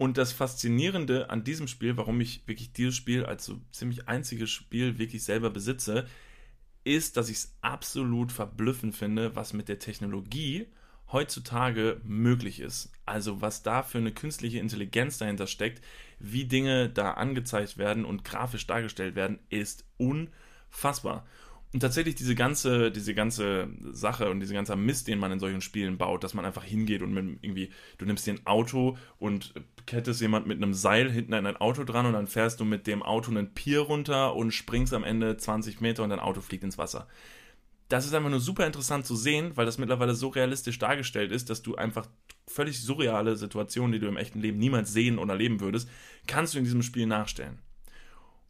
Und 0.00 0.16
das 0.16 0.32
Faszinierende 0.32 1.28
an 1.28 1.44
diesem 1.44 1.68
Spiel, 1.68 1.98
warum 1.98 2.22
ich 2.22 2.48
wirklich 2.48 2.72
dieses 2.72 2.96
Spiel 2.96 3.26
als 3.26 3.44
so 3.44 3.60
ziemlich 3.70 4.08
einziges 4.08 4.48
Spiel 4.48 4.98
wirklich 4.98 5.22
selber 5.22 5.50
besitze, 5.50 6.06
ist, 6.84 7.18
dass 7.18 7.28
ich 7.28 7.36
es 7.36 7.54
absolut 7.60 8.32
verblüffend 8.32 8.96
finde, 8.96 9.36
was 9.36 9.52
mit 9.52 9.68
der 9.68 9.78
Technologie 9.78 10.68
heutzutage 11.12 12.00
möglich 12.02 12.60
ist. 12.60 12.90
Also 13.04 13.42
was 13.42 13.62
da 13.62 13.82
für 13.82 13.98
eine 13.98 14.10
künstliche 14.10 14.58
Intelligenz 14.58 15.18
dahinter 15.18 15.46
steckt, 15.46 15.84
wie 16.18 16.46
Dinge 16.46 16.88
da 16.88 17.10
angezeigt 17.10 17.76
werden 17.76 18.06
und 18.06 18.24
grafisch 18.24 18.66
dargestellt 18.66 19.16
werden, 19.16 19.38
ist 19.50 19.84
unfassbar. 19.98 21.26
Und 21.72 21.80
tatsächlich 21.80 22.16
diese 22.16 22.34
ganze, 22.34 22.90
diese 22.90 23.14
ganze 23.14 23.68
Sache 23.92 24.28
und 24.28 24.40
diese 24.40 24.54
ganze 24.54 24.74
Mist, 24.74 25.06
den 25.06 25.20
man 25.20 25.30
in 25.30 25.38
solchen 25.38 25.60
Spielen 25.60 25.98
baut, 25.98 26.24
dass 26.24 26.34
man 26.34 26.44
einfach 26.44 26.64
hingeht 26.64 27.00
und 27.00 27.12
mit 27.12 27.38
irgendwie, 27.42 27.70
du 27.98 28.06
nimmst 28.06 28.26
dir 28.26 28.34
ein 28.34 28.46
Auto 28.46 28.98
und 29.18 29.54
kettest 29.86 30.20
jemand 30.20 30.48
mit 30.48 30.56
einem 30.56 30.74
Seil 30.74 31.10
hinten 31.10 31.32
an 31.32 31.46
ein 31.46 31.56
Auto 31.56 31.84
dran 31.84 32.06
und 32.06 32.14
dann 32.14 32.26
fährst 32.26 32.58
du 32.58 32.64
mit 32.64 32.88
dem 32.88 33.04
Auto 33.04 33.30
einen 33.30 33.54
Pier 33.54 33.80
runter 33.80 34.34
und 34.34 34.50
springst 34.50 34.92
am 34.94 35.04
Ende 35.04 35.36
20 35.36 35.80
Meter 35.80 36.02
und 36.02 36.10
dein 36.10 36.18
Auto 36.18 36.40
fliegt 36.40 36.64
ins 36.64 36.76
Wasser. 36.76 37.06
Das 37.88 38.04
ist 38.04 38.14
einfach 38.14 38.30
nur 38.30 38.40
super 38.40 38.66
interessant 38.66 39.06
zu 39.06 39.14
sehen, 39.14 39.56
weil 39.56 39.66
das 39.66 39.78
mittlerweile 39.78 40.14
so 40.14 40.28
realistisch 40.28 40.78
dargestellt 40.78 41.30
ist, 41.30 41.50
dass 41.50 41.62
du 41.62 41.76
einfach 41.76 42.08
völlig 42.48 42.80
surreale 42.80 43.36
Situationen, 43.36 43.92
die 43.92 44.00
du 44.00 44.08
im 44.08 44.16
echten 44.16 44.40
Leben 44.40 44.58
niemals 44.58 44.92
sehen 44.92 45.18
oder 45.18 45.34
erleben 45.34 45.60
würdest, 45.60 45.88
kannst 46.26 46.54
du 46.54 46.58
in 46.58 46.64
diesem 46.64 46.82
Spiel 46.82 47.06
nachstellen. 47.06 47.60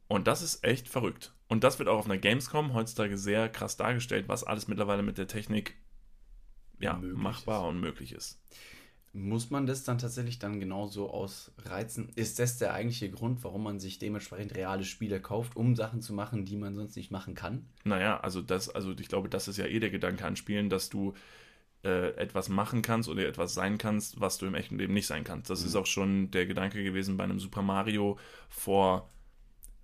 Und 0.09 0.27
das 0.27 0.43
ist 0.43 0.65
echt 0.65 0.89
verrückt. 0.89 1.35
Und 1.51 1.65
das 1.65 1.79
wird 1.79 1.91
auch 1.91 1.99
auf 1.99 2.07
einer 2.07 2.17
Gamescom 2.19 2.73
heutzutage 2.73 3.19
sehr 3.19 3.51
krass 3.51 3.77
dargestellt, 3.77 4.27
was 4.29 4.43
alles 4.45 4.69
mittlerweile 4.69 5.03
mit 5.03 5.19
der 5.19 5.27
Technik 5.29 5.77
ja, 6.81 7.05
machbar 7.13 7.67
und 7.69 7.81
möglich 7.81 8.13
ist. 8.13 8.41
Muss 9.13 9.51
man 9.51 9.67
das 9.67 9.85
dann 9.85 9.99
tatsächlich 9.99 10.41
dann 10.41 10.59
genauso 10.59 11.11
ausreizen? 11.11 12.09
Ist 12.17 12.41
das 12.41 12.59
der 12.59 12.75
eigentliche 12.75 13.09
Grund, 13.11 13.43
warum 13.45 13.63
man 13.63 13.79
sich 13.79 13.99
dementsprechend 14.01 14.55
reale 14.57 14.83
Spiele 14.85 15.21
kauft, 15.21 15.55
um 15.57 15.77
Sachen 15.77 16.01
zu 16.01 16.13
machen, 16.13 16.45
die 16.45 16.57
man 16.57 16.75
sonst 16.75 16.97
nicht 16.97 17.11
machen 17.13 17.35
kann? 17.37 17.67
Naja, 17.85 18.21
also 18.21 18.43
das, 18.43 18.69
also 18.69 18.93
ich 18.93 19.09
glaube, 19.09 19.29
das 19.31 19.49
ist 19.49 19.57
ja 19.57 19.65
eh 19.67 19.81
der 19.81 19.91
Gedanke 19.91 20.25
an 20.27 20.37
Spielen, 20.37 20.69
dass 20.69 20.91
du 20.91 21.15
äh, 21.85 22.11
etwas 22.17 22.49
machen 22.51 22.83
kannst 22.83 23.09
oder 23.09 23.27
etwas 23.29 23.55
sein 23.55 23.79
kannst, 23.79 24.21
was 24.21 24.39
du 24.39 24.47
im 24.47 24.55
echten 24.55 24.79
Leben 24.79 24.95
nicht 24.95 25.07
sein 25.09 25.25
kannst. 25.25 25.51
Das 25.51 25.63
Mhm. 25.63 25.67
ist 25.67 25.77
auch 25.77 25.87
schon 25.87 26.31
der 26.33 26.47
Gedanke 26.47 26.85
gewesen 26.85 27.17
bei 27.19 27.25
einem 27.25 27.41
Super 27.41 27.63
Mario 27.63 28.19
vor, 28.51 29.11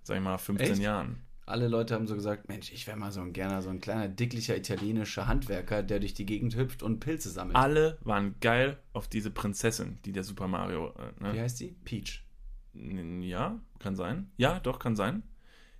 sag 0.03 0.17
ich 0.17 0.23
mal, 0.23 0.37
15 0.39 0.79
Echt? 0.79 0.81
Jahren. 0.81 1.23
Alle 1.47 1.69
Leute 1.69 1.95
haben 1.95 2.07
so 2.07 2.15
gesagt, 2.15 2.49
Mensch, 2.49 2.73
ich 2.73 2.85
wäre 2.87 2.97
mal 2.97 3.13
so 3.13 3.21
ein 3.21 3.31
gerne 3.31 3.61
so 3.61 3.69
ein 3.69 3.79
kleiner, 3.79 4.09
dicklicher 4.09 4.57
italienischer 4.57 5.27
Handwerker, 5.27 5.81
der 5.81 6.01
durch 6.01 6.13
die 6.13 6.25
Gegend 6.25 6.57
hüpft 6.57 6.83
und 6.83 6.99
Pilze 6.99 7.29
sammelt. 7.29 7.55
Alle 7.55 7.97
waren 8.01 8.35
geil 8.41 8.77
auf 8.91 9.07
diese 9.07 9.31
Prinzessin, 9.31 9.97
die 10.03 10.11
der 10.11 10.25
Super 10.25 10.49
Mario. 10.49 10.89
Äh, 10.89 11.23
ne? 11.23 11.33
Wie 11.33 11.39
heißt 11.39 11.61
die? 11.61 11.73
Peach. 11.85 12.25
Ja, 12.73 13.61
kann 13.79 13.95
sein. 13.95 14.29
Ja, 14.35 14.59
doch, 14.59 14.77
kann 14.77 14.97
sein. 14.97 15.23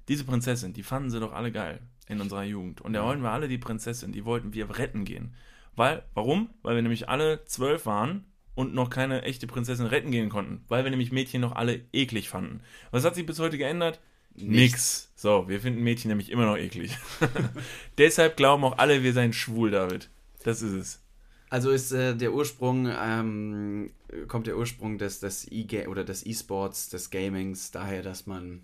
Diese 0.08 0.24
Prinzessin, 0.24 0.72
die 0.72 0.84
fanden 0.84 1.10
sie 1.10 1.20
doch 1.20 1.34
alle 1.34 1.52
geil 1.52 1.82
in 2.08 2.22
unserer 2.22 2.44
Jugend. 2.44 2.80
Und 2.80 2.94
da 2.94 3.04
wollten 3.04 3.22
wir 3.22 3.32
alle 3.32 3.50
die 3.50 3.58
Prinzessin, 3.58 4.14
die 4.14 4.24
wollten 4.24 4.54
wir 4.54 4.78
retten 4.78 5.04
gehen. 5.04 5.36
Weil, 5.76 6.04
warum? 6.14 6.50
Weil 6.62 6.76
wir 6.76 6.82
nämlich 6.82 7.10
alle 7.10 7.44
zwölf 7.44 7.86
waren 7.86 8.24
und 8.56 8.74
noch 8.74 8.90
keine 8.90 9.24
echte 9.24 9.48
Prinzessin 9.48 9.86
retten 9.86 10.12
gehen 10.12 10.30
konnten. 10.30 10.64
Weil 10.70 10.86
wir 10.86 10.92
nämlich 10.92 11.12
Mädchen 11.12 11.42
noch 11.42 11.52
alle 11.52 11.82
eklig 11.92 12.30
fanden. 12.30 12.62
Was 12.92 13.04
hat 13.04 13.16
sich 13.16 13.26
bis 13.26 13.40
heute 13.40 13.58
geändert? 13.58 14.00
Nix. 14.38 15.12
So, 15.16 15.50
wir 15.50 15.60
finden 15.60 15.84
Mädchen 15.84 16.10
nämlich 16.10 16.32
immer 16.32 16.46
noch 16.46 16.58
eklig. 16.58 16.96
Deshalb 17.98 18.38
glauben 18.38 18.64
auch 18.64 18.78
alle, 18.78 19.04
wir 19.04 19.14
seien 19.14 19.34
schwul, 19.34 19.72
David. 19.72 20.10
Das 20.44 20.62
ist 20.62 20.74
es. 20.74 21.02
Also 21.50 21.72
ist 21.72 21.92
äh, 21.92 22.16
der 22.16 22.34
Ursprung, 22.34 22.88
ähm, 22.88 23.92
kommt 24.28 24.48
der 24.48 24.58
Ursprung 24.58 24.98
des, 24.98 25.20
des 25.20 25.50
E 25.52 25.88
oder 25.88 26.04
des 26.04 26.26
E-Sports, 26.26 26.90
des 26.90 27.10
Gamings, 27.10 27.72
daher, 27.72 28.04
dass 28.04 28.28
man 28.28 28.62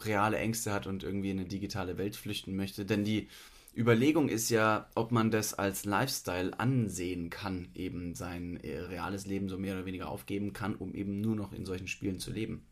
reale 0.00 0.38
Ängste 0.38 0.72
hat 0.72 0.86
und 0.86 1.02
irgendwie 1.02 1.30
in 1.30 1.38
eine 1.38 1.48
digitale 1.48 1.98
Welt 1.98 2.14
flüchten 2.14 2.56
möchte. 2.56 2.84
Denn 2.84 3.04
die 3.04 3.28
Überlegung 3.76 4.28
ist 4.28 4.50
ja, 4.50 4.88
ob 4.94 5.12
man 5.12 5.30
das 5.30 5.54
als 5.54 5.84
Lifestyle 5.84 6.58
ansehen 6.58 7.30
kann, 7.30 7.68
eben 7.74 8.14
sein 8.14 8.58
äh, 8.62 8.78
reales 8.78 9.26
Leben 9.26 9.48
so 9.48 9.58
mehr 9.58 9.74
oder 9.74 9.86
weniger 9.86 10.08
aufgeben 10.08 10.52
kann, 10.52 10.76
um 10.76 10.94
eben 10.94 11.20
nur 11.20 11.34
noch 11.36 11.52
in 11.52 11.64
solchen 11.64 11.88
Spielen 11.88 12.20
zu 12.20 12.30
leben. 12.30 12.66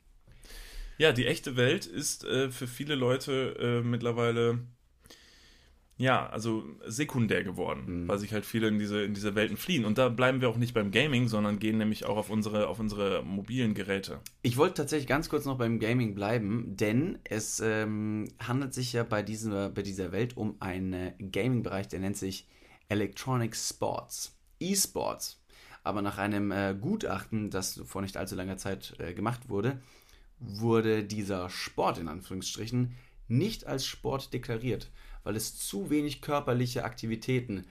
Ja, 1.02 1.10
die 1.10 1.26
echte 1.26 1.56
Welt 1.56 1.84
ist 1.84 2.22
äh, 2.22 2.52
für 2.52 2.68
viele 2.68 2.94
Leute 2.94 3.56
äh, 3.58 3.82
mittlerweile 3.82 4.60
ja, 5.96 6.28
also 6.28 6.62
sekundär 6.86 7.42
geworden, 7.42 8.06
weil 8.06 8.20
sich 8.20 8.32
halt 8.32 8.46
viele 8.46 8.68
in 8.68 8.78
diese, 8.78 9.02
in 9.02 9.12
diese 9.12 9.34
Welten 9.34 9.56
fliehen. 9.56 9.84
Und 9.84 9.98
da 9.98 10.08
bleiben 10.08 10.40
wir 10.40 10.48
auch 10.48 10.58
nicht 10.58 10.74
beim 10.74 10.92
Gaming, 10.92 11.26
sondern 11.26 11.58
gehen 11.58 11.78
nämlich 11.78 12.04
auch 12.04 12.16
auf 12.16 12.30
unsere, 12.30 12.68
auf 12.68 12.78
unsere 12.78 13.24
mobilen 13.24 13.74
Geräte. 13.74 14.20
Ich 14.42 14.56
wollte 14.56 14.74
tatsächlich 14.74 15.08
ganz 15.08 15.28
kurz 15.28 15.44
noch 15.44 15.58
beim 15.58 15.80
Gaming 15.80 16.14
bleiben, 16.14 16.76
denn 16.76 17.18
es 17.24 17.58
ähm, 17.58 18.28
handelt 18.38 18.72
sich 18.72 18.92
ja 18.92 19.02
bei 19.02 19.24
dieser, 19.24 19.70
bei 19.70 19.82
dieser 19.82 20.12
Welt 20.12 20.36
um 20.36 20.54
einen 20.60 21.14
Gaming-Bereich, 21.18 21.88
der 21.88 21.98
nennt 21.98 22.16
sich 22.16 22.46
Electronic 22.88 23.56
Sports, 23.56 24.38
E-Sports. 24.60 25.42
Aber 25.82 26.00
nach 26.00 26.18
einem 26.18 26.52
äh, 26.52 26.76
Gutachten, 26.80 27.50
das 27.50 27.82
vor 27.86 28.02
nicht 28.02 28.16
allzu 28.16 28.36
langer 28.36 28.56
Zeit 28.56 28.94
äh, 29.00 29.14
gemacht 29.14 29.48
wurde, 29.48 29.80
wurde 30.44 31.04
dieser 31.04 31.48
Sport 31.50 31.98
in 31.98 32.08
Anführungsstrichen 32.08 32.94
nicht 33.28 33.66
als 33.66 33.86
Sport 33.86 34.32
deklariert, 34.32 34.90
weil 35.24 35.36
es 35.36 35.56
zu 35.56 35.90
wenig 35.90 36.20
körperliche 36.20 36.84
Aktivitäten 36.84 37.64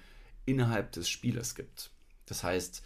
innerhalb 0.45 0.91
des 0.91 1.10
Spielers 1.10 1.55
gibt. 1.55 1.91
Das 2.25 2.43
heißt, 2.43 2.84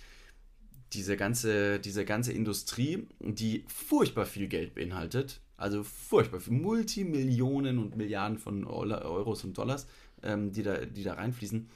diese 0.93 1.17
ganze, 1.17 1.79
diese 1.79 2.05
ganze 2.05 2.31
Industrie, 2.31 3.07
die 3.19 3.65
furchtbar 3.67 4.25
viel 4.25 4.47
Geld 4.47 4.75
beinhaltet, 4.75 5.41
also 5.57 5.83
furchtbar 5.83 6.39
viel, 6.39 6.53
Multimillionen 6.53 7.79
und 7.79 7.95
Milliarden 7.95 8.37
von 8.37 8.65
Euros 8.65 9.43
und 9.43 9.57
Dollars, 9.57 9.87
ähm, 10.23 10.51
die, 10.51 10.63
da, 10.63 10.85
die 10.85 11.03
da 11.03 11.13
reinfließen, 11.13 11.69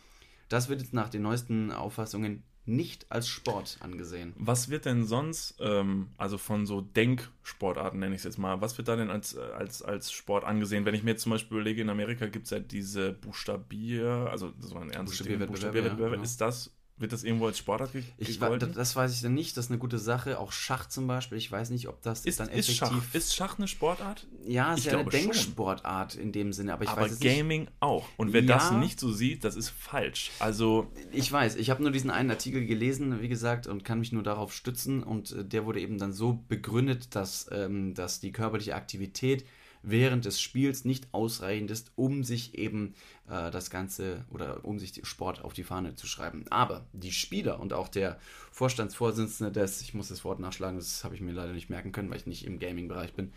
das 0.49 0.67
wird 0.67 0.81
jetzt 0.81 0.93
nach 0.93 1.09
den 1.09 1.21
neuesten 1.21 1.71
Auffassungen 1.71 2.43
nicht 2.69 3.11
als 3.11 3.27
Sport 3.27 3.77
angesehen. 3.81 4.33
Was 4.37 4.69
wird 4.69 4.85
denn 4.85 5.05
sonst, 5.05 5.55
ähm, 5.59 6.07
also 6.17 6.37
von 6.37 6.65
so 6.65 6.81
Denksportarten 6.81 7.99
nenne 7.99 8.15
ich 8.15 8.19
es 8.19 8.25
jetzt 8.25 8.37
mal, 8.37 8.61
was 8.61 8.77
wird 8.77 8.87
da 8.87 8.95
denn 8.95 9.09
als, 9.09 9.35
äh, 9.35 9.39
als, 9.39 9.81
als 9.81 10.11
Sport 10.11 10.43
angesehen? 10.45 10.85
Wenn 10.85 10.95
ich 10.95 11.03
mir 11.03 11.11
jetzt 11.11 11.23
zum 11.23 11.31
Beispiel 11.31 11.57
überlege, 11.57 11.81
in 11.81 11.89
Amerika 11.89 12.27
gibt 12.27 12.45
es 12.45 12.51
ja 12.51 12.59
diese 12.59 13.13
Buchstabier, 13.13 14.27
also 14.31 14.51
das 14.61 14.73
war 14.73 14.81
ein 14.81 14.91
ernstes 14.91 15.25
Thema, 15.25 15.47
Buchstabierwettbewerbe, 15.47 15.47
Buchstabierwettbewerbe. 15.47 16.03
ja, 16.03 16.11
genau. 16.11 16.23
Ist 16.23 16.41
das, 16.41 16.71
wird 16.99 17.13
das 17.13 17.23
irgendwo 17.23 17.47
als 17.47 17.57
Sportart 17.57 17.93
ge 17.93 18.03
Ich, 18.17 18.39
gegolten? 18.39 18.73
das 18.73 18.95
weiß 18.95 19.13
ich 19.13 19.21
dann 19.21 19.33
nicht, 19.33 19.55
das 19.57 19.65
ist 19.65 19.71
eine 19.71 19.79
gute 19.79 19.97
Sache. 19.99 20.39
Auch 20.39 20.51
Schach 20.51 20.87
zum 20.87 21.07
Beispiel, 21.07 21.37
ich 21.37 21.51
weiß 21.51 21.69
nicht, 21.69 21.87
ob 21.87 22.01
das 22.01 22.25
Ist, 22.25 22.39
dann 22.39 22.49
ist, 22.49 22.69
effektiv... 22.69 22.77
Schach, 22.77 23.13
ist 23.15 23.35
Schach 23.35 23.57
eine 23.57 23.67
Sportart? 23.67 24.27
ja, 24.45 24.73
es 24.73 24.79
ist 24.79 24.85
ja 24.91 24.99
eine. 24.99 25.09
Denksportart 25.09 26.15
in 26.15 26.31
dem 26.31 26.53
Sinne, 26.53 26.73
aber 26.73 26.83
ich 26.83 26.89
aber 26.89 27.01
weiß 27.01 27.13
es 27.13 27.19
nicht. 27.19 27.35
Gaming 27.37 27.67
auch. 27.79 28.05
Und 28.17 28.33
wer 28.33 28.41
das 28.41 28.71
Ja. 28.71 28.77
nicht 28.77 28.99
so 28.99 29.11
sieht, 29.11 29.43
das 29.43 29.55
ist 29.55 29.69
falsch. 29.69 30.31
Also, 30.39 30.87
Ich 31.11 31.31
weiß, 31.31 31.55
ich 31.55 31.69
habe 31.69 31.81
nur 31.81 31.91
diesen 31.91 32.09
einen 32.09 32.29
Artikel 32.31 32.65
gelesen, 32.65 33.21
wie 33.21 33.29
gesagt, 33.29 33.67
und 33.67 33.83
kann 33.85 33.99
mich 33.99 34.11
nur 34.11 34.23
darauf 34.23 34.53
stützen. 34.53 35.03
Und 35.03 35.31
äh, 35.31 35.45
der 35.45 35.65
wurde 35.65 35.79
eben 35.81 35.97
dann 35.97 36.13
so 36.13 36.43
begründet, 36.47 37.15
dass, 37.15 37.47
ähm, 37.51 37.93
dass 37.93 38.19
die 38.19 38.31
körperliche 38.31 38.75
Aktivität 38.75 39.45
während 39.81 40.25
des 40.25 40.41
Spiels 40.41 40.83
nicht 40.83 41.07
ausreichend 41.13 41.71
ist, 41.71 41.91
um 41.95 42.25
sich 42.25 42.57
eben 42.57 42.95
äh, 43.29 43.51
das 43.51 43.69
Ganze 43.69 44.25
oder 44.29 44.65
um 44.65 44.79
sich 44.79 44.99
Sport 45.03 45.43
auf 45.43 45.53
die 45.53 45.63
Fahne 45.63 45.95
zu 45.95 46.07
schreiben. 46.07 46.45
Aber 46.49 46.85
die 46.93 47.11
Spieler 47.11 47.59
und 47.59 47.73
auch 47.73 47.87
der 47.87 48.19
Vorstandsvorsitzende 48.51 49.51
des, 49.51 49.81
ich 49.81 49.93
muss 49.93 50.09
das 50.09 50.23
Wort 50.23 50.39
nachschlagen, 50.39 50.77
das 50.77 51.03
habe 51.03 51.15
ich 51.15 51.21
mir 51.21 51.31
leider 51.31 51.53
nicht 51.53 51.69
merken 51.69 51.91
können, 51.91 52.09
weil 52.09 52.17
ich 52.17 52.27
nicht 52.27 52.45
im 52.45 52.59
Gaming-Bereich 52.59 53.13
bin, 53.13 53.33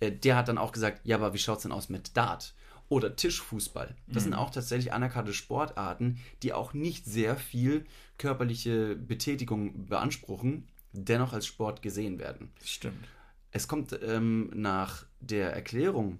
äh, 0.00 0.12
der 0.12 0.36
hat 0.36 0.48
dann 0.48 0.58
auch 0.58 0.72
gesagt, 0.72 1.00
ja, 1.04 1.16
aber 1.16 1.34
wie 1.34 1.38
schaut 1.38 1.58
es 1.58 1.62
denn 1.62 1.72
aus 1.72 1.88
mit 1.88 2.16
Dart? 2.16 2.54
Oder 2.88 3.16
Tischfußball. 3.16 3.94
Das 4.06 4.24
sind 4.24 4.34
auch 4.34 4.50
tatsächlich 4.50 4.92
anerkannte 4.92 5.32
Sportarten, 5.32 6.18
die 6.42 6.52
auch 6.52 6.74
nicht 6.74 7.06
sehr 7.06 7.36
viel 7.38 7.86
körperliche 8.18 8.96
Betätigung 8.96 9.86
beanspruchen, 9.86 10.68
dennoch 10.92 11.32
als 11.32 11.46
Sport 11.46 11.80
gesehen 11.80 12.18
werden. 12.18 12.52
stimmt. 12.62 13.08
Es 13.50 13.66
kommt 13.66 13.98
ähm, 14.02 14.50
nach 14.54 15.06
der 15.20 15.54
Erklärung 15.54 16.18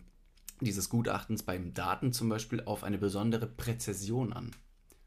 dieses 0.65 0.89
Gutachtens 0.89 1.43
beim 1.43 1.75
Daten 1.75 2.13
zum 2.13 2.29
Beispiel 2.29 2.63
auf 2.63 2.85
eine 2.85 2.99
besondere 2.99 3.47
Präzision 3.47 4.33
an. 4.33 4.51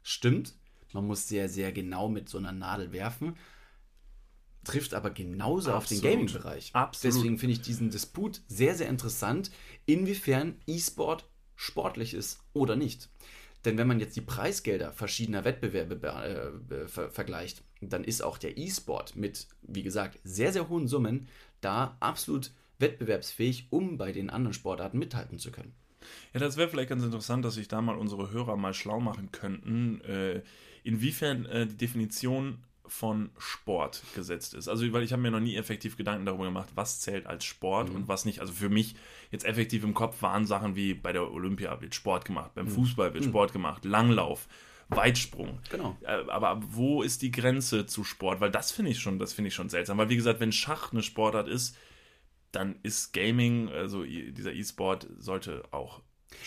Stimmt, 0.02 0.54
man 0.92 1.06
muss 1.06 1.28
sehr, 1.28 1.48
sehr 1.48 1.72
genau 1.72 2.08
mit 2.08 2.28
so 2.28 2.38
einer 2.38 2.52
Nadel 2.52 2.92
werfen, 2.92 3.36
trifft 4.64 4.94
aber 4.94 5.10
genauso 5.10 5.72
auf 5.72 5.86
den 5.86 5.98
Absolut. 5.98 6.12
Gaming-Bereich. 6.18 6.70
Absolut. 6.74 7.16
Deswegen 7.16 7.38
finde 7.38 7.52
ich 7.54 7.60
diesen 7.62 7.90
Disput 7.90 8.40
sehr, 8.48 8.74
sehr 8.74 8.88
interessant, 8.88 9.50
inwiefern 9.86 10.60
E-Sport 10.66 11.28
sportlich 11.54 12.14
ist 12.14 12.40
oder 12.52 12.76
nicht. 12.76 13.08
Denn 13.64 13.78
wenn 13.78 13.88
man 13.88 13.98
jetzt 13.98 14.14
die 14.14 14.20
Preisgelder 14.20 14.92
verschiedener 14.92 15.44
Wettbewerbe 15.44 15.96
be- 15.96 16.62
äh, 16.70 16.86
ver 16.88 17.10
vergleicht, 17.10 17.64
dann 17.80 18.04
ist 18.04 18.22
auch 18.22 18.38
der 18.38 18.56
E-Sport 18.56 19.16
mit, 19.16 19.48
wie 19.62 19.82
gesagt, 19.82 20.20
sehr, 20.22 20.52
sehr 20.52 20.68
hohen 20.68 20.86
Summen 20.86 21.28
da 21.60 21.96
absolut 22.00 22.52
wettbewerbsfähig, 22.78 23.68
um 23.70 23.98
bei 23.98 24.12
den 24.12 24.30
anderen 24.30 24.54
Sportarten 24.54 24.98
mithalten 24.98 25.38
zu 25.38 25.50
können. 25.50 25.74
Ja, 26.32 26.40
das 26.40 26.56
wäre 26.56 26.68
vielleicht 26.68 26.90
ganz 26.90 27.02
interessant, 27.02 27.44
dass 27.44 27.54
sich 27.54 27.68
da 27.68 27.80
mal 27.80 27.96
unsere 27.96 28.30
Hörer 28.30 28.56
mal 28.56 28.74
schlau 28.74 29.00
machen 29.00 29.32
könnten, 29.32 30.00
äh, 30.02 30.42
inwiefern 30.84 31.46
äh, 31.46 31.66
die 31.66 31.76
Definition 31.76 32.58
von 32.88 33.30
Sport 33.38 34.02
gesetzt 34.14 34.54
ist. 34.54 34.68
Also, 34.68 34.90
weil 34.92 35.02
ich 35.02 35.12
habe 35.12 35.22
mir 35.22 35.30
noch 35.30 35.40
nie 35.40 35.56
effektiv 35.56 35.96
Gedanken 35.96 36.24
darüber 36.24 36.44
gemacht, 36.44 36.68
was 36.74 37.00
zählt 37.00 37.26
als 37.26 37.44
Sport 37.44 37.90
und 37.90 38.06
was 38.08 38.24
nicht. 38.24 38.40
Also 38.40 38.52
für 38.52 38.68
mich 38.68 38.94
jetzt 39.30 39.44
effektiv 39.44 39.82
im 39.84 39.94
Kopf 39.94 40.22
waren 40.22 40.46
Sachen 40.46 40.76
wie 40.76 40.94
bei 40.94 41.12
der 41.12 41.30
Olympia 41.30 41.80
wird 41.80 41.94
Sport 41.94 42.24
gemacht, 42.24 42.52
beim 42.54 42.68
Fußball 42.68 43.12
wird 43.14 43.24
Sport 43.24 43.52
gemacht, 43.52 43.84
Langlauf, 43.84 44.46
Weitsprung. 44.88 45.58
Genau. 45.70 45.96
Äh, 46.02 46.28
Aber 46.28 46.60
wo 46.62 47.02
ist 47.02 47.22
die 47.22 47.32
Grenze 47.32 47.86
zu 47.86 48.04
Sport? 48.04 48.40
Weil 48.40 48.50
das 48.50 48.70
finde 48.70 48.92
ich 48.92 49.00
schon, 49.00 49.18
das 49.18 49.32
finde 49.32 49.48
ich 49.48 49.54
schon 49.54 49.68
seltsam. 49.68 49.98
Weil 49.98 50.08
wie 50.08 50.16
gesagt, 50.16 50.40
wenn 50.40 50.52
Schach 50.52 50.92
eine 50.92 51.02
Sportart 51.02 51.48
ist, 51.48 51.76
dann 52.56 52.76
ist 52.82 53.12
Gaming, 53.12 53.68
also 53.68 54.02
dieser 54.04 54.52
E-Sport, 54.52 55.08
sollte 55.18 55.62
auch 55.70 56.00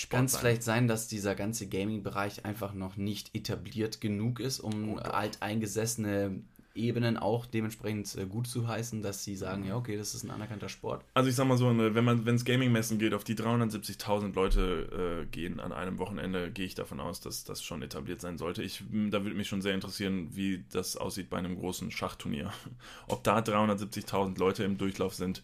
Kann 0.09 0.25
es 0.25 0.35
vielleicht 0.35 0.63
sein, 0.63 0.87
dass 0.87 1.07
dieser 1.07 1.35
ganze 1.35 1.67
Gaming-Bereich 1.67 2.45
einfach 2.45 2.73
noch 2.73 2.97
nicht 2.97 3.35
etabliert 3.35 4.01
genug 4.01 4.39
ist, 4.39 4.59
um 4.59 4.93
Oh, 4.93 4.97
alteingesessene 4.97 6.41
Ebenen 6.75 7.17
auch 7.17 7.45
dementsprechend 7.45 8.15
äh, 8.15 8.25
gut 8.25 8.47
zu 8.47 8.67
heißen, 8.67 9.01
dass 9.01 9.23
sie 9.23 9.35
sagen, 9.35 9.65
ja, 9.65 9.75
okay, 9.75 9.97
das 9.97 10.15
ist 10.15 10.23
ein 10.23 10.31
anerkannter 10.31 10.69
Sport. 10.69 11.03
Also 11.13 11.29
ich 11.29 11.35
sag 11.35 11.47
mal 11.47 11.57
so, 11.57 11.71
ne, 11.71 11.93
wenn 11.93 12.03
man, 12.03 12.25
wenn 12.25 12.35
es 12.35 12.45
Gaming-Messen 12.45 12.97
geht, 12.97 13.13
auf 13.13 13.23
die 13.23 13.35
370.000 13.35 14.33
Leute 14.33 15.23
äh, 15.23 15.25
gehen 15.27 15.59
an 15.59 15.71
einem 15.71 15.99
Wochenende, 15.99 16.51
gehe 16.51 16.65
ich 16.65 16.75
davon 16.75 16.99
aus, 16.99 17.21
dass 17.21 17.43
das 17.43 17.61
schon 17.61 17.81
etabliert 17.81 18.21
sein 18.21 18.37
sollte. 18.37 18.63
Ich, 18.63 18.83
da 19.09 19.23
würde 19.23 19.35
mich 19.35 19.47
schon 19.47 19.61
sehr 19.61 19.73
interessieren, 19.73 20.29
wie 20.31 20.63
das 20.71 20.95
aussieht 20.95 21.29
bei 21.29 21.37
einem 21.37 21.57
großen 21.57 21.91
Schachturnier. 21.91 22.51
Ob 23.07 23.23
da 23.23 23.39
370.000 23.39 24.39
Leute 24.39 24.63
im 24.63 24.77
Durchlauf 24.77 25.13
sind, 25.13 25.43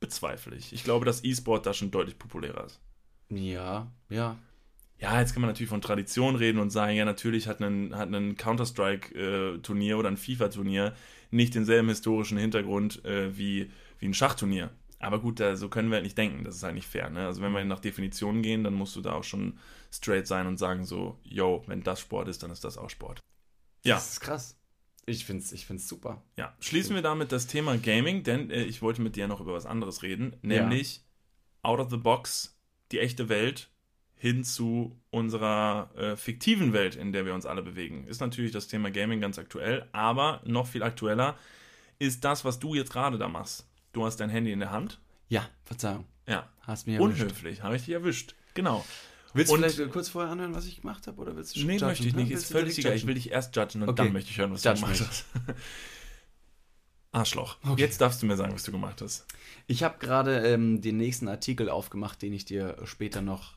bezweifle 0.00 0.56
ich. 0.56 0.72
Ich 0.72 0.84
glaube, 0.84 1.04
dass 1.04 1.24
E-Sport 1.24 1.66
da 1.66 1.74
schon 1.74 1.90
deutlich 1.90 2.18
populärer 2.18 2.64
ist. 2.66 2.80
Ja, 3.30 3.90
ja. 4.08 4.36
Ja, 4.98 5.20
jetzt 5.20 5.34
kann 5.34 5.42
man 5.42 5.50
natürlich 5.50 5.68
von 5.68 5.82
Tradition 5.82 6.36
reden 6.36 6.58
und 6.58 6.70
sagen, 6.70 6.96
ja, 6.96 7.04
natürlich 7.04 7.48
hat 7.48 7.60
ein, 7.60 7.94
hat 7.94 8.08
ein 8.12 8.36
Counter-Strike-Turnier 8.36 9.98
oder 9.98 10.08
ein 10.08 10.16
FIFA-Turnier 10.16 10.94
nicht 11.30 11.54
denselben 11.54 11.88
historischen 11.88 12.38
Hintergrund 12.38 13.04
äh, 13.04 13.36
wie, 13.36 13.70
wie 13.98 14.06
ein 14.06 14.14
Schachturnier. 14.14 14.70
Aber 14.98 15.20
gut, 15.20 15.38
da, 15.40 15.56
so 15.56 15.68
können 15.68 15.90
wir 15.90 15.96
halt 15.96 16.04
nicht 16.04 16.16
denken. 16.16 16.44
Das 16.44 16.56
ist 16.56 16.62
halt 16.62 16.74
nicht 16.74 16.86
fair. 16.86 17.10
Ne? 17.10 17.26
Also, 17.26 17.42
wenn 17.42 17.52
wir 17.52 17.62
nach 17.64 17.80
Definitionen 17.80 18.42
gehen, 18.42 18.64
dann 18.64 18.72
musst 18.72 18.96
du 18.96 19.02
da 19.02 19.12
auch 19.12 19.24
schon 19.24 19.58
straight 19.92 20.26
sein 20.26 20.46
und 20.46 20.56
sagen, 20.56 20.84
so, 20.84 21.18
yo, 21.22 21.62
wenn 21.66 21.82
das 21.82 22.00
Sport 22.00 22.28
ist, 22.28 22.42
dann 22.42 22.50
ist 22.50 22.64
das 22.64 22.78
auch 22.78 22.88
Sport. 22.88 23.20
Ja, 23.84 23.96
Das 23.96 24.12
ist 24.12 24.20
krass. 24.20 24.56
Ich 25.06 25.24
finde 25.24 25.42
es 25.44 25.52
ich 25.52 25.66
find's 25.66 25.88
super. 25.88 26.22
ja. 26.36 26.54
Schließen 26.60 26.94
wir 26.94 27.02
damit 27.02 27.30
das 27.30 27.46
Thema 27.46 27.78
Gaming, 27.78 28.24
denn 28.24 28.50
äh, 28.50 28.64
ich 28.64 28.82
wollte 28.82 29.02
mit 29.02 29.16
dir 29.16 29.28
noch 29.28 29.40
über 29.40 29.52
was 29.52 29.66
anderes 29.66 30.02
reden, 30.02 30.36
nämlich 30.42 31.02
out 31.62 31.78
of 31.78 31.90
the 31.90 31.96
box, 31.96 32.58
die 32.90 32.98
echte 32.98 33.28
Welt 33.28 33.70
hin 34.16 34.44
zu 34.44 34.98
unserer 35.10 35.90
äh, 35.96 36.16
fiktiven 36.16 36.72
Welt, 36.72 36.96
in 36.96 37.12
der 37.12 37.24
wir 37.26 37.34
uns 37.34 37.46
alle 37.46 37.62
bewegen. 37.62 38.06
Ist 38.06 38.20
natürlich 38.20 38.50
das 38.50 38.66
Thema 38.66 38.90
Gaming 38.90 39.20
ganz 39.20 39.38
aktuell, 39.38 39.86
aber 39.92 40.40
noch 40.44 40.66
viel 40.66 40.82
aktueller 40.82 41.36
ist 41.98 42.24
das, 42.24 42.44
was 42.44 42.58
du 42.58 42.74
jetzt 42.74 42.92
gerade 42.92 43.18
da 43.18 43.28
machst. 43.28 43.68
Du 43.92 44.04
hast 44.04 44.16
dein 44.16 44.30
Handy 44.30 44.52
in 44.52 44.60
der 44.60 44.70
Hand. 44.70 45.00
Ja, 45.28 45.48
Verzeihung. 45.64 46.04
Ja. 46.26 46.48
Hast 46.60 46.86
mir 46.86 46.98
erwischt. 47.00 47.22
Unhöflich, 47.22 47.62
habe 47.62 47.76
ich 47.76 47.84
dich 47.84 47.94
erwischt. 47.94 48.34
Genau. 48.54 48.84
Willst 49.36 49.50
du 49.50 49.54
Und- 49.56 49.70
vielleicht 49.70 49.92
kurz 49.92 50.08
vorher 50.08 50.32
anhören, 50.32 50.54
was 50.54 50.66
ich 50.66 50.80
gemacht 50.80 51.06
habe? 51.06 51.20
Oder 51.20 51.36
willst 51.36 51.54
du 51.54 51.60
schon 51.60 51.66
Nee, 51.68 51.74
judgen? 51.74 51.86
möchte 51.88 52.08
ich 52.08 52.14
nicht. 52.14 52.30
Willst 52.30 52.42
Ist 52.44 52.50
du 52.54 52.58
völlig 52.58 52.78
egal. 52.78 52.96
Ich 52.96 53.06
will 53.06 53.14
dich 53.14 53.30
erst 53.30 53.54
judgen 53.54 53.82
und 53.82 53.88
Okay. 53.90 54.04
dann 54.04 54.12
möchte 54.12 54.30
ich 54.30 54.38
hören, 54.38 54.52
was 54.52 54.64
Judge 54.64 54.80
du 54.80 54.86
gemacht 54.86 55.00
hast. 55.08 55.24
Arschloch. 57.12 57.56
Okay. 57.66 57.80
Jetzt 57.80 58.00
darfst 58.00 58.22
du 58.22 58.26
mir 58.26 58.36
sagen, 58.36 58.52
was 58.52 58.64
du 58.64 58.72
gemacht 58.72 59.00
hast. 59.00 59.26
Ich 59.66 59.82
habe 59.82 59.98
gerade 59.98 60.38
ähm, 60.46 60.82
den 60.82 60.96
nächsten 60.98 61.28
Artikel 61.28 61.70
aufgemacht, 61.70 62.20
den 62.20 62.32
ich 62.32 62.44
dir 62.44 62.76
später 62.84 63.22
noch 63.22 63.54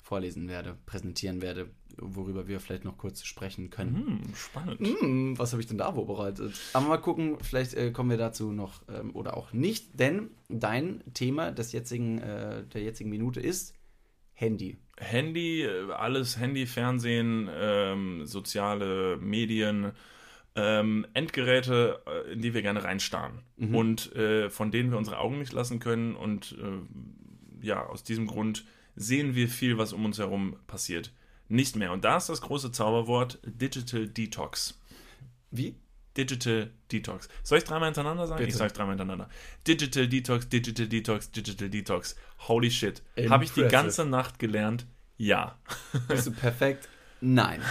vorlesen 0.00 0.48
werde, 0.48 0.76
präsentieren 0.86 1.40
werde, 1.40 1.70
worüber 1.96 2.46
wir 2.48 2.60
vielleicht 2.60 2.84
noch 2.84 2.98
kurz 2.98 3.24
sprechen 3.24 3.70
können. 3.70 3.94
Hm, 4.24 4.34
spannend. 4.34 4.80
Hm, 4.80 5.38
was 5.38 5.52
habe 5.52 5.62
ich 5.62 5.68
denn 5.68 5.78
da 5.78 5.92
vorbereitet? 5.92 6.52
Aber 6.72 6.86
mal 6.88 6.96
gucken, 6.98 7.38
vielleicht 7.42 7.74
äh, 7.74 7.90
kommen 7.92 8.10
wir 8.10 8.16
dazu 8.16 8.52
noch 8.52 8.82
ähm, 8.88 9.14
oder 9.14 9.36
auch 9.36 9.52
nicht, 9.52 9.98
denn 9.98 10.30
dein 10.48 11.02
Thema 11.14 11.52
des 11.52 11.72
jetzigen, 11.72 12.18
äh, 12.18 12.64
der 12.64 12.82
jetzigen 12.82 13.10
Minute 13.10 13.40
ist 13.40 13.74
Handy. 14.40 14.78
Handy, 14.96 15.62
äh, 15.62 15.92
alles 15.92 16.38
Handy, 16.38 16.66
Fernsehen, 16.66 17.48
ähm, 17.52 18.26
soziale 18.26 19.18
Medien, 19.18 19.92
ähm, 20.54 21.06
Endgeräte, 21.12 22.02
äh, 22.06 22.32
in 22.32 22.40
die 22.40 22.54
wir 22.54 22.62
gerne 22.62 22.82
reinstarren 22.82 23.42
Mhm. 23.56 23.74
und 23.74 24.16
äh, 24.16 24.48
von 24.48 24.70
denen 24.70 24.90
wir 24.90 24.98
unsere 24.98 25.18
Augen 25.18 25.38
nicht 25.38 25.52
lassen 25.52 25.78
können. 25.78 26.14
Und 26.16 26.56
äh, 26.58 27.66
ja, 27.66 27.86
aus 27.86 28.02
diesem 28.02 28.26
Grund 28.26 28.64
sehen 28.96 29.34
wir 29.34 29.48
viel, 29.48 29.76
was 29.76 29.92
um 29.92 30.04
uns 30.06 30.18
herum 30.18 30.56
passiert. 30.66 31.12
Nicht 31.48 31.76
mehr. 31.76 31.92
Und 31.92 32.04
da 32.04 32.16
ist 32.16 32.28
das 32.28 32.40
große 32.40 32.72
Zauberwort 32.72 33.40
Digital 33.44 34.08
Detox. 34.08 34.80
Wie? 35.50 35.74
Digital 36.16 36.70
Detox. 36.90 37.28
Soll 37.42 37.58
ich 37.58 37.64
dreimal 37.64 37.88
hintereinander 37.88 38.26
sagen? 38.26 38.38
Bitte. 38.38 38.50
Ich 38.50 38.56
sage 38.56 38.72
dreimal 38.72 38.92
hintereinander. 38.96 39.28
Digital 39.66 40.08
Detox, 40.08 40.48
Digital 40.48 40.86
Detox, 40.86 41.30
Digital 41.30 41.70
Detox. 41.70 42.16
Holy 42.48 42.70
shit. 42.70 43.02
Habe 43.28 43.44
ich 43.44 43.52
die 43.52 43.62
ganze 43.62 44.04
Nacht 44.04 44.38
gelernt? 44.38 44.86
Ja. 45.16 45.58
Bist 46.08 46.26
du 46.26 46.32
perfekt? 46.32 46.88
Nein. 47.20 47.60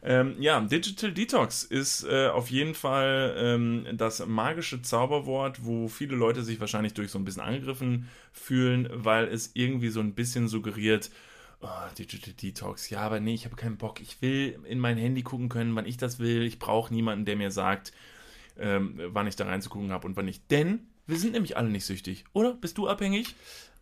Ähm, 0.00 0.36
ja, 0.38 0.60
Digital 0.60 1.12
Detox 1.12 1.64
ist 1.64 2.04
äh, 2.04 2.28
auf 2.28 2.50
jeden 2.50 2.74
Fall 2.74 3.34
ähm, 3.36 3.84
das 3.94 4.24
magische 4.24 4.80
Zauberwort, 4.80 5.64
wo 5.64 5.88
viele 5.88 6.14
Leute 6.14 6.44
sich 6.44 6.60
wahrscheinlich 6.60 6.94
durch 6.94 7.10
so 7.10 7.18
ein 7.18 7.24
bisschen 7.24 7.42
angegriffen 7.42 8.08
fühlen, 8.32 8.88
weil 8.92 9.26
es 9.26 9.50
irgendwie 9.54 9.88
so 9.88 10.00
ein 10.00 10.14
bisschen 10.14 10.46
suggeriert, 10.46 11.10
oh, 11.60 11.94
Digital 11.98 12.34
Detox, 12.34 12.90
ja, 12.90 13.00
aber 13.00 13.20
nee, 13.20 13.34
ich 13.34 13.44
habe 13.44 13.56
keinen 13.56 13.78
Bock. 13.78 14.00
Ich 14.00 14.20
will 14.22 14.58
in 14.64 14.78
mein 14.78 14.98
Handy 14.98 15.22
gucken 15.22 15.48
können, 15.48 15.74
wann 15.74 15.86
ich 15.86 15.96
das 15.96 16.18
will. 16.18 16.42
Ich 16.42 16.58
brauche 16.58 16.92
niemanden, 16.92 17.24
der 17.24 17.36
mir 17.36 17.50
sagt, 17.50 17.92
ähm, 18.58 19.00
wann 19.12 19.26
ich 19.26 19.36
da 19.36 19.46
reinzugucken 19.46 19.92
habe 19.92 20.06
und 20.06 20.16
wann 20.16 20.24
nicht. 20.24 20.50
Denn 20.50 20.86
wir 21.06 21.18
sind 21.18 21.32
nämlich 21.32 21.56
alle 21.56 21.70
nicht 21.70 21.86
süchtig, 21.86 22.24
oder? 22.32 22.54
Bist 22.54 22.78
du 22.78 22.88
abhängig? 22.88 23.34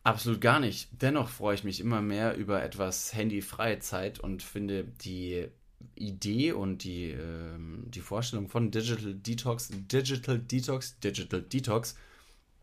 Absolut 0.05 0.41
gar 0.41 0.61
nicht. 0.61 0.89
Dennoch 0.93 1.29
freue 1.29 1.57
ich 1.57 1.65
mich 1.65 1.81
immer 1.81 2.01
mehr 2.01 2.37
über 2.37 2.63
etwas 2.63 3.13
handyfreie 3.13 3.81
Zeit 3.81 4.21
und 4.21 4.43
finde 4.43 4.85
die 4.85 5.49
Idee 5.97 6.53
und 6.53 6.85
die, 6.85 7.11
ähm, 7.11 7.85
die 7.89 8.01
Vorstellung 8.01 8.49
von 8.49 8.71
Digital 8.71 9.15
Detox, 9.15 9.71
Digital 9.73 10.39
Detox, 10.39 11.01
Digital 11.01 11.43
Detox 11.43 11.97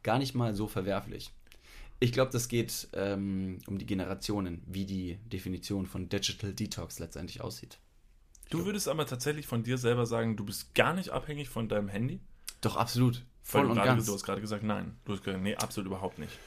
gar 0.03 0.19
nicht 0.19 0.35
mal 0.35 0.53
so 0.53 0.67
verwerflich. 0.67 1.31
Ich 2.03 2.11
glaube, 2.11 2.31
das 2.31 2.49
geht 2.49 2.89
ähm, 2.91 3.59
um 3.65 3.77
die 3.77 3.85
Generationen, 3.85 4.61
wie 4.65 4.85
die 4.85 5.19
Definition 5.23 5.85
von 5.85 6.09
Digital 6.09 6.51
Detox 6.51 6.99
letztendlich 6.99 7.39
aussieht. 7.39 7.79
Du 8.49 8.65
würdest 8.65 8.89
aber 8.89 9.05
tatsächlich 9.05 9.47
von 9.47 9.63
dir 9.63 9.77
selber 9.77 10.05
sagen, 10.05 10.35
du 10.35 10.43
bist 10.43 10.75
gar 10.75 10.93
nicht 10.93 11.11
abhängig 11.11 11.47
von 11.47 11.69
deinem 11.69 11.87
Handy? 11.87 12.19
Doch, 12.59 12.75
absolut. 12.75 13.23
Voll 13.41 13.67
und 13.67 13.77
ganz. 13.77 14.05
Du 14.05 14.13
hast 14.13 14.25
gerade 14.25 14.41
gesagt, 14.41 14.65
nein. 14.65 14.97
Du 15.05 15.13
hast 15.13 15.23
gesagt, 15.23 15.41
nee, 15.41 15.55
absolut 15.55 15.87
überhaupt 15.87 16.19
nicht. 16.19 16.37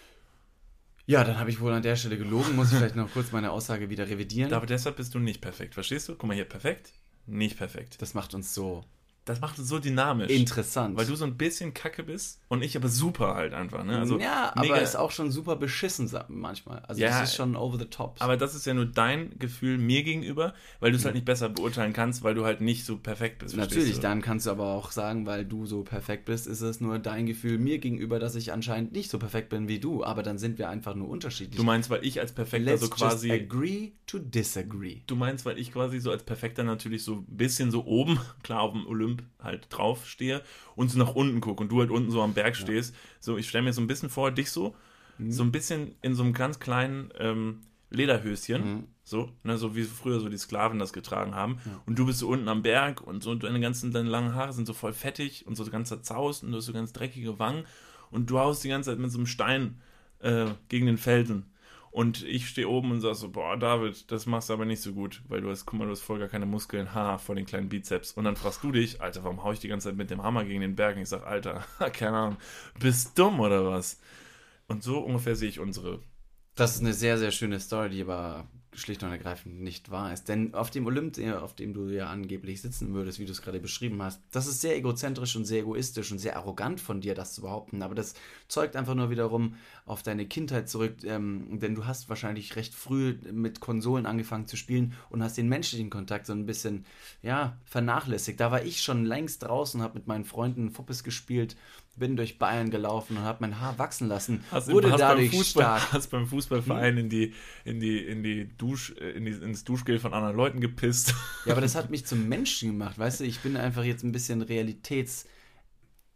Ja, 1.06 1.24
dann 1.24 1.38
habe 1.38 1.48
ich 1.48 1.58
wohl 1.58 1.72
an 1.72 1.82
der 1.82 1.96
Stelle 1.96 2.18
gelogen. 2.18 2.54
Muss 2.54 2.70
ich 2.70 2.76
vielleicht 2.76 2.96
noch 2.96 3.10
kurz 3.10 3.32
meine 3.32 3.50
Aussage 3.50 3.88
wieder 3.88 4.06
revidieren. 4.06 4.52
Aber 4.52 4.66
deshalb 4.66 4.96
bist 4.96 5.14
du 5.14 5.18
nicht 5.18 5.40
perfekt. 5.40 5.72
Verstehst 5.72 6.10
du? 6.10 6.16
Guck 6.16 6.28
mal 6.28 6.34
hier, 6.34 6.44
perfekt, 6.44 6.92
nicht 7.24 7.56
perfekt. 7.56 8.02
Das 8.02 8.12
macht 8.12 8.34
uns 8.34 8.52
so 8.52 8.84
Das 9.26 9.40
macht 9.40 9.58
es 9.58 9.68
so 9.68 9.78
dynamisch. 9.80 10.30
interessant. 10.30 10.96
Weil 10.96 11.04
du 11.04 11.16
so 11.16 11.24
ein 11.24 11.36
bisschen 11.36 11.74
kacke 11.74 12.04
bist 12.04 12.40
und 12.48 12.62
ich 12.62 12.76
aber 12.76 12.88
super 12.88 13.34
halt 13.34 13.52
einfach. 13.54 13.84
Ne? 13.84 13.98
Also 13.98 14.18
ja, 14.20 14.52
mega- 14.56 14.74
aber 14.74 14.80
ist 14.82 14.94
auch 14.96 15.10
schon 15.10 15.30
super 15.32 15.56
beschissen 15.56 16.08
manchmal. 16.28 16.78
Also 16.86 17.02
Ja, 17.02 17.08
das 17.20 17.30
ist 17.30 17.36
schon 17.36 17.56
over 17.56 17.76
the 17.76 17.86
top. 17.86 18.16
Aber 18.20 18.36
das 18.36 18.54
ist 18.54 18.66
ja 18.66 18.72
nur 18.72 18.86
dein 18.86 19.36
Gefühl 19.38 19.78
mir 19.78 20.04
gegenüber, 20.04 20.54
weil 20.78 20.92
du 20.92 20.96
es 20.96 21.04
halt 21.04 21.14
nicht 21.16 21.24
besser 21.26 21.48
beurteilen 21.48 21.92
kannst, 21.92 22.22
weil 22.22 22.34
du 22.36 22.44
halt 22.44 22.60
nicht 22.60 22.84
so 22.86 22.96
perfekt 22.98 23.40
bist. 23.40 23.56
Natürlich, 23.56 23.98
dann 23.98 24.22
kannst 24.22 24.46
du 24.46 24.50
aber 24.52 24.66
auch 24.66 24.92
sagen, 24.92 25.26
weil 25.26 25.44
du 25.44 25.66
so 25.66 25.82
perfekt 25.82 26.26
bist, 26.26 26.46
ist 26.46 26.60
es 26.60 26.80
nur 26.80 27.00
dein 27.00 27.26
Gefühl 27.26 27.58
mir 27.58 27.78
gegenüber, 27.78 28.20
dass 28.20 28.36
ich 28.36 28.52
anscheinend 28.52 28.92
nicht 28.92 29.10
so 29.10 29.18
perfekt 29.18 29.48
bin 29.48 29.66
wie 29.66 29.80
du. 29.80 30.04
Aber 30.04 30.22
dann 30.22 30.38
sind 30.38 30.56
wir 30.58 30.68
einfach 30.68 30.94
nur 30.94 31.08
unterschiedlich. 31.08 31.56
Du 31.56 31.64
meinst, 31.64 31.90
weil 31.90 32.06
ich 32.06 32.20
als 32.20 32.30
Perfekter 32.32 32.70
Let's 32.70 32.82
so 32.82 32.86
just 32.86 32.98
quasi. 33.00 33.32
agree 33.32 33.90
to 34.06 34.20
disagree. 34.20 35.00
Du 35.08 35.16
meinst, 35.16 35.44
weil 35.44 35.58
ich 35.58 35.72
quasi 35.72 35.98
so 35.98 36.12
als 36.12 36.22
Perfekter 36.22 36.62
natürlich 36.62 37.02
so 37.02 37.14
ein 37.16 37.24
bisschen 37.26 37.72
so 37.72 37.84
oben, 37.86 38.20
klar 38.44 38.60
auf 38.60 38.72
dem 38.72 38.86
Olymp 38.86 39.15
halt 39.42 39.66
drauf 39.70 40.06
stehe 40.06 40.42
und 40.74 40.90
so 40.90 40.98
nach 40.98 41.14
unten 41.14 41.40
gucke 41.40 41.62
und 41.62 41.70
du 41.70 41.80
halt 41.80 41.90
unten 41.90 42.10
so 42.10 42.22
am 42.22 42.34
Berg 42.34 42.56
stehst. 42.56 42.94
So, 43.20 43.36
ich 43.36 43.48
stelle 43.48 43.64
mir 43.64 43.72
so 43.72 43.80
ein 43.80 43.86
bisschen 43.86 44.10
vor, 44.10 44.30
dich 44.30 44.50
so, 44.50 44.74
Mhm. 45.18 45.32
so 45.32 45.42
ein 45.44 45.52
bisschen 45.52 45.94
in 46.02 46.14
so 46.14 46.22
einem 46.22 46.32
ganz 46.34 46.58
kleinen 46.60 47.10
ähm, 47.18 47.60
Lederhöschen, 47.90 48.62
Mhm. 48.64 48.84
so, 49.04 49.30
ne, 49.44 49.56
so 49.56 49.74
wie 49.76 49.84
früher 49.84 50.20
so 50.20 50.28
die 50.28 50.36
Sklaven 50.36 50.78
das 50.78 50.92
getragen 50.92 51.34
haben. 51.34 51.58
Und 51.86 51.98
du 51.98 52.04
bist 52.06 52.18
so 52.18 52.28
unten 52.28 52.48
am 52.48 52.62
Berg 52.62 53.00
und 53.00 53.22
so 53.22 53.34
deine 53.34 53.60
ganzen 53.60 53.92
deine 53.92 54.08
langen 54.10 54.34
Haare 54.34 54.52
sind 54.52 54.66
so 54.66 54.72
voll 54.74 54.92
fettig 54.92 55.46
und 55.46 55.54
so 55.56 55.64
ganz 55.70 55.88
zerzaust 55.88 56.42
und 56.44 56.50
du 56.50 56.58
hast 56.58 56.66
so 56.66 56.72
ganz 56.72 56.92
dreckige 56.92 57.38
Wangen 57.38 57.64
und 58.10 58.28
du 58.30 58.38
haust 58.38 58.62
die 58.64 58.68
ganze 58.68 58.90
Zeit 58.90 58.98
mit 58.98 59.10
so 59.10 59.18
einem 59.18 59.26
Stein 59.26 59.80
äh, 60.18 60.46
gegen 60.68 60.86
den 60.86 60.98
Felsen. 60.98 61.46
Und 61.96 62.24
ich 62.24 62.46
stehe 62.50 62.68
oben 62.68 62.90
und 62.90 63.00
sag 63.00 63.14
so, 63.14 63.30
boah, 63.30 63.56
David, 63.56 64.10
das 64.12 64.26
machst 64.26 64.50
du 64.50 64.52
aber 64.52 64.66
nicht 64.66 64.82
so 64.82 64.92
gut, 64.92 65.22
weil 65.28 65.40
du 65.40 65.48
hast, 65.48 65.64
guck 65.64 65.78
mal, 65.78 65.86
du 65.86 65.92
hast 65.92 66.02
voll 66.02 66.18
gar 66.18 66.28
keine 66.28 66.44
Muskeln, 66.44 66.92
ha, 66.92 67.16
vor 67.16 67.34
den 67.34 67.46
kleinen 67.46 67.70
Bizeps. 67.70 68.12
Und 68.12 68.24
dann 68.24 68.36
fragst 68.36 68.62
du 68.62 68.70
dich, 68.70 69.00
Alter, 69.00 69.24
warum 69.24 69.42
hau 69.42 69.50
ich 69.52 69.60
die 69.60 69.68
ganze 69.68 69.88
Zeit 69.88 69.96
mit 69.96 70.10
dem 70.10 70.22
Hammer 70.22 70.44
gegen 70.44 70.60
den 70.60 70.76
Berg? 70.76 70.96
Und 70.96 71.02
ich 71.04 71.08
sag, 71.08 71.26
Alter, 71.26 71.64
keine 71.94 72.14
Ahnung, 72.18 72.36
bist 72.78 73.18
dumm 73.18 73.40
oder 73.40 73.64
was? 73.64 73.98
Und 74.68 74.82
so 74.82 74.98
ungefähr 74.98 75.36
sehe 75.36 75.48
ich 75.48 75.58
unsere. 75.58 76.00
Das 76.54 76.74
ist 76.74 76.82
eine 76.82 76.92
sehr, 76.92 77.16
sehr 77.16 77.30
schöne 77.30 77.60
Story, 77.60 77.88
die 77.88 78.02
aber 78.02 78.46
schlicht 78.74 79.02
und 79.02 79.10
ergreifend 79.10 79.62
nicht 79.62 79.90
wahr 79.90 80.12
ist. 80.12 80.28
Denn 80.28 80.52
auf 80.54 80.68
dem 80.70 80.86
Olymp, 80.86 81.14
der- 81.14 81.42
auf 81.42 81.54
dem 81.54 81.72
du 81.72 81.88
ja 81.88 82.08
angeblich 82.08 82.60
sitzen 82.60 82.92
würdest, 82.92 83.18
wie 83.18 83.24
du 83.24 83.32
es 83.32 83.40
gerade 83.40 83.58
beschrieben 83.58 84.02
hast, 84.02 84.20
das 84.32 84.46
ist 84.46 84.60
sehr 84.60 84.76
egozentrisch 84.76 85.34
und 85.34 85.46
sehr 85.46 85.60
egoistisch 85.60 86.12
und 86.12 86.18
sehr 86.18 86.36
arrogant 86.36 86.78
von 86.80 87.00
dir, 87.00 87.14
das 87.14 87.34
zu 87.34 87.40
behaupten. 87.40 87.82
Aber 87.82 87.94
das 87.94 88.12
zeugt 88.48 88.76
einfach 88.76 88.94
nur 88.94 89.08
wiederum 89.08 89.54
auf 89.86 90.02
deine 90.02 90.26
Kindheit 90.26 90.68
zurück, 90.68 90.96
ähm, 91.04 91.60
denn 91.60 91.74
du 91.74 91.86
hast 91.86 92.08
wahrscheinlich 92.08 92.56
recht 92.56 92.74
früh 92.74 93.16
mit 93.32 93.60
Konsolen 93.60 94.04
angefangen 94.04 94.46
zu 94.46 94.56
spielen 94.56 94.94
und 95.08 95.22
hast 95.22 95.38
den 95.38 95.48
menschlichen 95.48 95.90
Kontakt 95.90 96.26
so 96.26 96.32
ein 96.32 96.44
bisschen, 96.44 96.84
ja, 97.22 97.56
vernachlässigt. 97.64 98.40
Da 98.40 98.50
war 98.50 98.64
ich 98.64 98.82
schon 98.82 99.04
längst 99.04 99.44
draußen, 99.44 99.80
habe 99.80 99.94
mit 99.94 100.08
meinen 100.08 100.24
Freunden 100.24 100.70
Fuppes 100.70 101.04
gespielt 101.04 101.56
bin 101.96 102.16
durch 102.16 102.38
Bayern 102.38 102.70
gelaufen 102.70 103.16
und 103.16 103.22
habe 103.22 103.38
mein 103.40 103.60
Haar 103.60 103.78
wachsen 103.78 104.08
lassen. 104.08 104.44
Hast, 104.50 104.70
wurde 104.70 104.90
hast, 104.90 104.98
beim 105.00 105.08
dadurch 105.08 105.30
Fußball, 105.30 105.64
stark. 105.64 105.92
hast 105.92 106.08
beim 106.08 106.26
Fußballverein 106.26 106.98
in 106.98 107.08
die, 107.08 107.32
in 107.64 107.80
die, 107.80 107.98
in 107.98 108.22
die 108.22 108.48
Dusch, 108.56 108.94
äh, 109.00 109.12
in 109.12 109.24
die, 109.24 109.32
ins 109.32 109.64
Duschgel 109.64 109.98
von 109.98 110.12
anderen 110.12 110.36
Leuten 110.36 110.60
gepisst. 110.60 111.14
Ja, 111.44 111.52
aber 111.52 111.60
das 111.60 111.74
hat 111.74 111.90
mich 111.90 112.06
zum 112.06 112.28
Menschen 112.28 112.70
gemacht, 112.70 112.98
weißt 112.98 113.20
du? 113.20 113.24
Ich 113.24 113.40
bin 113.40 113.56
einfach 113.56 113.84
jetzt 113.84 114.04
ein 114.04 114.12
bisschen 114.12 114.42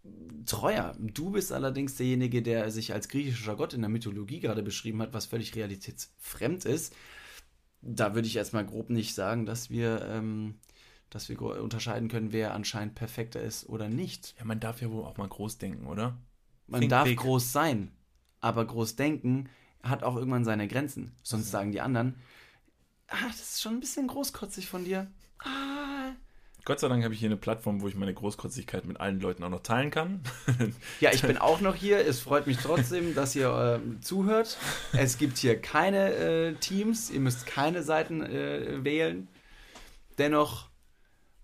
realitätstreuer. 0.05 0.97
Du 0.99 1.31
bist 1.31 1.53
allerdings 1.53 1.97
derjenige, 1.97 2.43
der 2.43 2.71
sich 2.71 2.93
als 2.93 3.09
griechischer 3.09 3.57
Gott 3.57 3.75
in 3.75 3.81
der 3.81 3.91
Mythologie 3.91 4.41
gerade 4.41 4.63
beschrieben 4.63 5.01
hat, 5.03 5.13
was 5.13 5.27
völlig 5.27 5.55
realitätsfremd 5.55 6.65
ist. 6.65 6.95
Da 7.83 8.15
würde 8.15 8.29
ich 8.29 8.37
erstmal 8.37 8.67
grob 8.67 8.91
nicht 8.91 9.15
sagen, 9.15 9.47
dass 9.47 9.71
wir, 9.71 10.05
ähm, 10.07 10.57
dass 11.09 11.29
wir 11.29 11.41
unterscheiden 11.41 12.09
können, 12.09 12.33
wer 12.33 12.55
anscheinend 12.55 12.95
perfekter 12.95 13.41
ist 13.41 13.69
oder 13.69 13.89
nicht. 13.89 14.35
Ja, 14.39 14.45
man 14.45 14.61
darf 14.61 14.83
ja 14.83 14.91
wohl 14.91 15.05
auch 15.05 15.17
mal 15.17 15.29
groß 15.29 15.59
denken, 15.59 15.87
oder? 15.87 16.19
Man 16.67 16.81
Think 16.81 16.91
darf 16.91 17.05
big. 17.05 17.19
groß 17.19 17.53
sein, 17.53 17.91
aber 18.41 18.67
groß 18.67 18.97
denken 18.97 19.49
hat 19.83 20.03
auch 20.03 20.17
irgendwann 20.17 20.45
seine 20.45 20.69
Grenzen. 20.69 21.13
Sonst 21.23 21.51
sagen 21.51 21.73
die 21.73 21.81
anderen, 21.81 22.17
ah, 23.09 23.27
das 23.29 23.41
ist 23.41 23.63
schon 23.63 23.75
ein 23.75 23.81
bisschen 23.81 24.07
großkotzig 24.09 24.69
von 24.69 24.85
dir. 24.85 25.11
Ah. 25.39 25.80
Gott 26.65 26.81
sei 26.81 26.89
Dank 26.89 27.05
habe 27.05 27.15
ich 27.15 27.21
hier 27.21 27.29
eine 27.29 27.37
Plattform, 27.37 27.81
wo 27.81 27.89
ich 27.89 27.95
meine 27.95 28.15
Großkotzigkeit 28.15 28.85
mit 28.85 29.01
allen 29.01 29.21
Leuten 29.21 29.43
auch 29.45 29.49
noch 29.49 29.63
teilen 29.63 29.91
kann. 29.91 30.21
Ja, 31.01 31.13
ich 31.13 31.23
bin 31.23 31.39
auch 31.39 31.61
noch 31.61 31.75
hier. 31.75 32.05
Es 32.07 32.21
freut 32.21 32.47
mich 32.47 32.59
trotzdem, 32.59 33.15
dass 33.15 33.35
ihr 33.35 33.81
ähm, 33.83 34.03
zuhört. 34.03 34.59
Es 34.93 35.19
gibt 35.19 35.39
hier 35.39 35.61
keine 35.61 36.15
äh, 36.15 36.55
Teams. 36.55 37.11
Ihr 37.11 37.21
müsst 37.21 37.47
keine 37.47 37.83
Seiten 37.83 38.23
äh, 38.23 38.85
wählen. 38.85 39.29
Dennoch 40.19 40.69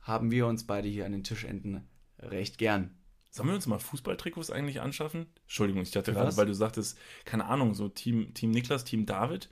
haben 0.03 0.31
wir 0.31 0.47
uns 0.47 0.67
beide 0.67 0.89
hier 0.89 1.07
an 1.07 1.13
den 1.13 1.25
Tischenden 1.25 1.87
recht 2.19 2.59
gern. 2.59 2.91
Sollen 3.31 3.49
wir 3.49 3.55
uns 3.55 3.67
mal 3.67 3.79
Fußballtrikots 3.79 4.51
eigentlich 4.51 4.81
anschaffen? 4.81 5.27
Entschuldigung, 5.43 5.83
ich 5.83 5.91
dachte 5.91 6.13
gerade, 6.13 6.37
weil 6.37 6.47
du 6.47 6.55
sagtest, 6.55 6.99
keine 7.25 7.45
Ahnung, 7.47 7.75
so 7.75 7.89
Team, 7.89 8.33
Team 8.35 8.51
Niklas, 8.51 8.85
Team 8.85 9.05
David. 9.05 9.51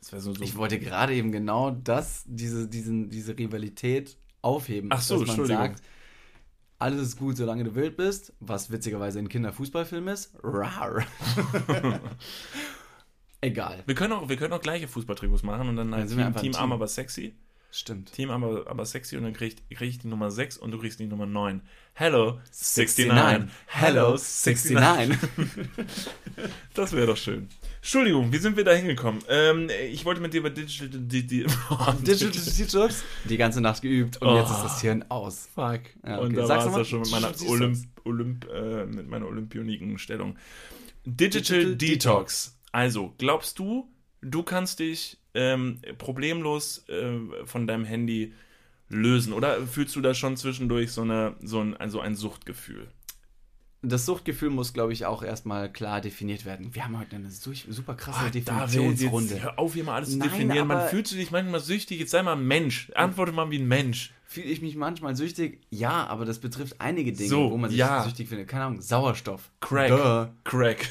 So, 0.00 0.18
so 0.18 0.32
Ich 0.40 0.56
wollte 0.56 0.78
gerade 0.78 1.14
eben 1.14 1.30
genau 1.30 1.70
das, 1.70 2.24
diese, 2.26 2.66
diesen, 2.66 3.10
diese 3.10 3.36
Rivalität 3.36 4.16
aufheben. 4.42 4.90
Ach 4.92 5.00
so, 5.00 5.24
dass 5.24 5.36
man 5.36 5.46
sagt, 5.46 5.82
alles 6.78 7.02
ist 7.02 7.18
gut, 7.18 7.36
solange 7.36 7.64
du 7.64 7.74
wild 7.74 7.96
bist, 7.96 8.32
was 8.40 8.70
witzigerweise 8.70 9.18
ein 9.18 9.28
Kinderfußballfilm 9.28 10.08
ist. 10.08 10.32
Rar. 10.42 11.04
Egal. 13.42 13.82
Wir 13.86 13.94
können 13.94 14.12
auch, 14.12 14.28
wir 14.28 14.36
können 14.36 14.52
auch 14.52 14.60
gleiche 14.60 14.88
Fußballtrikots 14.88 15.42
machen 15.42 15.68
und 15.68 15.76
dann 15.76 15.90
Dann 15.90 16.00
einfach 16.00 16.16
ein 16.18 16.34
Team 16.34 16.52
Team. 16.52 16.60
Arm, 16.60 16.72
aber 16.72 16.88
sexy. 16.88 17.34
Stimmt. 17.72 18.12
Team 18.12 18.30
aber, 18.30 18.66
aber 18.68 18.84
sexy 18.84 19.16
und 19.16 19.22
dann 19.22 19.32
krieg 19.32 19.54
ich, 19.68 19.76
krieg 19.76 19.88
ich 19.88 19.98
die 19.98 20.08
Nummer 20.08 20.30
6 20.30 20.58
und 20.58 20.72
du 20.72 20.78
kriegst 20.78 20.98
die 20.98 21.06
Nummer 21.06 21.26
9. 21.26 21.62
Hello, 21.92 22.40
69. 22.50 23.06
69. 23.06 23.50
Hello, 23.66 24.10
69. 24.10 24.72
69. 24.72 25.18
Das 26.74 26.92
wäre 26.92 27.06
doch 27.06 27.16
schön. 27.16 27.48
Entschuldigung, 27.76 28.32
wie 28.32 28.38
sind 28.38 28.56
wir 28.56 28.64
da 28.64 28.72
hingekommen? 28.72 29.22
Ähm, 29.28 29.68
ich 29.90 30.04
wollte 30.04 30.20
mit 30.20 30.32
dir 30.32 30.38
über 30.38 30.50
Digital... 30.50 30.88
Die, 30.88 31.26
die, 31.26 31.44
oh, 31.70 31.92
Digital 32.00 32.30
Detox. 32.30 33.04
Die 33.28 33.36
ganze 33.36 33.60
Nacht 33.60 33.82
geübt 33.82 34.20
und 34.22 34.28
Oh. 34.28 34.36
jetzt 34.38 34.50
ist 34.50 34.62
das 34.62 34.80
Hirn 34.80 35.04
aus. 35.10 35.48
Fuck. 35.54 35.80
Ja, 36.06 36.18
Und 36.18 36.28
okay. 36.28 36.36
da 36.36 36.46
Sag's 36.46 36.64
war 36.64 36.72
es 36.72 36.76
ja 36.78 36.84
schon 36.84 37.00
mit 37.00 37.10
meiner 37.10 37.32
Olymp, 37.46 37.78
Olymp, 38.04 38.48
äh, 38.48 38.86
mit 38.86 39.08
meiner 39.08 39.26
olympioniken 39.26 39.98
Stellung. 39.98 40.36
Digital, 41.04 41.74
Digital 41.74 41.76
Detox. 41.76 42.58
Also, 42.72 43.14
glaubst 43.18 43.58
du, 43.58 43.90
du 44.22 44.42
kannst 44.42 44.78
dich 44.78 45.18
ähm, 45.34 45.80
problemlos 45.98 46.88
äh, 46.88 47.18
von 47.44 47.66
deinem 47.66 47.84
Handy 47.84 48.32
lösen? 48.88 49.32
Oder 49.32 49.66
fühlst 49.66 49.94
du 49.96 50.00
da 50.00 50.14
schon 50.14 50.36
zwischendurch 50.36 50.92
so, 50.92 51.02
eine, 51.02 51.34
so, 51.42 51.60
ein, 51.60 51.76
also 51.76 52.00
ein 52.00 52.14
Suchtgefühl? 52.16 52.88
Das 53.82 54.04
Suchtgefühl 54.04 54.50
muss, 54.50 54.74
glaube 54.74 54.92
ich, 54.92 55.06
auch 55.06 55.22
erstmal 55.22 55.72
klar 55.72 56.02
definiert 56.02 56.44
werden. 56.44 56.74
Wir 56.74 56.84
haben 56.84 56.98
heute 56.98 57.16
eine 57.16 57.30
su- 57.30 57.54
super 57.54 57.94
krasse 57.94 58.26
David, 58.26 58.46
Definitionsrunde. 58.46 59.42
hör 59.42 59.58
auf, 59.58 59.72
hier 59.72 59.84
mal 59.84 59.94
alles 59.94 60.10
zu 60.10 60.18
Nein, 60.18 60.28
definieren. 60.28 60.68
Man 60.68 60.86
du 61.12 61.16
dich 61.16 61.30
manchmal 61.30 61.60
süchtig, 61.60 61.98
jetzt 61.98 62.10
sei 62.10 62.22
mal 62.22 62.36
ein 62.36 62.46
Mensch. 62.46 62.90
Antworte 62.94 63.32
mal 63.32 63.50
wie 63.50 63.58
ein 63.58 63.66
Mensch. 63.66 64.12
Fühle 64.26 64.48
ich 64.48 64.60
mich 64.60 64.76
manchmal 64.76 65.16
süchtig? 65.16 65.62
Ja, 65.70 66.06
aber 66.08 66.26
das 66.26 66.40
betrifft 66.40 66.76
einige 66.78 67.12
Dinge, 67.12 67.30
So, 67.30 67.50
wo 67.50 67.56
man 67.56 67.70
sich 67.70 67.78
ja. 67.78 68.04
süchtig 68.04 68.28
findet. 68.28 68.48
Keine 68.48 68.64
Ahnung, 68.64 68.82
Sauerstoff. 68.82 69.50
Crack. 69.60 69.88
Duh. 69.88 70.28
Crack. 70.44 70.86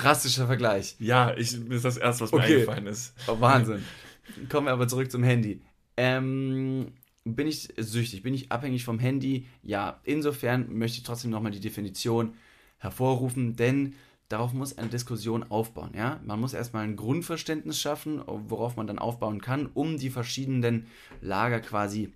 Drastischer 0.00 0.46
Vergleich. 0.46 0.96
Ja, 0.98 1.34
ich, 1.36 1.52
das 1.52 1.76
ist 1.76 1.84
das 1.84 1.96
Erste, 1.96 2.24
was 2.24 2.32
mir 2.32 2.38
Okay. 2.38 2.54
eingefallen 2.54 2.86
ist. 2.86 3.14
Oh, 3.26 3.40
Wahnsinn. 3.40 3.84
Kommen 4.48 4.66
wir 4.66 4.72
aber 4.72 4.88
zurück 4.88 5.10
zum 5.10 5.22
Handy. 5.22 5.62
Ähm, 5.96 6.92
bin 7.24 7.46
ich 7.46 7.68
süchtig? 7.76 8.22
Bin 8.22 8.34
ich 8.34 8.52
abhängig 8.52 8.84
vom 8.84 8.98
Handy? 8.98 9.46
Ja, 9.62 10.00
insofern 10.04 10.76
möchte 10.76 10.98
ich 10.98 11.04
trotzdem 11.04 11.30
nochmal 11.30 11.52
die 11.52 11.60
Definition 11.60 12.34
hervorrufen, 12.78 13.56
denn 13.56 13.94
darauf 14.28 14.52
muss 14.52 14.76
eine 14.76 14.88
Diskussion 14.88 15.44
aufbauen. 15.44 15.92
Ja? 15.96 16.20
Man 16.24 16.40
muss 16.40 16.52
erstmal 16.54 16.84
ein 16.84 16.96
Grundverständnis 16.96 17.80
schaffen, 17.80 18.20
worauf 18.26 18.76
man 18.76 18.86
dann 18.86 18.98
aufbauen 18.98 19.40
kann, 19.40 19.66
um 19.72 19.96
die 19.98 20.10
verschiedenen 20.10 20.86
Lager 21.20 21.60
quasi 21.60 22.12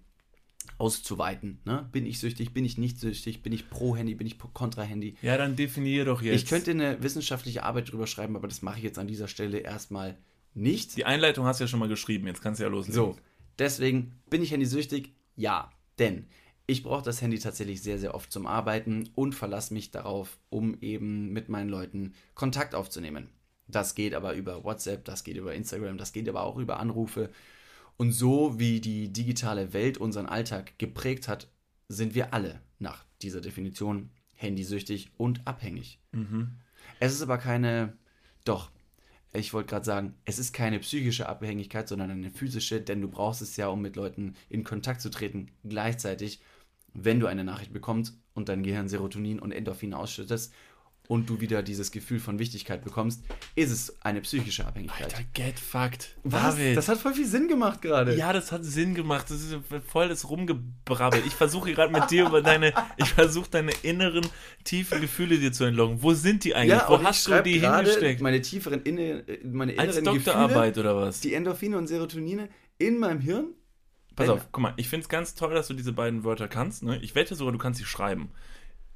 auszuweiten. 0.81 1.61
Ne? 1.65 1.89
Bin 1.93 2.07
ich 2.07 2.19
süchtig? 2.19 2.53
Bin 2.53 2.65
ich 2.65 2.79
nicht 2.79 2.99
süchtig? 2.99 3.43
Bin 3.43 3.53
ich 3.53 3.69
pro 3.69 3.97
Handy? 3.97 4.15
Bin 4.15 4.27
ich 4.27 4.39
kontra 4.39 4.83
Handy? 4.83 5.17
Ja, 5.23 5.37
dann 5.37 5.57
definier 5.57 6.05
doch 6.05 6.23
jetzt. 6.23 6.43
Ich 6.43 6.49
könnte 6.49 6.71
eine 6.71 7.03
wissenschaftliche 7.03 7.63
Arbeit 7.63 7.93
drüber 7.93 8.07
schreiben, 8.07 8.37
aber 8.37 8.49
das 8.49 8.63
mache 8.63 8.79
ich 8.79 8.85
jetzt 8.85 8.99
an 8.99 9.07
dieser 9.07 9.29
Stelle 9.29 9.59
erstmal 9.59 10.17
nicht. 10.55 10.97
Die 10.97 11.05
Einleitung 11.05 11.47
hast 11.47 11.61
du 11.61 11.65
ja 11.65 11.69
schon 11.69 11.81
mal 11.81 11.89
geschrieben, 11.89 12.27
jetzt 12.27 12.43
kannst 12.43 12.61
du 12.61 12.65
ja 12.65 12.71
loslegen. 12.71 12.95
So, 12.95 13.17
deswegen 13.59 14.15
bin 14.29 14.43
ich 14.43 14.51
handysüchtig? 14.51 15.13
Ja, 15.37 15.71
denn 15.99 16.27
ich 16.67 16.83
brauche 16.83 17.05
das 17.05 17.21
Handy 17.21 17.39
tatsächlich 17.39 17.83
sehr, 17.83 17.99
sehr 17.99 18.15
oft 18.15 18.31
zum 18.31 18.47
Arbeiten 18.47 19.11
und 19.15 19.35
verlasse 19.35 19.75
mich 19.75 19.91
darauf, 19.91 20.39
um 20.51 20.79
eben 20.81 21.33
mit 21.33 21.49
meinen 21.49 21.69
Leuten 21.69 22.15
Kontakt 22.35 22.75
aufzunehmen. 22.75 23.29
Das 23.67 23.95
geht 23.95 24.15
aber 24.15 24.35
über 24.35 24.65
WhatsApp, 24.65 25.05
das 25.05 25.25
geht 25.25 25.37
über 25.37 25.55
Instagram, 25.55 25.99
das 25.99 26.13
geht 26.13 26.29
aber 26.29 26.43
auch 26.43 26.57
über 26.57 26.81
Anrufe. 26.81 27.31
Und 28.01 28.13
so 28.13 28.59
wie 28.59 28.81
die 28.81 29.13
digitale 29.13 29.75
Welt 29.75 29.99
unseren 29.99 30.25
Alltag 30.25 30.79
geprägt 30.79 31.29
hat, 31.29 31.49
sind 31.89 32.15
wir 32.15 32.33
alle 32.33 32.63
nach 32.79 33.05
dieser 33.21 33.43
Definition 33.43 34.09
handysüchtig 34.33 35.11
und 35.19 35.47
abhängig. 35.47 36.01
Es 36.99 37.13
ist 37.13 37.21
aber 37.21 37.37
keine, 37.37 37.93
doch, 38.47 38.71
ich 39.35 39.53
wollte 39.53 39.69
gerade 39.69 39.85
sagen, 39.85 40.15
es 40.25 40.39
ist 40.39 40.55
keine 40.55 40.79
psychische 40.79 41.29
Abhängigkeit, 41.29 41.89
sondern 41.89 42.11
eine 42.11 42.31
physische, 42.31 42.81
denn 42.81 43.03
du 43.03 43.09
brauchst 43.09 43.43
es 43.43 43.59
ja, 43.59 43.69
um 43.69 43.83
mit 43.83 43.97
Leuten 43.97 44.35
in 44.49 44.65
Kontakt 44.65 45.03
zu 45.03 45.11
treten. 45.11 45.51
Gleichzeitig, 45.63 46.41
wenn 46.95 47.21
du 47.21 47.27
eine 47.27 47.45
Nachricht 47.45 47.75
bekommst 47.75 48.19
und 48.33 48.49
dein 48.49 48.63
Gehirn 48.63 48.89
Serotonin 48.89 49.39
und 49.39 49.53
Endorphine 49.53 49.99
ausschüttest 49.99 50.55
und 51.11 51.29
du 51.29 51.41
wieder 51.41 51.65
dieses 51.65 51.91
Gefühl 51.91 52.21
von 52.21 52.39
Wichtigkeit 52.39 52.85
bekommst, 52.85 53.25
ist 53.57 53.73
es 53.73 54.01
eine 54.03 54.21
psychische 54.21 54.65
Abhängigkeit. 54.65 55.13
Alter, 55.13 55.25
get 55.35 55.59
fucked. 55.59 56.17
Was? 56.23 56.55
David. 56.55 56.77
Das 56.77 56.89
hat 56.89 56.99
voll 56.99 57.15
viel 57.15 57.27
Sinn 57.27 57.49
gemacht 57.49 57.83
gerade. 57.83 58.15
ja, 58.15 58.33
das 58.33 58.53
hat 58.53 58.65
Sinn 58.65 58.95
gemacht. 58.95 59.29
Das 59.29 59.43
ist 59.43 59.57
voll 59.89 60.09
das 60.09 60.31
Rumgebrabbel. 60.31 61.21
Ich 61.27 61.35
versuche 61.35 61.73
gerade 61.73 61.93
mit 61.93 62.13
dir 62.13 62.27
über 62.27 62.43
deine, 62.43 62.73
ich 62.97 63.09
versuche 63.09 63.51
deine 63.51 63.73
inneren, 63.83 64.25
tiefen 64.63 65.01
Gefühle 65.01 65.39
dir 65.39 65.53
zu 65.53 65.65
entlocken. 65.65 66.01
Wo 66.01 66.15
sind 66.15 66.45
die 66.45 66.55
eigentlich? 66.55 66.79
Ja, 66.79 66.89
Wo 66.89 67.03
hast 67.03 67.27
du 67.27 67.43
die 67.43 67.59
hingesteckt? 67.59 68.21
Meine 68.21 68.41
tieferen, 68.41 68.83
inne, 68.85 69.25
meine 69.43 69.77
Als 69.81 69.97
inneren 69.97 70.15
Doktorarbeit 70.15 70.75
Gefühle, 70.75 70.95
oder 70.95 71.07
was? 71.07 71.19
die 71.19 71.35
Endorphine 71.35 71.77
und 71.77 71.89
Serotonine 71.89 72.49
in 72.79 72.99
meinem 73.01 73.19
Hirn. 73.21 73.49
Pass 74.15 74.29
auf, 74.29 74.47
guck 74.53 74.63
mal, 74.63 74.75
ich 74.77 74.89
finde 74.89 75.03
es 75.03 75.09
ganz 75.09 75.35
toll, 75.35 75.55
dass 75.55 75.67
du 75.67 75.75
diese 75.75 75.93
beiden 75.93 76.23
Wörter 76.23 76.47
kannst. 76.47 76.85
Ne? 76.85 77.01
Ich 77.03 77.17
wette 77.17 77.35
sogar, 77.35 77.53
du 77.53 77.59
kannst 77.59 77.81
sie 77.81 77.85
schreiben. 77.85 78.31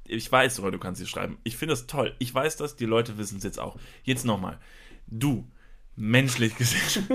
Ich 0.07 0.31
weiß 0.31 0.55
sogar, 0.55 0.71
du 0.71 0.79
kannst 0.79 0.99
sie 0.99 1.07
schreiben. 1.07 1.37
Ich 1.43 1.57
finde 1.57 1.73
das 1.73 1.87
toll. 1.87 2.15
Ich 2.19 2.33
weiß 2.33 2.57
das, 2.57 2.75
die 2.75 2.85
Leute 2.85 3.17
wissen 3.17 3.37
es 3.37 3.43
jetzt 3.43 3.59
auch. 3.59 3.77
Jetzt 4.03 4.25
nochmal. 4.25 4.59
Du, 5.07 5.47
menschlich 5.95 6.55
gesehen. 6.57 7.07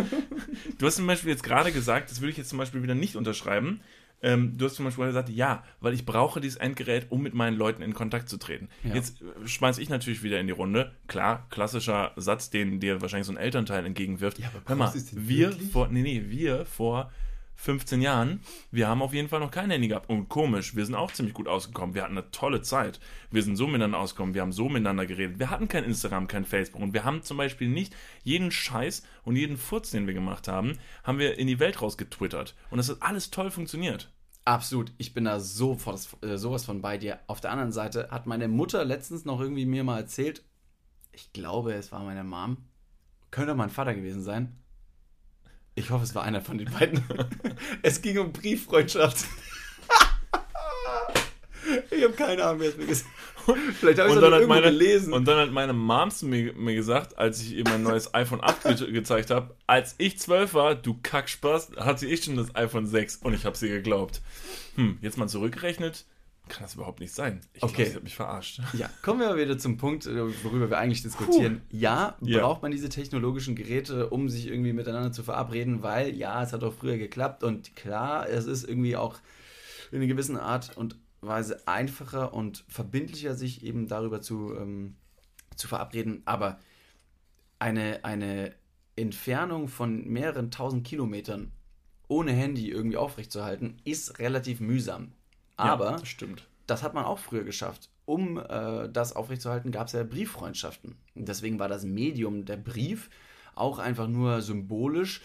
du 0.79 0.87
hast 0.87 0.97
zum 0.97 1.07
Beispiel 1.07 1.31
jetzt 1.31 1.43
gerade 1.43 1.73
gesagt, 1.73 2.11
das 2.11 2.21
würde 2.21 2.31
ich 2.33 2.37
jetzt 2.37 2.49
zum 2.49 2.59
Beispiel 2.59 2.83
wieder 2.83 2.95
nicht 2.95 3.17
unterschreiben. 3.17 3.81
Ähm, 4.23 4.59
du 4.59 4.67
hast 4.67 4.75
zum 4.75 4.85
Beispiel 4.85 5.07
gesagt, 5.07 5.31
ja, 5.31 5.65
weil 5.81 5.95
ich 5.95 6.05
brauche 6.05 6.41
dieses 6.41 6.59
Endgerät, 6.59 7.07
um 7.09 7.23
mit 7.23 7.33
meinen 7.33 7.57
Leuten 7.57 7.81
in 7.81 7.95
Kontakt 7.95 8.29
zu 8.29 8.37
treten. 8.37 8.69
Ja. 8.83 8.95
Jetzt 8.95 9.23
äh, 9.23 9.49
schmeiß 9.49 9.79
ich 9.79 9.89
natürlich 9.89 10.23
wieder 10.23 10.39
in 10.39 10.47
die 10.47 10.53
Runde. 10.53 10.93
Klar, 11.07 11.47
klassischer 11.49 12.13
Satz, 12.17 12.51
den 12.51 12.81
dir 12.81 13.01
wahrscheinlich 13.01 13.27
so 13.27 13.33
ein 13.33 13.39
Elternteil 13.39 13.87
entgegenwirft. 13.87 14.39
Ja, 14.39 14.49
aber 14.49 14.63
Hör 14.67 14.77
mal, 14.77 14.93
es 14.95 15.17
wir 15.17 15.51
wirklich? 15.53 15.71
vor, 15.71 15.89
nee, 15.89 16.03
nee, 16.03 16.25
wir 16.29 16.67
vor 16.67 17.11
15 17.61 18.01
Jahren, 18.01 18.41
wir 18.71 18.89
haben 18.89 19.03
auf 19.03 19.13
jeden 19.13 19.29
Fall 19.29 19.41
noch 19.41 19.51
kein 19.51 19.71
Handy 19.71 19.89
gehabt. 19.89 20.09
Und 20.09 20.31
komisch, 20.31 20.75
wir 20.77 20.87
sind 20.87 20.95
auch 20.95 21.13
ziemlich 21.13 21.35
gut 21.35 21.47
ausgekommen. 21.47 21.95
Wir 21.95 22.03
hatten 22.03 22.17
eine 22.17 22.31
tolle 22.31 22.63
Zeit. 22.63 23.01
Wir 23.31 23.43
sind 23.43 23.57
so 23.57 23.67
miteinander 23.67 23.99
ausgekommen, 23.99 24.35
wir 24.35 24.41
haben 24.41 24.53
so 24.53 24.69
miteinander 24.71 25.05
geredet. 25.05 25.39
Wir 25.39 25.51
hatten 25.51 25.69
kein 25.69 25.85
Instagram, 25.85 26.27
kein 26.27 26.47
Facebook. 26.47 26.81
Und 26.81 26.95
wir 26.95 27.05
haben 27.05 27.23
zum 27.23 27.37
Beispiel 27.37 27.69
nicht 27.69 27.95
jeden 28.25 28.51
Scheiß 28.51 29.03
und 29.25 29.37
jeden 29.37 29.59
Furz, 29.59 29.91
den 29.91 30.07
wir 30.07 30.15
gemacht 30.15 30.49
haben, 30.49 30.79
haben 31.05 31.19
wir 31.19 31.39
in 31.39 31.47
die 31.47 31.61
Welt 31.61 31.83
rausgetwittert. 31.83 32.55
Und 32.71 32.79
das 32.79 32.89
hat 32.89 33.03
alles 33.03 33.31
toll 33.31 33.51
funktioniert. 33.51 34.11
Absolut, 34.47 34.93
ich 34.97 35.13
bin 35.13 35.25
da 35.25 35.39
sofort, 35.39 36.09
äh, 36.23 36.39
sowas 36.39 36.65
von 36.65 36.81
bei 36.81 36.97
dir. 36.97 37.21
Auf 37.27 37.43
der 37.43 37.51
anderen 37.51 37.73
Seite 37.73 38.09
hat 38.11 38.27
meine 38.27 38.49
Mutter 38.49 38.87
letztens 38.87 39.27
noch 39.27 39.39
irgendwie 39.39 39.67
mir 39.67 39.85
mal 39.85 39.99
erzählt, 39.99 40.43
ich 41.13 41.33
glaube, 41.33 41.75
es 41.75 41.93
war 41.93 42.03
meine 42.05 42.25
Mom, 42.25 42.57
könnte 43.31 43.55
mein 43.55 43.69
Vater 43.69 43.95
gewesen 43.95 44.23
sein. 44.23 44.57
Ich 45.75 45.91
hoffe, 45.91 46.05
es 46.05 46.15
war 46.15 46.25
einer 46.25 46.41
von 46.41 46.59
den 46.59 46.71
beiden. 46.71 47.03
es 47.83 48.03
ging 48.03 48.19
um 48.19 48.33
Brieffreundschaft. 48.33 49.25
ich 51.91 52.03
habe 52.03 52.15
keine 52.15 52.45
Ahnung, 52.45 52.61
wer 52.61 52.69
es 52.71 52.77
mir 52.77 52.87
gesagt 52.87 53.11
Vielleicht 53.79 53.99
habe 53.99 54.11
ich 54.11 54.17
hat 54.17 54.23
irgendwo 54.23 54.47
meine, 54.49 54.67
gelesen. 54.67 55.13
und 55.13 55.27
dann 55.27 55.39
hat 55.39 55.51
meine 55.51 55.73
Mom 55.73 56.11
mir, 56.23 56.53
mir 56.55 56.75
gesagt, 56.75 57.19
als 57.19 57.41
ich 57.41 57.53
ihr 57.53 57.65
mein 57.65 57.83
neues 57.83 58.13
iPhone 58.15 58.43
8 58.43 58.79
ge 58.79 58.93
gezeigt 58.93 59.31
habe, 59.31 59.55
als 59.67 59.95
ich 59.99 60.19
12 60.19 60.55
war, 60.55 60.75
du 60.75 60.99
Kackspaß, 61.03 61.73
hatte 61.79 62.07
ich 62.07 62.25
schon 62.25 62.37
das 62.37 62.55
iPhone 62.55 62.87
6 62.87 63.17
und 63.17 63.35
ich 63.35 63.45
habe 63.45 63.57
sie 63.57 63.69
geglaubt. 63.69 64.21
Hm, 64.77 64.99
jetzt 65.01 65.19
mal 65.19 65.29
zurückgerechnet, 65.29 66.05
kann 66.49 66.63
das 66.63 66.75
überhaupt 66.75 67.01
nicht 67.01 67.15
sein. 67.15 67.41
Ich 67.53 67.63
Okay. 67.63 67.75
glaub, 67.77 67.87
sie 67.89 67.95
hat 67.97 68.03
mich 68.03 68.17
verarscht. 68.17 68.61
Ja, 68.73 68.91
kommen 69.03 69.21
wir 69.21 69.29
mal 69.29 69.39
wieder 69.39 69.57
zum 69.59 69.77
Punkt, 69.77 70.07
äh, 70.07 70.45
worüber 70.45 70.69
wir 70.69 70.79
eigentlich 70.79 71.03
diskutieren. 71.03 71.63
Ja, 71.71 72.17
Ja. 72.23 72.41
braucht 72.41 72.63
man 72.63 72.73
diese 72.73 72.89
technologischen 72.89 73.55
Geräte, 73.55 74.11
um 74.11 74.29
sich 74.29 74.49
irgendwie 74.49 74.73
miteinander 74.73 75.13
zu 75.13 75.23
verabreden, 75.23 75.83
weil 75.83 76.15
ja, 76.17 76.43
es 76.43 76.53
hat 76.53 76.65
auch 76.65 76.75
früher 76.75 76.99
geklappt 76.99 77.45
und 77.45 77.77
klar, 77.77 78.29
es 78.29 78.47
ist 78.47 78.69
irgendwie 78.69 78.97
auch 78.97 79.19
in 79.93 79.99
einer 79.99 80.07
gewissen 80.09 80.37
Art 80.37 80.77
und 80.77 80.97
Weise 81.21 81.67
einfacher 81.69 82.33
und 82.33 82.65
verbindlicher, 82.69 83.35
sich 83.35 83.63
eben 83.65 83.87
darüber 83.87 84.21
zu, 84.21 84.55
ähm, 84.57 84.97
zu 85.55 85.69
verabreden, 85.69 86.23
aber 86.25 86.59
eine, 87.59 88.05
eine 88.05 88.55
Entfernung 88.97 89.69
von 89.69 90.07
mehreren 90.09 90.51
tausend 90.51 90.87
Kilometern 90.87 91.53
ohne 92.09 92.33
Handy 92.33 92.71
irgendwie 92.71 92.97
aufrechtzuerhalten, 92.97 93.77
ist 93.85 94.19
relativ 94.19 94.61
mühsam. 94.61 95.13
Aber 95.61 95.91
ja, 95.93 95.97
das 95.99 96.09
stimmt. 96.09 96.49
das 96.67 96.83
hat 96.83 96.95
man 96.95 97.05
auch 97.05 97.19
früher 97.19 97.45
geschafft. 97.45 97.91
Um 98.05 98.39
äh, 98.39 98.89
das 98.89 99.15
aufrechtzuerhalten, 99.15 99.71
gab 99.71 99.87
es 99.87 99.93
ja 99.93 100.03
Brieffreundschaften. 100.03 100.97
Und 101.15 101.29
deswegen 101.29 101.59
war 101.59 101.69
das 101.69 101.85
Medium 101.85 102.45
der 102.45 102.57
Brief 102.57 103.11
auch 103.55 103.79
einfach 103.79 104.09
nur 104.09 104.43
symbolisch, 104.43 105.21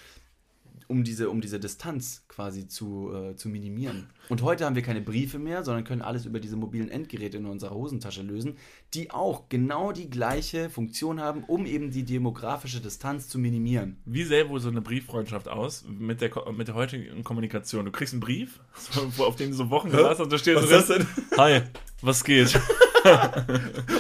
um 0.88 1.04
diese, 1.04 1.30
um 1.30 1.42
diese 1.42 1.60
Distanz 1.60 2.24
quasi 2.28 2.68
zu, 2.68 3.12
äh, 3.14 3.36
zu 3.36 3.50
minimieren. 3.50 4.10
Und 4.30 4.42
heute 4.42 4.66
haben 4.66 4.76
wir 4.76 4.82
keine 4.82 5.02
Briefe 5.02 5.40
mehr, 5.40 5.64
sondern 5.64 5.84
können 5.84 6.02
alles 6.02 6.26
über 6.26 6.40
diese 6.40 6.56
mobilen 6.56 6.90
Endgeräte 6.90 7.38
in 7.38 7.46
unserer 7.46 7.76
Hosentasche 7.76 8.22
lösen, 8.22 8.58
die 8.94 9.12
auch 9.12 9.50
genau 9.50 9.92
die 9.92 10.10
gleiche 10.10 10.70
Funktion 10.70 11.20
haben, 11.20 11.44
um 11.44 11.66
eben 11.66 11.92
die 11.92 12.04
demografische 12.04 12.82
Distanz 12.82 13.28
zu 13.28 13.38
minimieren. 13.38 13.98
Wie 14.06 14.24
sähe 14.24 14.50
wohl 14.50 14.60
so 14.60 14.70
eine 14.70 14.82
Brieffreundschaft 14.82 15.48
aus 15.48 15.86
mit 15.88 16.22
der, 16.22 16.32
mit 16.52 16.68
der 16.68 16.76
heutigen 16.76 17.24
Kommunikation? 17.24 17.86
Du 17.86 17.92
kriegst 17.92 18.14
einen 18.14 18.22
Brief, 18.22 18.60
auf 19.18 19.36
den 19.36 19.52
du 19.52 19.56
so 19.56 19.70
Wochen 19.70 19.90
gewartet 19.90 20.12
hast 20.12 20.20
und 20.22 20.32
da 20.32 20.38
steht 20.38 20.56
Was 20.56 20.88
drin, 20.88 21.08
Hi, 21.38 21.62
was 22.02 22.24
geht? 22.24 22.60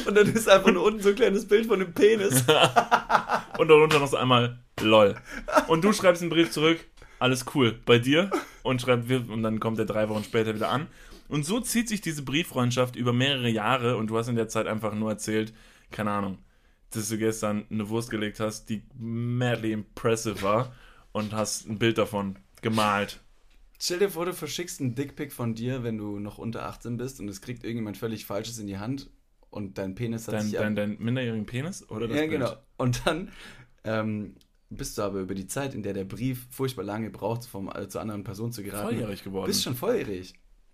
Und 0.05 0.15
dann 0.15 0.33
ist 0.33 0.49
einfach 0.49 0.71
nur 0.71 0.83
unten 0.83 1.01
so 1.01 1.09
ein 1.09 1.15
kleines 1.15 1.47
Bild 1.47 1.67
von 1.67 1.79
dem 1.79 1.93
Penis. 1.93 2.43
Und 3.57 3.67
darunter 3.69 3.99
noch 3.99 4.07
so 4.07 4.17
einmal 4.17 4.59
LOL. 4.81 5.15
Und 5.67 5.83
du 5.83 5.93
schreibst 5.93 6.21
einen 6.21 6.31
Brief 6.31 6.51
zurück, 6.51 6.79
alles 7.19 7.45
cool, 7.53 7.79
bei 7.85 7.99
dir? 7.99 8.29
Und, 8.63 8.81
schreibt, 8.81 9.09
und 9.09 9.43
dann 9.43 9.59
kommt 9.59 9.79
er 9.79 9.85
drei 9.85 10.09
Wochen 10.09 10.23
später 10.23 10.53
wieder 10.55 10.69
an. 10.69 10.87
Und 11.27 11.45
so 11.45 11.59
zieht 11.59 11.87
sich 11.87 12.01
diese 12.01 12.23
Brieffreundschaft 12.23 12.95
über 12.95 13.13
mehrere 13.13 13.49
Jahre 13.49 13.97
und 13.97 14.07
du 14.07 14.17
hast 14.17 14.27
in 14.27 14.35
der 14.35 14.47
Zeit 14.47 14.67
einfach 14.67 14.93
nur 14.93 15.09
erzählt, 15.09 15.53
keine 15.91 16.11
Ahnung, 16.11 16.37
dass 16.91 17.09
du 17.09 17.17
gestern 17.17 17.65
eine 17.71 17.89
Wurst 17.89 18.09
gelegt 18.09 18.39
hast, 18.39 18.69
die 18.69 18.83
madly 18.99 19.71
impressive 19.71 20.41
war 20.41 20.73
und 21.13 21.33
hast 21.33 21.67
ein 21.67 21.79
Bild 21.79 21.97
davon 21.97 22.37
gemalt. 22.61 23.21
Stell 23.79 23.99
dir 23.99 24.09
vor, 24.09 24.25
du 24.25 24.33
verschickst 24.33 24.79
einen 24.81 24.95
Dickpick 24.95 25.31
von 25.33 25.53
dir, 25.53 25.83
wenn 25.83 25.97
du 25.97 26.19
noch 26.19 26.37
unter 26.37 26.65
18 26.65 26.97
bist 26.97 27.19
und 27.19 27.27
es 27.27 27.41
kriegt 27.41 27.63
irgendjemand 27.63 27.97
völlig 27.97 28.25
Falsches 28.25 28.57
in 28.59 28.67
die 28.67 28.77
Hand 28.77 29.09
und 29.49 29.77
dein 29.77 29.95
Penis 29.95 30.27
hat 30.27 30.35
Dein, 30.35 30.43
sich 30.47 30.53
dein, 30.53 30.75
dein 30.75 30.97
minderjährigen 30.99 31.45
Penis 31.45 31.87
oder 31.89 32.07
das 32.07 32.15
Ja, 32.17 32.25
Bild? 32.27 32.39
genau. 32.39 32.53
Und 32.77 33.05
dann 33.05 33.31
ähm, 33.83 34.35
bist 34.69 34.97
du 34.97 35.01
aber 35.03 35.19
über 35.19 35.35
die 35.35 35.47
Zeit, 35.47 35.73
in 35.75 35.83
der 35.83 35.93
der 35.93 36.05
Brief 36.05 36.47
furchtbar 36.49 36.83
lange 36.83 37.09
braucht, 37.09 37.45
vom, 37.45 37.69
äh, 37.69 37.87
zur 37.87 38.01
anderen 38.01 38.23
Person 38.23 38.51
zu 38.51 38.63
geraten. 38.63 38.87
Volljährig 38.87 39.23
geworden. 39.23 39.47
Bist 39.47 39.63
schon 39.63 39.75
volljährig. 39.75 40.33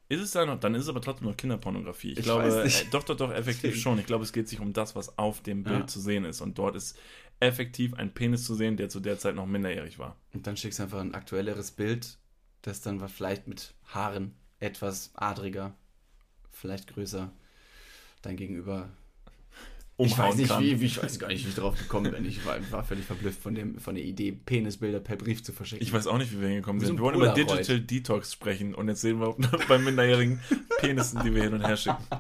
Ist 0.10 0.20
es 0.22 0.32
da 0.32 0.46
noch, 0.46 0.60
dann 0.60 0.76
ist 0.76 0.84
es 0.84 0.90
aber 0.90 1.00
trotzdem 1.02 1.28
noch 1.30 1.38
Kinderpornografie. 1.38 2.12
Ich, 2.12 2.18
Ich 2.20 2.24
glaube, 2.26 2.44
äh, 2.66 2.70
doch, 2.92 3.04
doch, 3.04 3.16
doch, 3.16 3.32
effektiv 3.32 3.80
schon. 3.80 3.98
Ich 3.98 4.06
glaube, 4.06 4.26
es 4.26 4.34
geht 4.34 4.50
sich 4.50 4.60
um 4.60 4.74
das, 4.74 4.94
was 4.94 5.18
auf 5.18 5.42
dem 5.42 5.64
Bild 5.64 5.80
Ja. 5.80 5.88
zu 5.88 6.02
sehen 6.02 6.26
ist. 6.26 6.42
Und 6.42 6.58
dort 6.58 6.76
ist 6.76 7.00
effektiv 7.40 7.94
ein 7.94 8.14
Penis 8.14 8.44
zu 8.44 8.54
sehen, 8.54 8.76
der 8.76 8.90
zu 8.90 9.00
der 9.00 9.18
Zeit 9.20 9.36
noch 9.36 9.46
minderjährig 9.46 10.00
war. 10.00 10.18
Und 10.34 10.46
dann 10.48 10.58
schickst 10.58 10.80
du 10.80 10.84
einfach 10.84 11.00
ein 11.00 11.14
aktuelleres 11.16 11.72
Bild, 11.72 12.18
das 12.62 12.82
dann 12.82 13.02
war 13.02 13.10
vielleicht 13.10 13.48
mit 13.48 13.74
Haaren 13.88 14.34
etwas 14.60 15.12
adriger, 15.16 15.74
vielleicht 16.52 16.94
größer, 16.94 17.32
dein 18.22 18.38
Gegenüber. 18.38 18.90
Ich 19.98 20.18
weiß 20.18 20.36
nicht, 20.36 20.50
kann. 20.50 20.64
wie, 20.64 20.82
wie, 20.82 20.86
ich 20.86 21.02
weiß 21.02 21.20
gar 21.20 21.28
nicht, 21.28 21.46
wie 21.46 21.50
ich 21.50 21.56
drauf 21.56 21.78
gekommen 21.78 22.12
bin. 22.12 22.26
Ich 22.26 22.44
war, 22.46 22.58
war 22.72 22.84
völlig 22.84 23.06
verblüfft 23.06 23.40
von, 23.40 23.54
dem, 23.54 23.80
von 23.80 23.94
der 23.94 24.04
Idee, 24.04 24.32
Penisbilder 24.32 25.00
per 25.00 25.16
Brief 25.16 25.44
zu 25.44 25.54
verschicken. 25.54 25.86
Ich 25.86 25.94
weiß 25.94 26.08
auch 26.08 26.18
nicht, 26.18 26.32
wie 26.32 26.42
wir 26.42 26.48
hingekommen 26.48 26.84
sind. 26.84 26.98
Wir 26.98 27.04
wollen 27.04 27.18
über. 27.18 27.34
Digital 27.34 27.80
Detox 27.82 28.34
sprechen 28.34 28.74
und 28.74 28.88
jetzt 28.88 29.02
sehen 29.02 29.20
wir 29.20 29.36
bei 29.68 29.78
minderjährigen 29.78 30.40
Penissen, 30.80 31.22
die 31.24 31.36
wir 31.36 31.44
hin 31.44 31.54
und 31.54 31.66
her 31.66 31.78
schicken. 31.78 32.04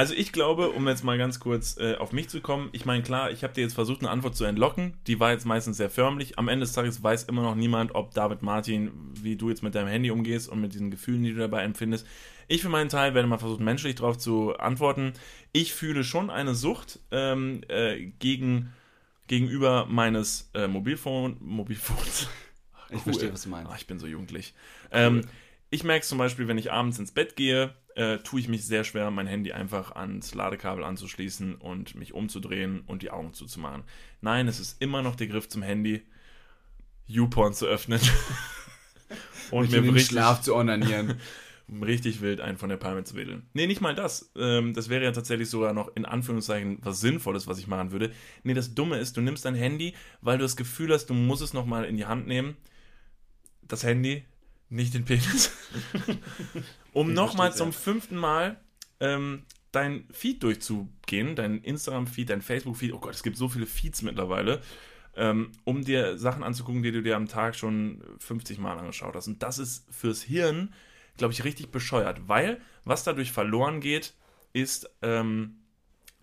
Also 0.00 0.14
ich 0.14 0.32
glaube, 0.32 0.70
um 0.70 0.88
jetzt 0.88 1.04
mal 1.04 1.18
ganz 1.18 1.40
kurz 1.40 1.76
äh, 1.76 1.94
auf 1.96 2.12
mich 2.12 2.30
zu 2.30 2.40
kommen, 2.40 2.70
ich 2.72 2.86
meine, 2.86 3.02
klar, 3.02 3.30
ich 3.32 3.44
habe 3.44 3.52
dir 3.52 3.60
jetzt 3.60 3.74
versucht, 3.74 4.00
eine 4.00 4.08
Antwort 4.08 4.34
zu 4.34 4.46
entlocken. 4.46 4.94
Die 5.06 5.20
war 5.20 5.30
jetzt 5.30 5.44
meistens 5.44 5.76
sehr 5.76 5.90
förmlich. 5.90 6.38
Am 6.38 6.48
Ende 6.48 6.64
des 6.64 6.72
Tages 6.72 7.02
weiß 7.02 7.24
immer 7.24 7.42
noch 7.42 7.54
niemand, 7.54 7.94
ob 7.94 8.14
David 8.14 8.40
Martin, 8.40 8.92
wie 9.20 9.36
du 9.36 9.50
jetzt 9.50 9.62
mit 9.62 9.74
deinem 9.74 9.88
Handy 9.88 10.10
umgehst 10.10 10.48
und 10.48 10.62
mit 10.62 10.72
diesen 10.72 10.90
Gefühlen, 10.90 11.22
die 11.22 11.34
du 11.34 11.38
dabei 11.38 11.64
empfindest. 11.64 12.06
Ich 12.48 12.62
für 12.62 12.70
meinen 12.70 12.88
Teil 12.88 13.12
werde 13.12 13.28
mal 13.28 13.36
versuchen, 13.36 13.62
menschlich 13.62 13.96
darauf 13.96 14.16
zu 14.16 14.56
antworten. 14.56 15.12
Ich 15.52 15.74
fühle 15.74 16.02
schon 16.02 16.30
eine 16.30 16.54
Sucht 16.54 17.00
ähm, 17.10 17.60
äh, 17.68 18.06
gegen, 18.20 18.72
gegenüber 19.26 19.84
meines 19.84 20.50
äh, 20.54 20.66
Mobilphone, 20.66 21.36
Mobilphones. 21.40 22.26
Ich 22.88 23.02
verstehe, 23.02 23.32
was 23.32 23.42
du 23.42 23.50
meinst. 23.50 23.70
Ah, 23.70 23.76
ich 23.78 23.86
bin 23.86 24.00
so 24.00 24.06
jugendlich. 24.08 24.52
Ähm, 24.90 25.20
ich 25.68 25.84
merke 25.84 26.04
zum 26.04 26.18
Beispiel, 26.18 26.48
wenn 26.48 26.58
ich 26.58 26.72
abends 26.72 26.98
ins 26.98 27.12
Bett 27.12 27.36
gehe, 27.36 27.72
äh, 28.00 28.18
tue 28.20 28.40
ich 28.40 28.48
mich 28.48 28.64
sehr 28.64 28.82
schwer, 28.82 29.10
mein 29.10 29.26
Handy 29.26 29.52
einfach 29.52 29.92
ans 29.92 30.34
Ladekabel 30.34 30.84
anzuschließen 30.84 31.56
und 31.56 31.94
mich 31.96 32.14
umzudrehen 32.14 32.80
und 32.86 33.02
die 33.02 33.10
Augen 33.10 33.34
zuzumachen. 33.34 33.84
Nein, 34.22 34.48
es 34.48 34.58
ist 34.58 34.80
immer 34.80 35.02
noch 35.02 35.16
der 35.16 35.26
Griff 35.26 35.50
zum 35.50 35.60
Handy, 35.60 36.02
YouPorn 37.08 37.52
zu 37.52 37.66
öffnen 37.66 38.00
und 39.50 39.70
mir 39.70 39.82
richtig, 39.82 40.06
Schlaf 40.06 40.40
zu 40.40 40.56
onanieren. 40.56 41.20
richtig 41.82 42.22
wild 42.22 42.40
einen 42.40 42.56
von 42.56 42.70
der 42.70 42.78
Palme 42.78 43.04
zu 43.04 43.16
wedeln. 43.16 43.42
Nee, 43.52 43.66
nicht 43.66 43.82
mal 43.82 43.94
das. 43.94 44.32
Ähm, 44.34 44.72
das 44.72 44.88
wäre 44.88 45.04
ja 45.04 45.12
tatsächlich 45.12 45.50
sogar 45.50 45.74
noch 45.74 45.94
in 45.94 46.06
Anführungszeichen 46.06 46.78
was 46.82 47.00
Sinnvolles, 47.00 47.46
was 47.46 47.58
ich 47.58 47.66
machen 47.66 47.92
würde. 47.92 48.12
Nee, 48.44 48.54
das 48.54 48.74
Dumme 48.74 48.96
ist, 48.96 49.18
du 49.18 49.20
nimmst 49.20 49.44
dein 49.44 49.54
Handy, 49.54 49.94
weil 50.22 50.38
du 50.38 50.42
das 50.42 50.56
Gefühl 50.56 50.90
hast, 50.92 51.06
du 51.10 51.14
musst 51.14 51.42
es 51.42 51.52
nochmal 51.52 51.84
in 51.84 51.98
die 51.98 52.06
Hand 52.06 52.26
nehmen. 52.26 52.56
Das 53.62 53.84
Handy, 53.84 54.24
nicht 54.70 54.94
den 54.94 55.04
Penis. 55.04 55.52
um 56.92 57.12
nochmal 57.12 57.54
zum 57.54 57.70
ja. 57.70 57.76
fünften 57.76 58.16
Mal 58.16 58.58
ähm, 59.00 59.42
dein 59.72 60.04
Feed 60.12 60.42
durchzugehen, 60.42 61.36
dein 61.36 61.62
Instagram-Feed, 61.62 62.30
dein 62.30 62.42
Facebook-Feed. 62.42 62.92
Oh 62.92 62.98
Gott, 62.98 63.14
es 63.14 63.22
gibt 63.22 63.36
so 63.36 63.48
viele 63.48 63.66
Feeds 63.66 64.02
mittlerweile. 64.02 64.60
Ähm, 65.16 65.52
um 65.64 65.84
dir 65.84 66.18
Sachen 66.18 66.44
anzugucken, 66.44 66.82
die 66.82 66.92
du 66.92 67.02
dir 67.02 67.16
am 67.16 67.26
Tag 67.26 67.56
schon 67.56 68.02
50 68.18 68.58
Mal 68.58 68.78
angeschaut 68.78 69.14
hast. 69.16 69.26
Und 69.26 69.42
das 69.42 69.58
ist 69.58 69.86
fürs 69.92 70.22
Hirn, 70.22 70.72
glaube 71.16 71.32
ich, 71.32 71.44
richtig 71.44 71.70
bescheuert, 71.72 72.28
weil 72.28 72.60
was 72.84 73.04
dadurch 73.04 73.32
verloren 73.32 73.80
geht, 73.80 74.14
ist 74.52 74.88
ähm, 75.02 75.56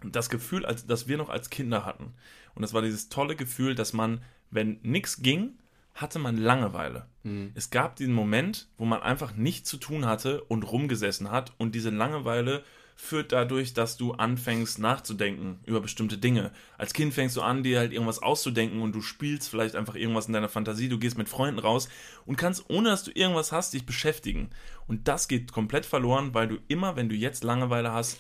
das 0.04 0.30
Gefühl, 0.30 0.66
als, 0.66 0.86
das 0.86 1.08
wir 1.08 1.18
noch 1.18 1.30
als 1.30 1.50
Kinder 1.50 1.86
hatten. 1.86 2.14
Und 2.56 2.62
das 2.62 2.74
war 2.74 2.82
dieses 2.82 3.10
tolle 3.10 3.36
Gefühl, 3.36 3.76
dass 3.76 3.93
man, 3.93 4.22
wenn 4.52 4.80
nichts 4.84 5.22
ging, 5.22 5.58
hatte 5.93 6.20
man 6.20 6.38
Langeweile. 6.38 7.08
Es 7.55 7.69
gab 7.69 7.95
diesen 7.95 8.13
Moment, 8.13 8.67
wo 8.78 8.86
man 8.86 9.01
einfach 9.01 9.36
nichts 9.36 9.69
zu 9.69 9.78
tun 9.78 10.05
hatte 10.05 10.43
und 10.45 10.63
rumgesessen 10.63 11.32
hat 11.32 11.53
und 11.57 11.75
diese 11.75 11.89
Langeweile 11.89 12.63
führt 12.95 13.32
dadurch, 13.32 13.73
dass 13.75 13.95
du 13.95 14.13
anfängst 14.13 14.80
nachzudenken 14.80 15.59
über 15.65 15.82
bestimmte 15.82 16.17
Dinge. 16.17 16.51
Als 16.80 16.93
Kind 16.93 17.13
fängst 17.13 17.38
du 17.38 17.41
an, 17.41 17.61
dir 17.61 17.78
halt 17.78 17.93
irgendwas 17.93 18.23
auszudenken 18.23 18.82
und 18.82 18.93
du 18.93 19.01
spielst 19.01 19.49
vielleicht 19.49 19.75
einfach 19.75 19.95
irgendwas 19.95 20.25
in 20.25 20.34
deiner 20.34 20.49
Fantasie, 20.49 20.89
du 20.89 20.97
gehst 20.97 21.17
mit 21.17 21.30
Freunden 21.30 21.59
raus 21.59 21.89
und 22.25 22.38
kannst, 22.38 22.69
ohne 22.69 22.89
dass 22.89 23.03
du 23.03 23.11
irgendwas 23.11 23.51
hast, 23.51 23.73
dich 23.73 23.86
beschäftigen. 23.86 24.49
Und 24.88 25.07
das 25.07 25.28
geht 25.28 25.51
komplett 25.51 25.86
verloren, 25.86 26.34
weil 26.34 26.47
du 26.47 26.57
immer, 26.67 26.95
wenn 26.95 27.07
du 27.07 27.15
jetzt 27.15 27.43
Langeweile 27.43 27.91
hast, 27.91 28.19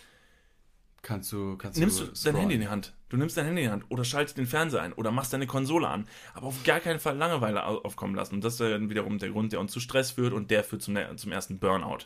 Kannst 1.01 1.31
du, 1.31 1.55
kannst 1.57 1.79
nimmst 1.79 1.99
du 2.01 2.07
dein. 2.25 2.35
Handy 2.35 2.55
in 2.55 2.61
die 2.61 2.67
Hand. 2.67 2.93
Du 3.09 3.15
nimmst 3.17 3.37
dein 3.37 3.45
Handy 3.45 3.61
in 3.61 3.67
die 3.67 3.71
Hand 3.71 3.85
oder 3.89 4.03
schaltest 4.03 4.37
den 4.37 4.47
Fernseher 4.47 4.81
ein 4.81 4.91
oder 4.93 5.11
machst 5.11 5.31
deine 5.31 5.47
Konsole 5.47 5.87
an. 5.87 6.07
Aber 6.33 6.47
auf 6.47 6.63
gar 6.63 6.79
keinen 6.81 6.99
Fall 6.99 7.15
Langeweile 7.15 7.65
au- 7.65 7.79
aufkommen 7.83 8.15
lassen. 8.15 8.35
Und 8.35 8.43
das 8.43 8.53
ist 8.53 8.59
dann 8.61 8.89
wiederum 8.89 9.17
der 9.17 9.29
Grund, 9.29 9.53
der 9.53 9.59
uns 9.61 9.71
zu 9.71 9.79
Stress 9.79 10.11
führt 10.11 10.33
und 10.33 10.51
der 10.51 10.63
führt 10.63 10.81
zum, 10.81 10.97
zum 11.15 11.31
ersten 11.31 11.57
Burnout. 11.59 11.99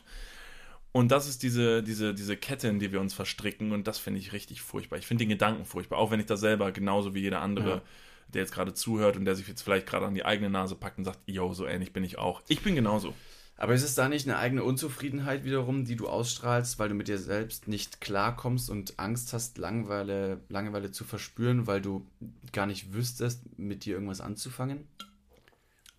Und 0.92 1.10
das 1.10 1.26
ist 1.28 1.42
diese, 1.42 1.82
diese, 1.82 2.14
diese 2.14 2.36
Kette, 2.36 2.68
in 2.68 2.78
die 2.78 2.92
wir 2.92 3.00
uns 3.00 3.14
verstricken 3.14 3.72
und 3.72 3.86
das 3.86 3.98
finde 3.98 4.20
ich 4.20 4.32
richtig 4.32 4.60
furchtbar. 4.62 4.98
Ich 4.98 5.06
finde 5.06 5.24
den 5.24 5.30
Gedanken 5.30 5.64
furchtbar, 5.64 5.98
auch 5.98 6.10
wenn 6.10 6.20
ich 6.20 6.26
da 6.26 6.36
selber 6.36 6.70
genauso 6.70 7.14
wie 7.14 7.20
jeder 7.20 7.40
andere, 7.40 7.68
Ja. 7.70 7.82
der 8.28 8.42
jetzt 8.42 8.52
gerade 8.52 8.74
zuhört 8.74 9.16
und 9.16 9.24
der 9.24 9.34
sich 9.34 9.48
jetzt 9.48 9.62
vielleicht 9.62 9.86
gerade 9.86 10.04
an 10.06 10.14
die 10.14 10.24
eigene 10.24 10.50
Nase 10.50 10.74
packt 10.76 10.98
und 10.98 11.04
sagt, 11.04 11.18
yo, 11.26 11.52
so 11.54 11.66
ähnlich 11.66 11.92
bin 11.94 12.04
ich 12.04 12.18
auch. 12.18 12.42
Ich 12.48 12.60
bin 12.60 12.74
genauso. 12.74 13.14
Aber 13.62 13.74
ist 13.74 13.84
es 13.84 13.94
da 13.94 14.08
nicht 14.08 14.26
eine 14.26 14.38
eigene 14.38 14.64
Unzufriedenheit 14.64 15.44
wiederum, 15.44 15.84
die 15.84 15.94
du 15.94 16.08
ausstrahlst, 16.08 16.80
weil 16.80 16.88
du 16.88 16.96
mit 16.96 17.06
dir 17.06 17.18
selbst 17.18 17.68
nicht 17.68 18.00
klarkommst 18.00 18.68
und 18.68 18.98
Angst 18.98 19.32
hast, 19.32 19.56
Langeweile, 19.56 20.40
Langeweile 20.48 20.90
zu 20.90 21.04
verspüren, 21.04 21.68
weil 21.68 21.80
du 21.80 22.04
gar 22.50 22.66
nicht 22.66 22.92
wüsstest, 22.92 23.56
mit 23.56 23.84
dir 23.84 23.94
irgendwas 23.94 24.20
anzufangen? 24.20 24.88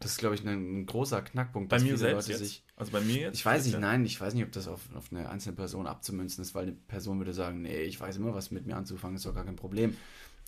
Das 0.01 0.11
ist, 0.11 0.17
glaube 0.17 0.35
ich, 0.35 0.45
ein, 0.45 0.85
großer 0.85 1.21
Knackpunkt. 1.21 1.69
Bei 1.69 1.79
mir 1.79 1.97
selbst 1.97 2.27
Leute? 2.27 2.37
Sich, 2.37 2.65
also 2.75 2.91
bei 2.91 2.99
mir 2.99 3.21
jetzt? 3.21 3.35
ich 3.35 3.45
weiß 3.45 3.63
nicht, 3.63 3.75
ja. 3.75 3.79
nein, 3.79 4.03
ich 4.03 4.19
weiß 4.19 4.33
nicht, 4.33 4.43
ob 4.43 4.51
das 4.51 4.67
auf, 4.67 4.81
auf 4.93 5.13
eine 5.13 5.29
einzelne 5.29 5.55
Person 5.55 5.87
abzumünzen 5.87 6.41
ist, 6.41 6.53
weil 6.55 6.63
eine 6.63 6.73
Person 6.73 7.19
würde 7.19 7.31
sagen, 7.31 7.61
nee, 7.61 7.83
ich 7.83 7.97
weiß 7.97 8.17
immer, 8.17 8.33
was 8.33 8.51
mit 8.51 8.65
mir 8.65 8.75
anzufangen, 8.75 9.15
ist 9.15 9.25
doch 9.25 9.35
gar 9.35 9.45
kein 9.45 9.55
Problem. 9.55 9.95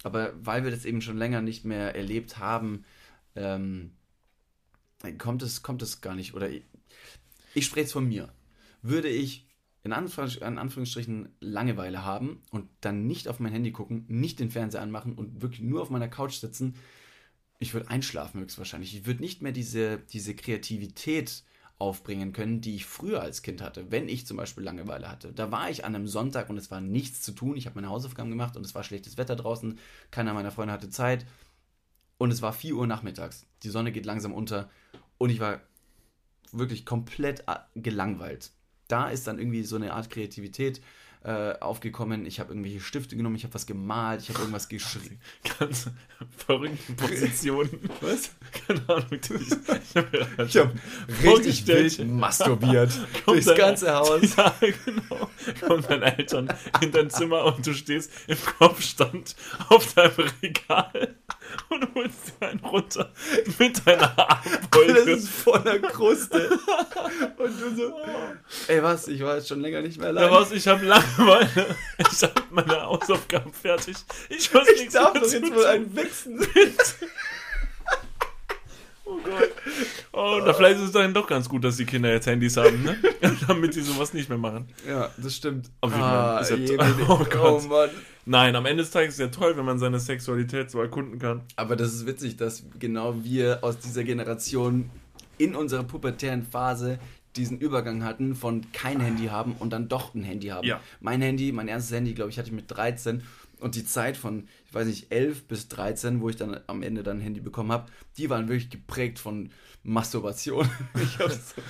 Aber 0.03 0.33
weil 0.41 0.65
wir 0.65 0.71
das 0.71 0.83
eben 0.83 0.99
schon 0.99 1.17
länger 1.17 1.39
nicht 1.39 1.63
mehr 1.63 1.95
erlebt 1.95 2.39
haben, 2.39 2.83
ähm, 3.37 3.91
kommt, 5.17 5.43
es, 5.43 5.63
kommt 5.63 5.81
es 5.81 6.01
gar 6.01 6.15
nicht. 6.15 6.33
Oder 6.33 6.49
ich, 7.55 7.65
spreche 7.65 7.81
jetzt 7.81 7.93
von 7.93 8.07
mir. 8.07 8.33
Würde 8.81 9.07
ich 9.07 9.47
in, 9.83 9.93
Anführungs 9.93 10.35
in 10.35 10.57
Anführungsstrichen 10.57 11.29
Langeweile 11.39 12.03
haben 12.03 12.41
und 12.51 12.69
dann 12.81 13.07
nicht 13.07 13.27
auf 13.27 13.39
mein 13.39 13.51
Handy 13.51 13.71
gucken, 13.71 14.05
nicht 14.07 14.39
den 14.39 14.51
Fernseher 14.51 14.81
anmachen 14.81 15.13
und 15.13 15.41
wirklich 15.41 15.61
nur 15.61 15.81
auf 15.81 15.89
meiner 15.89 16.07
Couch 16.07 16.33
sitzen, 16.33 16.75
ich 17.59 17.73
würde 17.73 17.89
einschlafen 17.89 18.41
höchstwahrscheinlich. 18.41 18.95
Ich 18.95 19.05
würde 19.05 19.21
nicht 19.21 19.41
mehr 19.41 19.51
diese, 19.51 19.99
diese 19.99 20.35
Kreativität 20.35 21.43
aufbringen 21.77 22.31
können, 22.31 22.61
die 22.61 22.75
ich 22.75 22.85
früher 22.85 23.21
als 23.21 23.41
Kind 23.41 23.61
hatte, 23.61 23.91
wenn 23.91 24.07
ich 24.07 24.25
zum 24.25 24.37
Beispiel 24.37 24.63
Langeweile 24.63 25.09
hatte. 25.09 25.33
Da 25.33 25.51
war 25.51 25.69
ich 25.69 25.83
an 25.83 25.95
einem 25.95 26.07
Sonntag 26.07 26.49
und 26.49 26.57
es 26.57 26.71
war 26.71 26.81
nichts 26.81 27.21
zu 27.21 27.33
tun. 27.33 27.57
Ich 27.57 27.65
habe 27.65 27.75
meine 27.75 27.89
Hausaufgaben 27.89 28.29
gemacht 28.29 28.55
und 28.55 28.65
es 28.65 28.75
war 28.75 28.83
schlechtes 28.83 29.17
Wetter 29.17 29.35
draußen. 29.35 29.77
Keiner 30.11 30.33
meiner 30.33 30.51
Freunde 30.51 30.73
hatte 30.73 30.89
Zeit. 30.89 31.25
Und 32.17 32.31
es 32.31 32.41
war 32.41 32.53
4 32.53 32.75
Uhr 32.75 32.87
nachmittags. 32.87 33.45
Die 33.63 33.69
Sonne 33.69 33.91
geht 33.91 34.05
langsam 34.05 34.33
unter 34.33 34.69
und 35.17 35.29
ich 35.29 35.39
war 35.39 35.61
wirklich 36.57 36.85
komplett 36.85 37.41
äh, 37.47 37.55
gelangweilt. 37.75 38.51
Da 38.87 39.09
ist 39.09 39.27
dann 39.27 39.39
irgendwie 39.39 39.63
so 39.63 39.75
eine 39.75 39.93
Art 39.93 40.09
Kreativität 40.09 40.81
äh, 41.23 41.57
aufgekommen. 41.59 42.25
Ich 42.27 42.39
habe 42.39 42.51
irgendwelche 42.51 42.79
Stifte 42.79 43.17
genommen, 43.17 43.35
ich 43.35 43.43
habe 43.43 43.53
was 43.55 43.65
gemalt, 43.65 44.21
ich 44.21 44.29
habe 44.29 44.39
irgendwas 44.41 44.69
geschrieben. 44.69 45.19
Ganz 45.59 45.89
verrückte 46.45 46.93
Positionen. 46.93 47.89
Was? 48.01 48.29
Keine 48.67 48.87
Ahnung. 48.87 49.07
Ich, 49.11 49.95
habe 50.55 50.69
habe 50.69 50.73
richtig 51.23 51.65
wild 51.65 52.07
masturbiert. 52.07 52.91
Kommt 53.25 53.37
Durchs 53.37 53.47
dein- 53.47 53.57
ganze 53.57 53.95
Haus. 53.95 54.35
Ja, 54.35 54.53
genau. 54.59 55.29
Kommen 55.67 55.83
deine 55.89 56.15
Eltern 56.15 56.47
in 56.81 56.91
dein 56.91 57.09
Zimmer 57.09 57.43
und 57.45 57.65
du 57.65 57.73
stehst 57.73 58.11
im 58.27 58.37
Kopfstand 58.59 59.35
auf 59.69 59.95
deinem 59.95 60.29
Regal 60.43 61.15
und 61.69 61.95
holst 61.95 62.33
dir 62.41 62.47
einen 62.49 62.59
runter 62.61 63.11
mit 63.59 63.85
deiner 63.85 64.17
Alles 64.17 64.61
Armbeuge. 64.71 65.11
ist 65.11 65.29
voller 65.29 65.79
Kruste. 65.79 66.49
Und 67.37 67.61
du 67.61 67.75
so, 67.75 67.93
ey 68.67 68.81
was, 68.83 69.07
ich 69.07 69.21
war 69.21 69.35
jetzt 69.35 69.47
schon 69.47 69.61
länger 69.61 69.81
nicht 69.81 69.97
mehr 69.99 70.07
allein. 70.09 70.23
Daraus, 70.29 70.51
ich 70.51 70.67
habe 70.67 70.85
Langeweile. 70.85 71.75
Ich 72.11 72.21
habe 72.23 72.33
meine 72.49 72.81
Hausaufgaben 72.83 73.53
fertig. 73.53 73.95
Ich 74.29 74.53
muss 74.53 74.67
ich 74.69 74.79
nichts 74.79 74.93
darf 74.93 75.13
doch 75.13 75.21
jetzt 75.21 75.55
wohl 75.55 75.65
einen 75.65 75.95
wichsen. 75.95 76.45
Oh 79.07 79.17
Gott. 79.23 79.51
Oh, 80.13 80.41
da 80.43 80.53
vielleicht 80.53 80.77
ist 80.77 80.85
es 80.85 80.91
dann 80.91 81.13
doch 81.13 81.27
ganz 81.27 81.47
gut, 81.47 81.63
dass 81.63 81.77
die 81.77 81.85
Kinder 81.85 82.11
jetzt 82.11 82.25
Handys 82.25 82.57
haben, 82.57 82.81
ne? 82.83 82.97
Damit 83.47 83.75
die 83.75 83.81
sowas 83.81 84.13
nicht 84.13 84.29
mehr 84.29 84.37
machen. 84.39 84.67
Ja, 84.87 85.11
das 85.17 85.35
stimmt. 85.35 85.69
Auf 85.81 85.91
jeden 85.91 86.01
Fall. 86.01 86.37
Ah, 86.37 86.39
Ist 86.39 86.49
ja 86.49 86.55
je, 86.57 86.75
toll. 86.77 86.95
oh, 87.07 87.11
Oh 87.21 87.25
Gott. 87.25 87.69
Mann. 87.69 87.89
Nein, 88.25 88.55
am 88.55 88.65
Ende 88.65 88.83
des 88.83 88.91
Tages 88.91 89.09
ist 89.09 89.19
es 89.19 89.19
ja 89.19 89.27
toll, 89.27 89.55
wenn 89.55 89.65
man 89.65 89.77
seine 89.77 89.99
Sexualität 89.99 90.71
so 90.71 90.81
erkunden 90.81 91.19
kann. 91.19 91.43
Aber 91.55 91.75
das 91.75 91.93
ist 91.93 92.07
witzig, 92.07 92.37
dass 92.37 92.63
genau 92.79 93.23
wir 93.23 93.59
aus 93.61 93.77
dieser 93.77 94.03
Generation 94.03 94.89
in 95.37 95.55
unserer 95.55 95.83
pubertären 95.83 96.43
Phase 96.43 96.97
diesen 97.35 97.59
Übergang 97.59 98.03
hatten 98.03 98.35
von 98.35 98.71
kein 98.71 98.99
Handy 98.99 99.27
haben 99.27 99.55
und 99.59 99.71
dann 99.71 99.87
doch 99.89 100.15
ein 100.15 100.23
Handy 100.23 100.47
haben. 100.47 100.65
Ja. 100.65 100.79
Mein 101.01 101.21
Handy, 101.21 101.51
mein 101.51 101.67
erstes 101.67 101.95
Handy, 101.95 102.13
glaube 102.13 102.31
ich, 102.31 102.37
hatte 102.37 102.47
ich 102.47 102.55
mit 102.55 102.65
13 102.71 103.21
und 103.59 103.75
die 103.75 103.85
Zeit 103.85 104.17
von, 104.17 104.47
ich 104.67 104.73
weiß 104.73 104.87
nicht, 104.87 105.11
11 105.11 105.43
bis 105.47 105.67
13, 105.67 106.21
wo 106.21 106.29
ich 106.29 106.35
dann 106.35 106.59
am 106.67 106.81
Ende 106.81 107.03
dann 107.03 107.17
ein 107.17 107.21
Handy 107.21 107.41
bekommen 107.41 107.71
habe, 107.71 107.87
die 108.17 108.29
waren 108.29 108.47
wirklich 108.47 108.69
geprägt 108.69 109.19
von 109.19 109.49
Masturbation. 109.83 110.69
ich 110.95 111.19
habe 111.19 111.31
so 111.31 111.61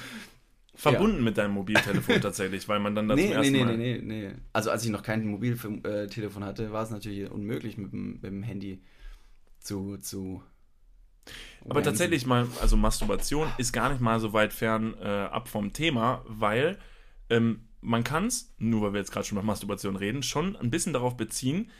Verbunden 0.76 1.24
mit 1.24 1.38
deinem 1.38 1.54
Mobiltelefon 1.54 2.22
tatsächlich, 2.22 2.68
weil 2.68 2.80
man 2.80 2.96
dann 2.96 3.08
das 3.08 3.18
Nee, 3.20 3.28
zum 3.28 3.34
ersten 3.34 3.54
nee, 3.54 3.64
Mal... 3.64 3.78
nee, 3.78 4.02
nee, 4.04 4.28
nee. 4.28 4.34
Also 4.54 4.72
als 4.72 4.84
ich 4.84 4.92
noch 4.92 5.04
kein 5.04 5.26
Mobiltelefon 5.26 6.44
hatte, 6.44 6.72
war 6.72 6.84
es 6.84 6.90
natürlich 6.90 7.30
unmöglich 7.32 7.78
mit 7.78 7.92
dem, 7.92 8.14
mit 8.14 8.24
dem 8.24 8.44
Handy 8.44 8.82
zu, 9.60 9.98
zu 9.98 10.44
Aber 11.68 11.82
tatsächlich 11.82 12.26
mal, 12.26 12.48
also 12.62 12.78
Masturbation 12.78 13.48
ist 13.58 13.74
gar 13.74 13.90
nicht 13.90 14.02
mal 14.02 14.20
so 14.20 14.34
weit 14.34 14.54
fern 14.54 14.96
äh, 15.02 15.06
ab 15.08 15.48
vom 15.48 15.74
Thema, 15.74 16.24
weil 16.28 16.78
ähm, 17.30 17.62
man 17.82 18.04
kann 18.04 18.28
es, 18.28 18.54
nur 18.58 18.82
weil 18.82 18.94
wir 18.94 19.00
jetzt 19.00 19.12
gerade 19.12 19.26
schon 19.26 19.38
über 19.38 19.46
Masturbation 19.46 19.96
reden, 19.96 20.24
schon 20.24 20.56
ein 20.56 20.72
bisschen 20.72 20.94
darauf 20.94 21.18
beziehen. 21.18 21.72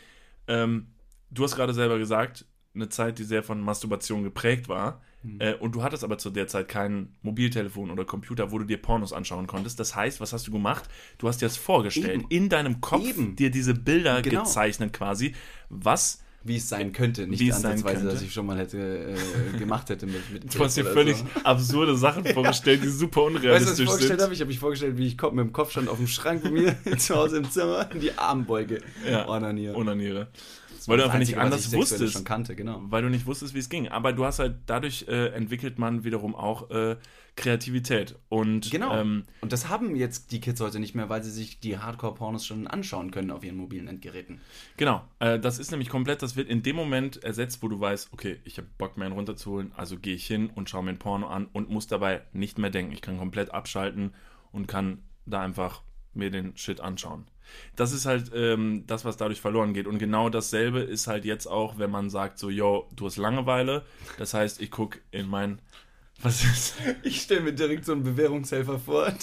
Ähm, 0.48 0.88
du 1.32 1.44
hast 1.44 1.56
gerade 1.56 1.74
selber 1.74 1.98
gesagt, 1.98 2.46
eine 2.74 2.90
Zeit, 2.90 3.20
die 3.20 3.24
sehr 3.24 3.44
von 3.44 3.62
Masturbation 3.62 4.24
geprägt 4.24 4.68
war. 4.68 5.02
Hm. 5.26 5.42
Äh, 5.42 5.54
und 5.56 5.74
du 5.74 5.82
hattest 5.84 6.04
aber 6.04 6.18
zu 6.18 6.30
der 6.30 6.48
Zeit 6.48 6.68
kein 6.68 7.10
Mobiltelefon 7.24 7.90
oder 7.92 8.06
Computer, 8.06 8.52
wo 8.52 8.60
du 8.60 8.66
dir 8.66 8.78
Pornos 8.78 9.12
anschauen 9.14 9.48
konntest. 9.48 9.80
Das 9.80 9.96
heißt, 9.96 10.22
was 10.22 10.34
hast 10.34 10.46
du 10.48 10.52
gemacht? 10.52 10.86
Du 11.18 11.28
hast 11.28 11.42
dir 11.42 11.46
das 11.48 11.58
vorgestellt, 11.58 12.22
Eben. 12.22 12.26
in 12.30 12.50
deinem 12.50 12.80
Kopf 12.82 13.06
Eben. 13.06 13.36
dir 13.36 13.50
diese 13.50 13.74
Bilder 13.74 14.22
Genau. 14.22 14.44
gezeichnet 14.44 14.94
quasi, 14.94 15.34
was 15.70 16.22
Wie 16.44 16.58
es 16.58 16.70
sein 16.70 16.94
könnte, 16.94 17.26
nicht 17.26 17.40
Wie 17.40 17.50
es 17.50 17.62
sein 17.62 17.72
ansatzweise, 17.72 18.02
könnte. 18.02 18.14
dass 18.14 18.22
ich 18.24 18.32
schon 18.32 18.46
mal 18.46 18.58
hätte 18.60 19.16
äh, 19.56 19.58
gemacht 19.58 19.90
hätte 19.90 20.06
mit, 20.06 20.32
mit 20.32 20.54
Du 20.56 20.64
hast 20.64 20.78
dir 20.78 20.86
völlig 20.86 21.18
so. 21.18 21.26
absurde 21.44 21.98
Sachen 21.98 22.24
vorgestellt, 22.34 22.84
die 22.84 22.90
super 22.90 23.22
Weißt 23.22 23.32
du, 23.32 23.34
was 23.34 23.42
ich 23.42 23.46
unrealistisch 23.46 23.86
vorgestellt 23.88 24.20
sind. 24.20 24.22
habe? 24.26 24.34
Ich 24.36 24.40
habe 24.42 24.48
mich 24.50 24.60
vorgestellt, 24.60 24.98
wie 24.98 25.08
ich 25.08 25.18
Kopf, 25.18 25.34
mit 25.34 25.44
dem 25.44 25.54
Kopfstand 25.54 25.90
auf 25.90 25.98
dem 25.98 26.06
Schrank 26.08 26.44
bei 26.44 26.52
mir 26.52 26.76
zu 27.00 27.16
Hause 27.16 27.38
im 27.38 27.50
Zimmer 27.50 27.90
in 27.92 28.00
die 28.00 28.16
Armbeuge 28.16 28.82
Ja, 29.10 29.28
onaniere. 29.28 29.76
Onaniere. 29.76 30.28
Das 30.86 30.92
Weil 30.92 30.98
du 30.98 31.04
einfach 31.06 31.18
nicht 31.18 31.36
anders 31.38 31.74
wusstest. 31.74 32.14
schon 32.14 32.24
kannte, 32.26 32.56
genau. 32.56 32.80
Weil 32.86 33.02
du 33.02 33.10
nicht 33.10 33.26
wusstest, 33.26 33.56
wie 33.56 33.60
es 33.60 33.70
ging. 33.70 33.88
Aber 33.88 34.14
du 34.14 34.24
hast 34.24 34.38
halt, 34.38 34.58
dadurch 34.68 35.06
äh, 35.08 35.30
entwickelt 35.30 35.80
man 35.80 36.04
wiederum 36.04 36.36
auch 36.36 36.70
äh, 36.70 36.96
Kreativität. 37.36 38.16
Und 38.30 38.70
Genau. 38.70 38.96
ähm, 38.96 39.24
Und 39.42 39.52
das 39.52 39.68
haben 39.68 39.96
jetzt 39.96 40.32
die 40.32 40.40
Kids 40.40 40.62
heute 40.62 40.80
nicht 40.80 40.94
mehr, 40.94 41.10
weil 41.10 41.24
sie 41.24 41.32
sich 41.32 41.60
die 41.60 41.78
Hardcore-Pornos 41.80 42.46
schon 42.46 42.68
anschauen 42.68 43.10
können 43.10 43.32
auf 43.32 43.44
ihren 43.44 43.58
mobilen 43.58 43.88
Endgeräten. 43.88 44.42
genau, 44.78 45.04
äh, 45.20 45.40
das 45.40 45.58
ist 45.60 45.72
nämlich 45.72 45.90
komplett, 45.90 46.22
das 46.22 46.36
wird 46.36 46.50
in 46.50 46.62
dem 46.64 46.76
Moment 46.76 47.24
ersetzt, 47.24 47.64
wo 47.64 47.68
du 47.68 47.80
weißt, 47.80 48.10
okay, 48.14 48.40
ich 48.46 48.58
habe 48.58 48.68
Bock, 48.78 48.96
mir 48.96 49.06
einen 49.06 49.16
runterzuholen, 49.16 49.72
also 49.76 49.98
gehe 49.98 50.16
ich 50.16 50.28
hin 50.28 50.50
und 50.54 50.70
schaue 50.70 50.84
mir 50.84 50.92
ein 50.92 51.00
Porno 51.00 51.28
an 51.28 51.48
und 51.52 51.70
muss 51.70 51.88
dabei 51.88 52.22
nicht 52.32 52.58
mehr 52.60 52.70
denken. 52.70 52.92
Ich 52.94 53.02
kann 53.02 53.18
komplett 53.18 53.52
abschalten 53.54 54.14
und 54.52 54.68
kann 54.68 55.00
da 55.26 55.42
einfach 55.42 55.82
mir 56.14 56.30
den 56.32 56.56
Shit 56.56 56.80
anschauen. 56.80 57.26
Das 57.76 57.92
ist 57.92 58.06
halt 58.06 58.32
ähm, 58.34 58.84
das, 58.88 59.06
was 59.06 59.18
dadurch 59.18 59.42
verloren 59.42 59.74
geht. 59.74 59.88
Und 59.88 60.00
genau 60.00 60.30
dasselbe 60.30 60.80
ist 60.80 61.08
halt 61.08 61.26
jetzt 61.26 61.48
auch, 61.48 61.78
wenn 61.78 61.92
man 61.92 62.10
sagt, 62.10 62.40
so, 62.40 62.50
yo, 62.50 62.88
du 62.96 63.06
hast 63.06 63.18
Langeweile. 63.18 63.84
Das 64.18 64.34
heißt, 64.34 64.62
ich 64.62 64.72
gucke 64.72 65.00
in 65.12 65.28
mein. 65.28 65.60
Was 66.22 66.44
ist? 66.44 66.76
Ich 67.04 67.22
stelle 67.22 67.42
mir 67.42 67.54
direkt 67.54 67.86
so 67.86 67.92
einen 67.92 68.04
Bewährungshelfer 68.04 68.80
vor, 68.80 69.14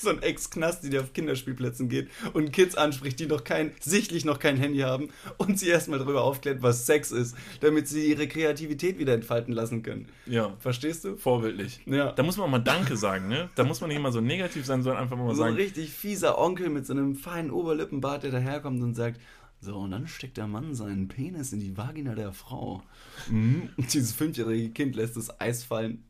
so 0.00 0.10
ein 0.10 0.22
Ex-Knasti, 0.22 0.90
der 0.90 1.02
auf 1.02 1.12
Kinderspielplätzen 1.12 1.88
geht 1.88 2.08
und 2.32 2.52
Kids 2.52 2.74
anspricht, 2.74 3.18
die 3.20 3.26
noch 3.26 3.44
kein, 3.44 3.72
sichtlich 3.80 4.24
noch 4.24 4.38
kein 4.38 4.56
Handy 4.56 4.80
haben 4.80 5.10
und 5.38 5.58
sie 5.58 5.68
erstmal 5.68 5.98
darüber 5.98 6.22
aufklärt, 6.22 6.62
was 6.62 6.86
Sex 6.86 7.10
ist, 7.12 7.36
damit 7.60 7.88
sie 7.88 8.06
ihre 8.10 8.28
Kreativität 8.28 8.98
wieder 8.98 9.14
entfalten 9.14 9.52
lassen 9.52 9.82
können. 9.82 10.08
Ja, 10.26 10.56
Verstehst 10.58 11.04
du? 11.04 11.16
vorbildlich. 11.16 11.80
Ja. 11.86 12.12
Da 12.12 12.22
muss 12.22 12.36
man 12.36 12.46
auch 12.46 12.50
mal 12.50 12.58
Danke 12.58 12.96
sagen, 12.96 13.28
ne? 13.28 13.50
Da 13.54 13.64
muss 13.64 13.80
man 13.80 13.88
nicht 13.88 13.96
immer 13.98 14.12
so 14.12 14.20
negativ 14.20 14.64
sein, 14.66 14.82
sondern 14.82 15.02
einfach 15.02 15.16
mal 15.16 15.34
So 15.34 15.42
ein 15.42 15.48
sagen, 15.50 15.56
richtig 15.56 15.90
fieser 15.90 16.38
Onkel 16.38 16.68
mit 16.70 16.86
so 16.86 16.92
einem 16.92 17.14
feinen 17.16 17.50
Oberlippenbart, 17.50 18.22
der 18.22 18.30
daherkommt 18.30 18.82
und 18.82 18.94
sagt, 18.94 19.20
so, 19.60 19.76
und 19.76 19.92
dann 19.92 20.08
steckt 20.08 20.38
der 20.38 20.48
Mann 20.48 20.74
seinen 20.74 21.06
Penis 21.06 21.52
in 21.52 21.60
die 21.60 21.76
Vagina 21.76 22.16
der 22.16 22.32
Frau. 22.32 22.82
Mhm. 23.30 23.68
Und 23.76 23.94
dieses 23.94 24.12
fünfjährige 24.12 24.70
Kind 24.70 24.96
lässt 24.96 25.16
das 25.16 25.40
Eis 25.40 25.62
fallen, 25.62 26.04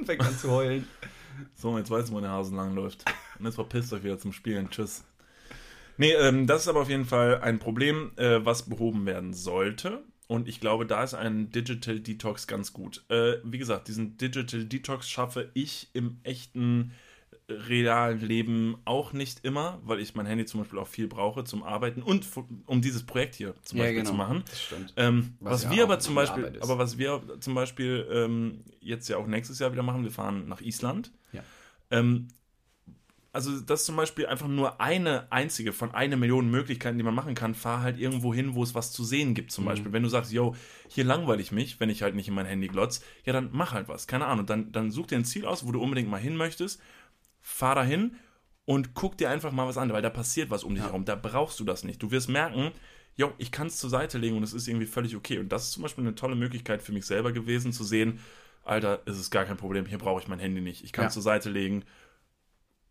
Mhm, 0.00 0.04
fängt 0.06 0.20
an 0.22 0.36
zu 0.36 0.50
heulen. 0.50 0.86
So, 1.54 1.76
jetzt 1.78 1.90
weißt 1.90 2.10
du, 2.10 2.14
wo 2.14 2.20
der 2.20 2.30
Hasen 2.30 2.56
lang 2.56 2.74
läuft. 2.74 3.04
Und 3.38 3.46
jetzt 3.46 3.54
verpisst 3.54 3.92
euch 3.92 4.04
wieder 4.04 4.18
zum 4.18 4.32
Spielen. 4.32 4.70
Tschüss. 4.70 5.04
Nee, 5.96 6.12
ähm, 6.12 6.46
das 6.46 6.62
ist 6.62 6.68
aber 6.68 6.80
auf 6.80 6.88
jeden 6.88 7.04
Fall 7.04 7.40
ein 7.40 7.58
Problem, 7.58 8.12
äh, 8.16 8.44
was 8.44 8.68
behoben 8.68 9.04
werden 9.06 9.34
sollte. 9.34 10.02
Und 10.26 10.48
ich 10.48 10.60
glaube, 10.60 10.86
da 10.86 11.02
ist 11.02 11.14
ein 11.14 11.50
Digital 11.50 12.00
Detox 12.00 12.46
ganz 12.46 12.72
gut. 12.72 13.04
Äh, 13.08 13.38
wie 13.42 13.58
gesagt, 13.58 13.88
diesen 13.88 14.16
Digital 14.16 14.64
Detox 14.64 15.10
schaffe 15.10 15.50
ich 15.54 15.90
im 15.92 16.20
echten 16.22 16.92
realen 17.50 18.20
Leben 18.20 18.76
auch 18.84 19.12
nicht 19.12 19.44
immer, 19.44 19.80
weil 19.84 20.00
ich 20.00 20.14
mein 20.14 20.26
Handy 20.26 20.46
zum 20.46 20.60
Beispiel 20.60 20.78
auch 20.78 20.88
viel 20.88 21.08
brauche 21.08 21.44
zum 21.44 21.62
Arbeiten 21.62 22.02
und 22.02 22.26
um 22.66 22.82
dieses 22.82 23.04
Projekt 23.04 23.34
hier 23.34 23.54
zum 23.62 23.78
Beispiel 23.78 24.04
zu 24.04 24.14
machen. 24.14 24.42
Das 24.46 24.62
stimmt. 24.62 24.94
Ähm, 24.96 25.34
was, 25.40 25.52
Was 25.52 25.64
ja 25.64 25.70
wir 25.70 25.82
aber 25.84 25.98
zum 25.98 26.14
Beispiel, 26.14 26.58
aber 26.60 26.78
was 26.78 26.98
wir 26.98 27.22
zum 27.40 27.54
Beispiel 27.54 28.06
ähm, 28.12 28.64
jetzt 28.80 29.08
ja 29.08 29.16
auch 29.16 29.26
nächstes 29.26 29.58
Jahr 29.58 29.72
wieder 29.72 29.82
machen, 29.82 30.04
wir 30.04 30.10
fahren 30.10 30.48
nach 30.48 30.60
Island. 30.60 31.12
Ja. 31.32 31.42
Ähm, 31.90 32.28
also 33.32 33.60
das 33.60 33.80
ist 33.80 33.86
zum 33.86 33.96
Beispiel 33.96 34.26
einfach 34.26 34.48
nur 34.48 34.80
eine 34.80 35.30
einzige 35.30 35.72
von 35.72 35.94
einer 35.94 36.16
Million 36.16 36.50
Möglichkeiten, 36.50 36.98
die 36.98 37.04
man 37.04 37.14
machen 37.14 37.34
kann. 37.34 37.54
Fahr 37.54 37.80
halt 37.80 37.98
irgendwo 37.98 38.34
hin, 38.34 38.54
wo 38.54 38.62
es 38.62 38.74
was 38.74 38.92
zu 38.92 39.04
sehen 39.04 39.34
gibt. 39.34 39.50
Mhm. 39.50 39.54
Zum 39.54 39.64
Beispiel, 39.66 39.92
wenn 39.92 40.02
du 40.02 40.08
sagst, 40.08 40.32
yo, 40.32 40.56
hier 40.88 41.04
langweile 41.04 41.40
ich 41.40 41.52
mich, 41.52 41.78
wenn 41.78 41.90
ich 41.90 42.02
halt 42.02 42.16
nicht 42.16 42.28
in 42.28 42.34
mein 42.34 42.46
Handy 42.46 42.66
glotz, 42.66 43.02
ja 43.24 43.32
dann 43.32 43.50
mach 43.52 43.72
halt 43.72 43.88
was. 43.88 44.06
Keine 44.08 44.26
Ahnung. 44.26 44.46
Dann, 44.46 44.72
dann 44.72 44.90
such 44.90 45.06
dir 45.06 45.16
ein 45.16 45.24
Ziel 45.24 45.46
aus, 45.46 45.64
wo 45.64 45.70
du 45.70 45.80
unbedingt 45.80 46.08
mal 46.08 46.20
hin 46.20 46.36
möchtest. 46.36 46.80
Fahr 47.40 47.74
dahin 47.74 48.14
und 48.64 48.94
guck 48.94 49.16
dir 49.18 49.30
einfach 49.30 49.52
mal 49.52 49.66
was 49.66 49.78
an, 49.78 49.92
weil 49.92 50.02
da 50.02 50.10
passiert 50.10 50.50
was 50.50 50.64
um 50.64 50.74
dich 50.74 50.82
Ja. 50.84 50.88
herum. 50.90 51.04
Da 51.04 51.14
brauchst 51.16 51.58
du 51.60 51.64
das 51.64 51.84
nicht. 51.84 52.02
Du 52.02 52.10
wirst 52.10 52.28
merken, 52.28 52.72
jo, 53.16 53.32
ich 53.38 53.50
kann 53.50 53.66
es 53.66 53.76
zur 53.78 53.90
Seite 53.90 54.18
legen 54.18 54.36
und 54.36 54.42
es 54.42 54.52
ist 54.52 54.68
irgendwie 54.68 54.86
völlig 54.86 55.16
okay. 55.16 55.38
Und 55.38 55.50
das 55.50 55.64
ist 55.64 55.72
zum 55.72 55.82
Beispiel 55.82 56.04
eine 56.04 56.14
tolle 56.14 56.36
Möglichkeit 56.36 56.82
für 56.82 56.92
mich 56.92 57.06
selber 57.06 57.32
gewesen, 57.32 57.72
zu 57.72 57.84
sehen, 57.84 58.20
Alter, 58.64 59.02
es 59.06 59.18
ist 59.18 59.30
gar 59.30 59.44
kein 59.46 59.56
Problem, 59.56 59.86
hier 59.86 59.98
brauche 59.98 60.20
ich 60.20 60.28
mein 60.28 60.38
Handy 60.38 60.60
nicht. 60.60 60.84
Ich 60.84 60.92
kann 60.92 61.06
es 61.06 61.12
Ja. 61.12 61.14
zur 61.14 61.22
Seite 61.22 61.50
legen. 61.50 61.82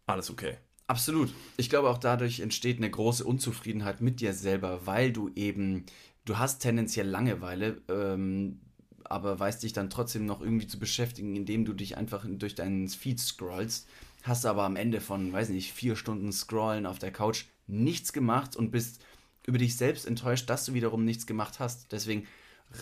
Alles 0.08 0.30
okay. 0.32 0.58
Absolut. 0.88 1.30
Ich 1.58 1.70
glaube, 1.70 1.90
auch 1.90 2.00
dadurch 2.00 2.40
entsteht 2.40 2.78
eine 2.78 2.90
große 2.90 3.24
Unzufriedenheit 3.24 4.02
mit 4.02 4.20
dir 4.22 4.34
selber, 4.34 4.88
weil 4.88 5.14
du 5.14 5.30
eben, 5.36 5.86
du 6.26 6.40
hast 6.40 6.60
tendenziell 6.60 7.08
Langeweile, 7.08 7.82
ähm, 7.90 8.60
aber 9.04 9.40
weißt 9.40 9.62
dich 9.62 9.74
dann 9.74 9.92
trotzdem 9.92 10.26
noch 10.26 10.42
irgendwie 10.42 10.66
zu 10.68 10.80
beschäftigen, 10.80 11.36
indem 11.36 11.66
du 11.66 11.74
dich 11.74 11.96
einfach 11.98 12.26
in- 12.26 12.40
durch 12.40 12.56
deinen 12.56 12.88
Feed 12.88 13.20
scrollst. 13.20 13.88
Hast 14.30 14.46
aber 14.46 14.64
am 14.64 14.76
Ende 14.76 15.02
von, 15.02 15.34
weiß 15.34 15.50
nicht, 15.50 15.74
vier 15.74 15.96
Stunden 15.96 16.32
Scrollen 16.32 16.86
auf 16.86 17.00
der 17.00 17.10
Couch 17.12 17.46
nichts 17.66 18.14
gemacht 18.14 18.56
und 18.56 18.70
bist 18.70 19.04
über 19.48 19.58
dich 19.58 19.76
selbst 19.76 20.06
enttäuscht, 20.06 20.48
dass 20.52 20.66
du 20.66 20.76
wiederum 20.76 21.04
nichts 21.04 21.26
gemacht 21.26 21.60
hast. 21.60 21.92
Deswegen 21.92 22.28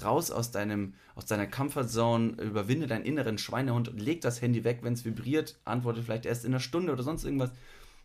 raus 0.04 0.30
aus 0.30 0.52
deinem, 0.52 0.96
aus 1.16 1.26
deiner 1.26 1.48
Comfortzone, 1.48 2.34
überwinde 2.42 2.86
deinen 2.86 3.06
inneren 3.06 3.38
Schweinehund 3.38 3.88
und 3.88 4.02
leg 4.02 4.20
das 4.20 4.42
Handy 4.42 4.66
weg, 4.66 4.80
wenn 4.82 4.92
es 4.92 5.06
vibriert, 5.06 5.58
antworte 5.64 6.04
vielleicht 6.04 6.26
erst 6.26 6.44
in 6.44 6.52
einer 6.52 6.60
Stunde 6.60 6.92
oder 6.92 7.04
sonst 7.04 7.24
irgendwas. 7.24 7.54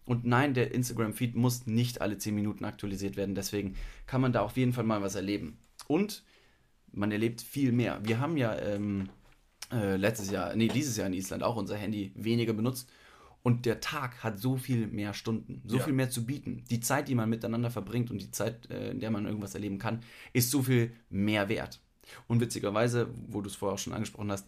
Und 0.05 0.25
nein, 0.25 0.55
der 0.55 0.73
Instagram-Feed 0.73 1.35
muss 1.35 1.67
nicht 1.67 2.01
alle 2.01 2.19
10 2.19 2.37
Minuten 2.37 2.65
aktualisiert 2.65 3.17
werden. 3.17 3.35
Deswegen 3.35 3.75
kann 4.07 4.21
man 4.21 4.33
da 4.33 4.43
auf 4.43 4.57
jeden 4.57 4.73
Fall 4.73 4.85
mal 4.85 5.03
was 5.03 5.17
erleben. 5.17 5.59
Und 5.89 6.23
man 6.93 7.11
erlebt 7.11 7.43
viel 7.43 7.73
mehr. 7.73 7.99
Wir 8.05 8.21
haben 8.21 8.37
ja 8.37 8.57
ähm, 8.57 9.09
äh, 9.73 9.97
letztes 9.97 10.31
Jahr, 10.31 10.55
nee, 10.55 10.69
dieses 10.69 10.97
Jahr 10.97 11.09
in 11.09 11.13
Island 11.13 11.43
auch 11.43 11.57
unser 11.57 11.77
Handy 11.77 12.13
weniger 12.15 12.53
benutzt. 12.53 12.89
Und 13.43 13.67
der 13.67 13.81
Tag 13.81 14.23
hat 14.23 14.39
so 14.39 14.57
viel 14.57 14.87
mehr 14.87 15.15
Stunden, 15.15 15.63
so 15.67 15.79
Ja. 15.79 15.83
viel 15.83 15.93
mehr 15.93 16.11
zu 16.11 16.25
bieten. 16.25 16.65
Die 16.71 16.81
Zeit, 16.81 17.09
die 17.09 17.15
man 17.17 17.29
miteinander 17.29 17.71
verbringt 17.71 18.11
und 18.11 18.23
die 18.23 18.31
Zeit, 18.31 18.71
äh, 18.71 18.91
in 18.93 19.01
der 19.01 19.11
man 19.11 19.27
irgendwas 19.27 19.55
erleben 19.55 19.79
kann, 19.79 20.01
ist 20.33 20.51
so 20.51 20.63
viel 20.63 20.93
mehr 21.11 21.49
wert. 21.49 21.81
Und 22.29 22.41
witzigerweise, 22.41 23.09
wo 23.29 23.41
du 23.41 23.49
es 23.49 23.57
vorher 23.57 23.75
auch 23.75 23.79
schon 23.79 23.93
angesprochen 23.93 24.31
hast, 24.31 24.47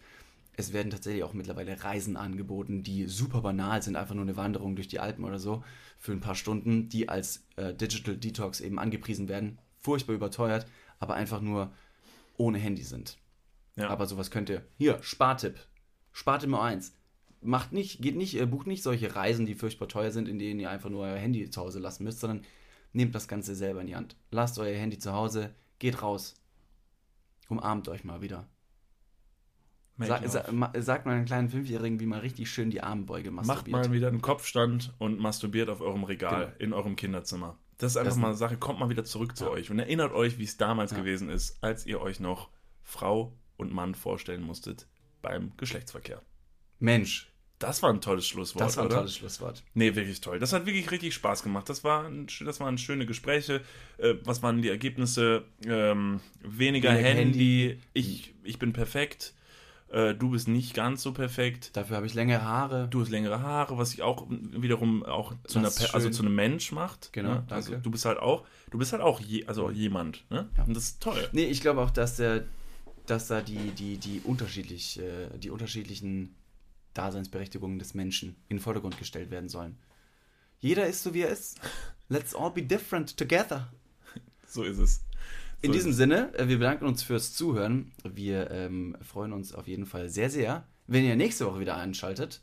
es 0.57 0.73
werden 0.73 0.91
tatsächlich 0.91 1.25
auch 1.25 1.33
mittlerweile 1.33 1.83
Reisen 1.83 2.17
angeboten, 2.17 2.85
die 2.85 3.07
super 3.07 3.41
banal 3.41 3.83
sind, 3.83 3.97
einfach 3.97 4.15
nur 4.15 4.23
eine 4.23 4.37
Wanderung 4.37 4.77
durch 4.77 4.87
die 4.87 5.01
Alpen 5.01 5.25
oder 5.25 5.41
so 5.41 5.65
für 5.99 6.13
ein 6.13 6.21
paar 6.21 6.37
Stunden, 6.37 6.89
die 6.89 7.09
als 7.09 7.45
äh, 7.57 7.75
Digital 7.75 8.17
Detox 8.17 8.61
eben 8.61 8.79
angepriesen 8.79 9.29
werden. 9.29 9.59
Furchtbar 9.81 10.15
überteuert, 10.15 10.67
aber 11.01 11.15
einfach 11.15 11.41
nur 11.41 11.73
ohne 12.37 12.59
Handy 12.59 12.83
sind. 12.85 13.19
Ja. 13.77 13.89
Aber 13.89 14.07
sowas 14.07 14.31
könnt 14.31 14.49
ihr. 14.49 14.65
Hier, 14.79 15.03
Spartipp. 15.03 15.59
Spartipp 16.13 16.49
Nummer 16.51 16.63
eins. 16.63 16.95
Macht 17.45 17.73
nicht, 17.73 18.01
geht 18.01 18.17
nicht, 18.17 18.41
äh, 18.41 18.47
bucht 18.47 18.67
nicht 18.67 18.83
solche 18.83 19.15
Reisen, 19.15 19.45
die 19.47 19.55
furchtbar 19.55 19.87
teuer 19.89 20.11
sind, 20.11 20.29
in 20.29 20.39
denen 20.39 20.59
ihr 20.61 20.71
einfach 20.71 20.91
nur 20.91 21.03
euer 21.03 21.17
Handy 21.17 21.49
zu 21.51 21.61
Hause 21.61 21.79
lassen 21.79 22.05
müsst, 22.05 22.21
sondern 22.21 22.43
nehmt 22.93 23.15
das 23.15 23.29
Ganze 23.29 23.55
selber 23.55 23.81
in 23.83 23.87
die 23.87 23.97
Hand. 23.97 24.17
Lasst 24.31 24.59
euer 24.59 24.75
Handy 24.77 24.99
zu 24.99 25.13
Hause, 25.13 25.55
geht 25.79 26.01
raus. 26.03 26.35
Umarmt 27.49 27.89
euch 27.89 28.05
mal 28.05 28.23
wieder. 28.23 28.49
Sag, 29.99 30.27
sa, 30.29 30.51
ma, 30.51 30.73
sagt 30.77 31.07
mal 31.07 31.13
einen 31.15 31.25
kleinen 31.25 31.49
Fünfjährigen, 31.51 32.01
wie 32.01 32.07
man 32.07 32.19
richtig 32.21 32.51
schön 32.51 32.71
die 32.71 32.81
Armbeuge 32.83 33.31
Macht 33.31 33.47
masturbiert. 33.47 33.87
mal 33.87 33.93
wieder 33.93 34.09
einen 34.09 34.21
Kopfstand 34.23 34.93
und 34.99 35.21
masturbiert 35.21 35.69
auf 35.69 35.81
eurem 35.81 36.03
Regal 36.03 36.47
Genau. 36.47 36.57
in 36.59 36.73
eurem 36.73 36.97
Kinderzimmer. 36.97 37.59
Das 37.79 37.93
ist 37.93 37.97
einfach 37.99 38.11
Das- 38.13 38.19
mal 38.19 38.29
eine 38.29 38.37
Sache, 38.37 38.57
kommt 38.57 38.81
mal 38.81 38.89
wieder 38.89 39.05
zurück 39.05 39.37
zu 39.37 39.49
euch 39.51 39.71
und 39.71 39.79
erinnert 39.79 40.13
euch, 40.13 40.39
wie 40.39 40.45
es 40.45 40.57
damals 40.57 40.91
Ja. 40.91 40.99
gewesen 40.99 41.29
ist, 41.29 41.63
als 41.63 41.87
ihr 41.87 42.01
euch 42.01 42.19
noch 42.19 42.51
Frau 42.83 43.37
und 43.57 43.73
Mann 43.73 43.95
vorstellen 43.95 44.43
musstet 44.43 44.89
beim 45.23 45.53
Geschlechtsverkehr. 45.59 46.23
Mensch, 46.81 47.33
Das 47.67 47.83
war 47.83 47.91
ein 47.91 48.01
tolles 48.01 48.27
Schlusswort, 48.27 48.65
das 48.65 48.77
war 48.77 48.85
ein 48.85 48.87
oder? 48.89 48.97
tolles 48.97 49.17
Schlusswort. 49.17 49.63
Nee, 49.75 49.95
wirklich 49.95 50.21
toll. 50.21 50.39
Das 50.39 50.53
hat 50.53 50.67
wirklich 50.67 50.91
richtig 50.91 51.15
Spaß 51.15 51.43
gemacht. 51.43 51.69
Das, 51.69 51.83
war 51.83 52.05
ein, 52.05 52.27
das 52.45 52.61
waren 52.61 52.77
schöne 52.77 53.07
Gespräche. 53.07 53.63
Äh, 53.99 54.15
was 54.25 54.43
waren 54.43 54.61
die 54.61 54.69
Ergebnisse? 54.69 55.45
Ähm, 55.65 56.21
weniger 56.43 56.91
Weniger 56.91 57.09
Handy. 57.09 57.79
Ich, 57.95 58.35
ich 58.43 58.59
bin 58.59 58.73
perfekt. 58.73 59.35
Äh, 59.95 60.15
du 60.15 60.31
bist 60.31 60.49
nicht 60.49 60.75
ganz 60.75 61.03
so 61.03 61.13
perfekt. 61.13 61.77
Dafür 61.77 61.97
habe 61.97 62.07
ich 62.07 62.15
längere 62.15 62.43
Haare. 62.43 62.89
Du 62.89 63.01
hast 63.01 63.11
längere 63.11 63.41
Haare, 63.41 63.79
was 63.79 63.91
sich 63.91 64.03
auch 64.03 64.27
wiederum 64.29 65.05
auch 65.05 65.35
zu, 65.47 65.59
einer, 65.59 65.71
also 65.93 66.11
zu 66.11 66.23
einem 66.23 66.35
Mensch 66.35 66.73
macht. 66.73 67.13
Genau, 67.13 67.35
ne? 67.35 67.47
Also 67.49 67.71
danke. 67.71 67.85
du 67.85 67.91
bist 67.91 68.05
halt 68.05 68.19
auch, 68.19 68.45
du 68.71 68.79
bist 68.79 68.93
halt 68.93 69.03
auch 69.03 69.21
je, 69.21 69.47
also 69.47 69.71
jemand. 69.71 70.25
Ne? 70.31 70.49
Ja. 70.57 70.65
Und 70.65 70.77
das 70.77 70.85
ist 70.85 71.03
toll. 71.03 71.29
Nee, 71.33 71.45
ich 71.45 71.61
glaube 71.61 71.81
auch, 71.81 71.91
dass 71.91 72.17
der, 72.17 72.45
dass 73.07 73.29
da 73.29 73.41
die, 73.41 73.71
die, 73.71 73.97
die 73.99 74.21
unterschiedlich, 74.25 74.99
äh, 74.99 75.39
die 75.39 75.51
unterschiedlichen 75.51 76.35
Daseinsberechtigungen 76.95 77.79
des 77.79 77.95
Menschen 77.95 78.37
in 78.49 78.57
den 78.57 78.63
Vordergrund 78.63 78.99
gestellt 78.99 79.31
werden 79.31 79.49
sollen. 79.49 79.77
Jeder 80.61 80.87
ist 80.87 81.03
so 81.03 81.13
wie 81.13 81.23
er 81.23 81.29
ist. 81.29 81.61
Let's 82.09 82.35
all 82.35 82.51
be 82.51 82.63
different 82.63 83.17
together. 83.17 83.73
So 84.47 84.63
ist 84.63 84.79
es. 84.79 85.05
In 85.63 85.73
diesem 85.73 85.93
Sinne, 85.93 86.33
äh, 86.35 86.47
wir 86.47 86.59
bedanken 86.59 86.85
uns 86.85 87.03
fürs 87.03 87.33
Zuhören. 87.35 87.93
Wir 88.05 88.51
ähm, 88.51 88.97
freuen 89.01 89.33
uns 89.33 89.55
auf 89.55 89.67
jeden 89.67 89.87
Fall 89.87 90.11
sehr, 90.11 90.31
sehr, 90.31 90.69
wenn 90.87 91.05
ihr 91.05 91.17
nächste 91.17 91.47
Woche 91.47 91.61
wieder 91.61 91.77
einschaltet. 91.77 92.43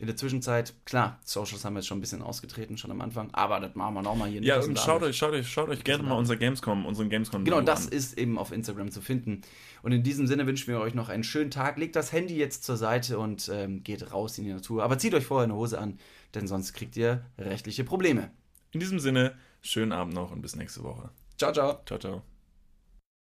In 0.00 0.06
der 0.06 0.16
Zwischenzeit, 0.16 0.72
klar, 0.86 1.20
Socials 1.24 1.62
haben 1.62 1.74
wir 1.74 1.80
jetzt 1.80 1.86
schon 1.86 1.98
ein 1.98 2.00
bisschen 2.00 2.22
ausgetreten, 2.22 2.78
schon 2.78 2.90
am 2.90 3.02
Anfang, 3.02 3.28
aber 3.32 3.60
das 3.60 3.74
machen 3.74 3.92
wir 3.92 4.00
nochmal 4.00 4.30
hier. 4.30 4.42
Ja, 4.42 4.56
und 4.56 4.66
dem 4.66 4.76
schaut 4.76 5.02
euch, 5.02 5.14
schaut 5.14 5.32
euch, 5.32 5.46
schaut 5.46 5.68
euch 5.68 5.84
gerne 5.84 6.02
mal 6.02 6.14
unser 6.14 6.36
Gamescom, 6.36 6.86
unseren 6.86 7.10
Gamescom 7.10 7.44
Genau, 7.44 7.60
das 7.60 7.88
an. 7.88 7.92
ist 7.92 8.16
eben 8.16 8.38
auf 8.38 8.50
Instagram 8.50 8.90
zu 8.90 9.02
finden. 9.02 9.42
Und 9.82 9.92
in 9.92 10.02
diesem 10.02 10.26
Sinne 10.26 10.46
wünschen 10.46 10.68
wir 10.68 10.80
euch 10.80 10.94
noch 10.94 11.10
einen 11.10 11.22
schönen 11.22 11.50
Tag. 11.50 11.76
Legt 11.76 11.96
das 11.96 12.12
Handy 12.12 12.34
jetzt 12.34 12.64
zur 12.64 12.78
Seite 12.78 13.18
und 13.18 13.50
ähm, 13.52 13.82
geht 13.82 14.10
raus 14.10 14.38
in 14.38 14.44
die 14.44 14.52
Natur. 14.54 14.82
Aber 14.84 14.96
zieht 14.96 15.12
euch 15.12 15.26
vorher 15.26 15.44
eine 15.44 15.54
Hose 15.54 15.78
an, 15.78 15.98
denn 16.34 16.48
sonst 16.48 16.72
kriegt 16.72 16.96
ihr 16.96 17.22
rechtliche 17.36 17.84
Probleme. 17.84 18.30
In 18.72 18.80
diesem 18.80 19.00
Sinne, 19.00 19.34
schönen 19.60 19.92
Abend 19.92 20.14
noch 20.14 20.30
und 20.30 20.40
bis 20.40 20.56
nächste 20.56 20.82
Woche. 20.82 21.10
Ciao, 21.36 21.52
ciao. 21.52 21.82
Ciao, 21.84 21.98
ciao. 21.98 22.29